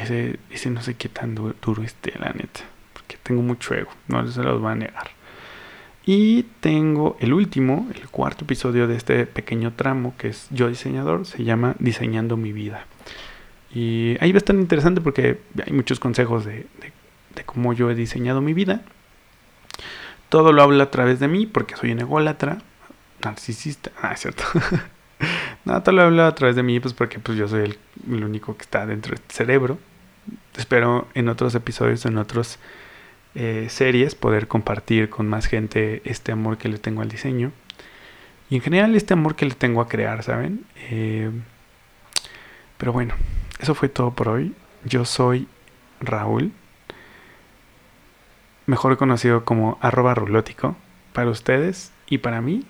Ese, 0.00 0.38
ese 0.50 0.70
no 0.70 0.80
sé 0.80 0.94
qué 0.94 1.08
tan 1.08 1.34
duro, 1.34 1.82
esté, 1.82 2.12
la 2.18 2.32
neta. 2.32 2.60
Porque 2.92 3.16
tengo 3.22 3.42
mucho 3.42 3.74
ego, 3.74 3.90
no 4.08 4.26
se 4.26 4.42
los 4.42 4.60
voy 4.60 4.72
a 4.72 4.74
negar. 4.76 5.10
Y 6.06 6.44
tengo 6.60 7.16
el 7.20 7.32
último, 7.32 7.88
el 7.94 8.08
cuarto 8.08 8.44
episodio 8.44 8.86
de 8.86 8.96
este 8.96 9.26
pequeño 9.26 9.72
tramo 9.72 10.14
que 10.16 10.28
es 10.28 10.48
Yo 10.50 10.68
Diseñador, 10.68 11.26
se 11.26 11.44
llama 11.44 11.76
Diseñando 11.78 12.36
mi 12.36 12.52
vida. 12.52 12.86
Y 13.74 14.16
ahí 14.20 14.30
va 14.30 14.36
a 14.36 14.38
estar 14.38 14.54
interesante 14.54 15.00
porque 15.00 15.40
hay 15.66 15.72
muchos 15.72 15.98
consejos 15.98 16.44
de, 16.44 16.66
de, 17.34 17.44
cómo 17.44 17.72
yo 17.72 17.90
he 17.90 17.96
diseñado 17.96 18.40
mi 18.40 18.54
vida. 18.54 18.82
Todo 20.28 20.52
lo 20.52 20.62
hablo 20.62 20.82
a 20.82 20.90
través 20.90 21.18
de 21.18 21.26
mí 21.26 21.46
porque 21.46 21.76
soy 21.76 21.90
un 21.92 21.98
ególatra, 22.00 22.58
narcisista. 23.22 23.90
Ah, 24.00 24.12
es 24.12 24.20
cierto. 24.20 24.44
no, 25.64 25.82
todo 25.82 25.94
lo 25.94 26.02
hablo 26.02 26.24
a 26.24 26.34
través 26.34 26.54
de 26.54 26.62
mí 26.62 26.78
pues 26.78 26.94
porque 26.94 27.18
pues 27.18 27.36
yo 27.36 27.48
soy 27.48 27.76
el, 28.06 28.24
único 28.24 28.56
que 28.56 28.62
está 28.62 28.86
dentro 28.86 29.14
del 29.14 29.24
cerebro. 29.28 29.78
Espero 30.56 31.08
en 31.14 31.28
otros 31.28 31.54
episodios, 31.56 32.06
en 32.06 32.16
otros 32.16 32.58
eh, 33.34 33.66
series, 33.68 34.14
poder 34.14 34.46
compartir 34.46 35.10
con 35.10 35.28
más 35.28 35.46
gente 35.46 36.00
este 36.04 36.30
amor 36.30 36.58
que 36.58 36.68
le 36.68 36.78
tengo 36.78 37.02
al 37.02 37.08
diseño. 37.08 37.50
Y 38.50 38.56
en 38.56 38.62
general 38.62 38.94
este 38.94 39.14
amor 39.14 39.34
que 39.34 39.46
le 39.46 39.54
tengo 39.54 39.80
a 39.80 39.88
crear, 39.88 40.22
¿saben? 40.22 40.64
Eh, 40.90 41.30
pero 42.78 42.92
bueno, 42.92 43.14
eso 43.60 43.74
fue 43.74 43.88
todo 43.88 44.10
por 44.12 44.28
hoy. 44.28 44.54
Yo 44.84 45.04
soy 45.04 45.48
Raúl, 46.00 46.52
mejor 48.66 48.96
conocido 48.96 49.44
como 49.44 49.78
arroba 49.80 50.14
rulótico, 50.14 50.76
para 51.12 51.30
ustedes 51.30 51.92
y 52.06 52.18
para 52.18 52.40
mí. 52.40 52.64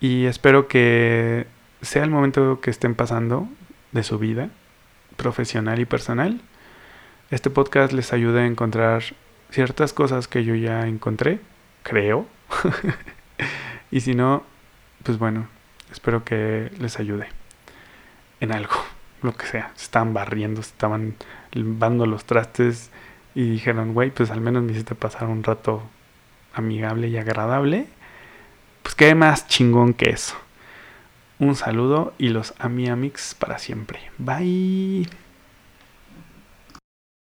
Y 0.00 0.26
espero 0.26 0.68
que 0.68 1.46
sea 1.82 2.04
el 2.04 2.10
momento 2.10 2.60
que 2.60 2.70
estén 2.70 2.94
pasando 2.94 3.48
de 3.92 4.02
su 4.02 4.18
vida, 4.18 4.50
profesional 5.16 5.78
y 5.78 5.84
personal. 5.84 6.40
Este 7.30 7.50
podcast 7.50 7.92
les 7.92 8.12
ayude 8.12 8.40
a 8.42 8.46
encontrar 8.46 9.02
ciertas 9.50 9.92
cosas 9.92 10.26
que 10.26 10.44
yo 10.44 10.54
ya 10.54 10.86
encontré, 10.86 11.40
creo. 11.82 12.26
y 13.90 14.00
si 14.00 14.14
no, 14.14 14.42
pues 15.04 15.18
bueno, 15.18 15.48
espero 15.90 16.24
que 16.24 16.70
les 16.78 16.98
ayude 16.98 17.39
en 18.40 18.52
algo, 18.52 18.74
lo 19.22 19.36
que 19.36 19.46
sea. 19.46 19.72
Se 19.74 19.84
estaban 19.84 20.14
barriendo, 20.14 20.62
se 20.62 20.70
estaban 20.70 21.14
lavando 21.52 22.06
los 22.06 22.24
trastes 22.24 22.90
y 23.34 23.48
dijeron, 23.50 23.94
güey, 23.94 24.10
pues 24.10 24.30
al 24.30 24.40
menos 24.40 24.62
me 24.62 24.72
hiciste 24.72 24.94
pasar 24.94 25.28
un 25.28 25.42
rato 25.42 25.82
amigable 26.54 27.08
y 27.08 27.16
agradable. 27.16 27.86
Pues 28.82 28.94
qué 28.94 29.14
más 29.14 29.46
chingón 29.46 29.94
que 29.94 30.10
eso. 30.10 30.34
Un 31.38 31.54
saludo 31.54 32.12
y 32.18 32.28
los 32.28 32.54
Amiamix 32.58 33.34
para 33.34 33.58
siempre. 33.58 34.00
Bye. 34.18 35.29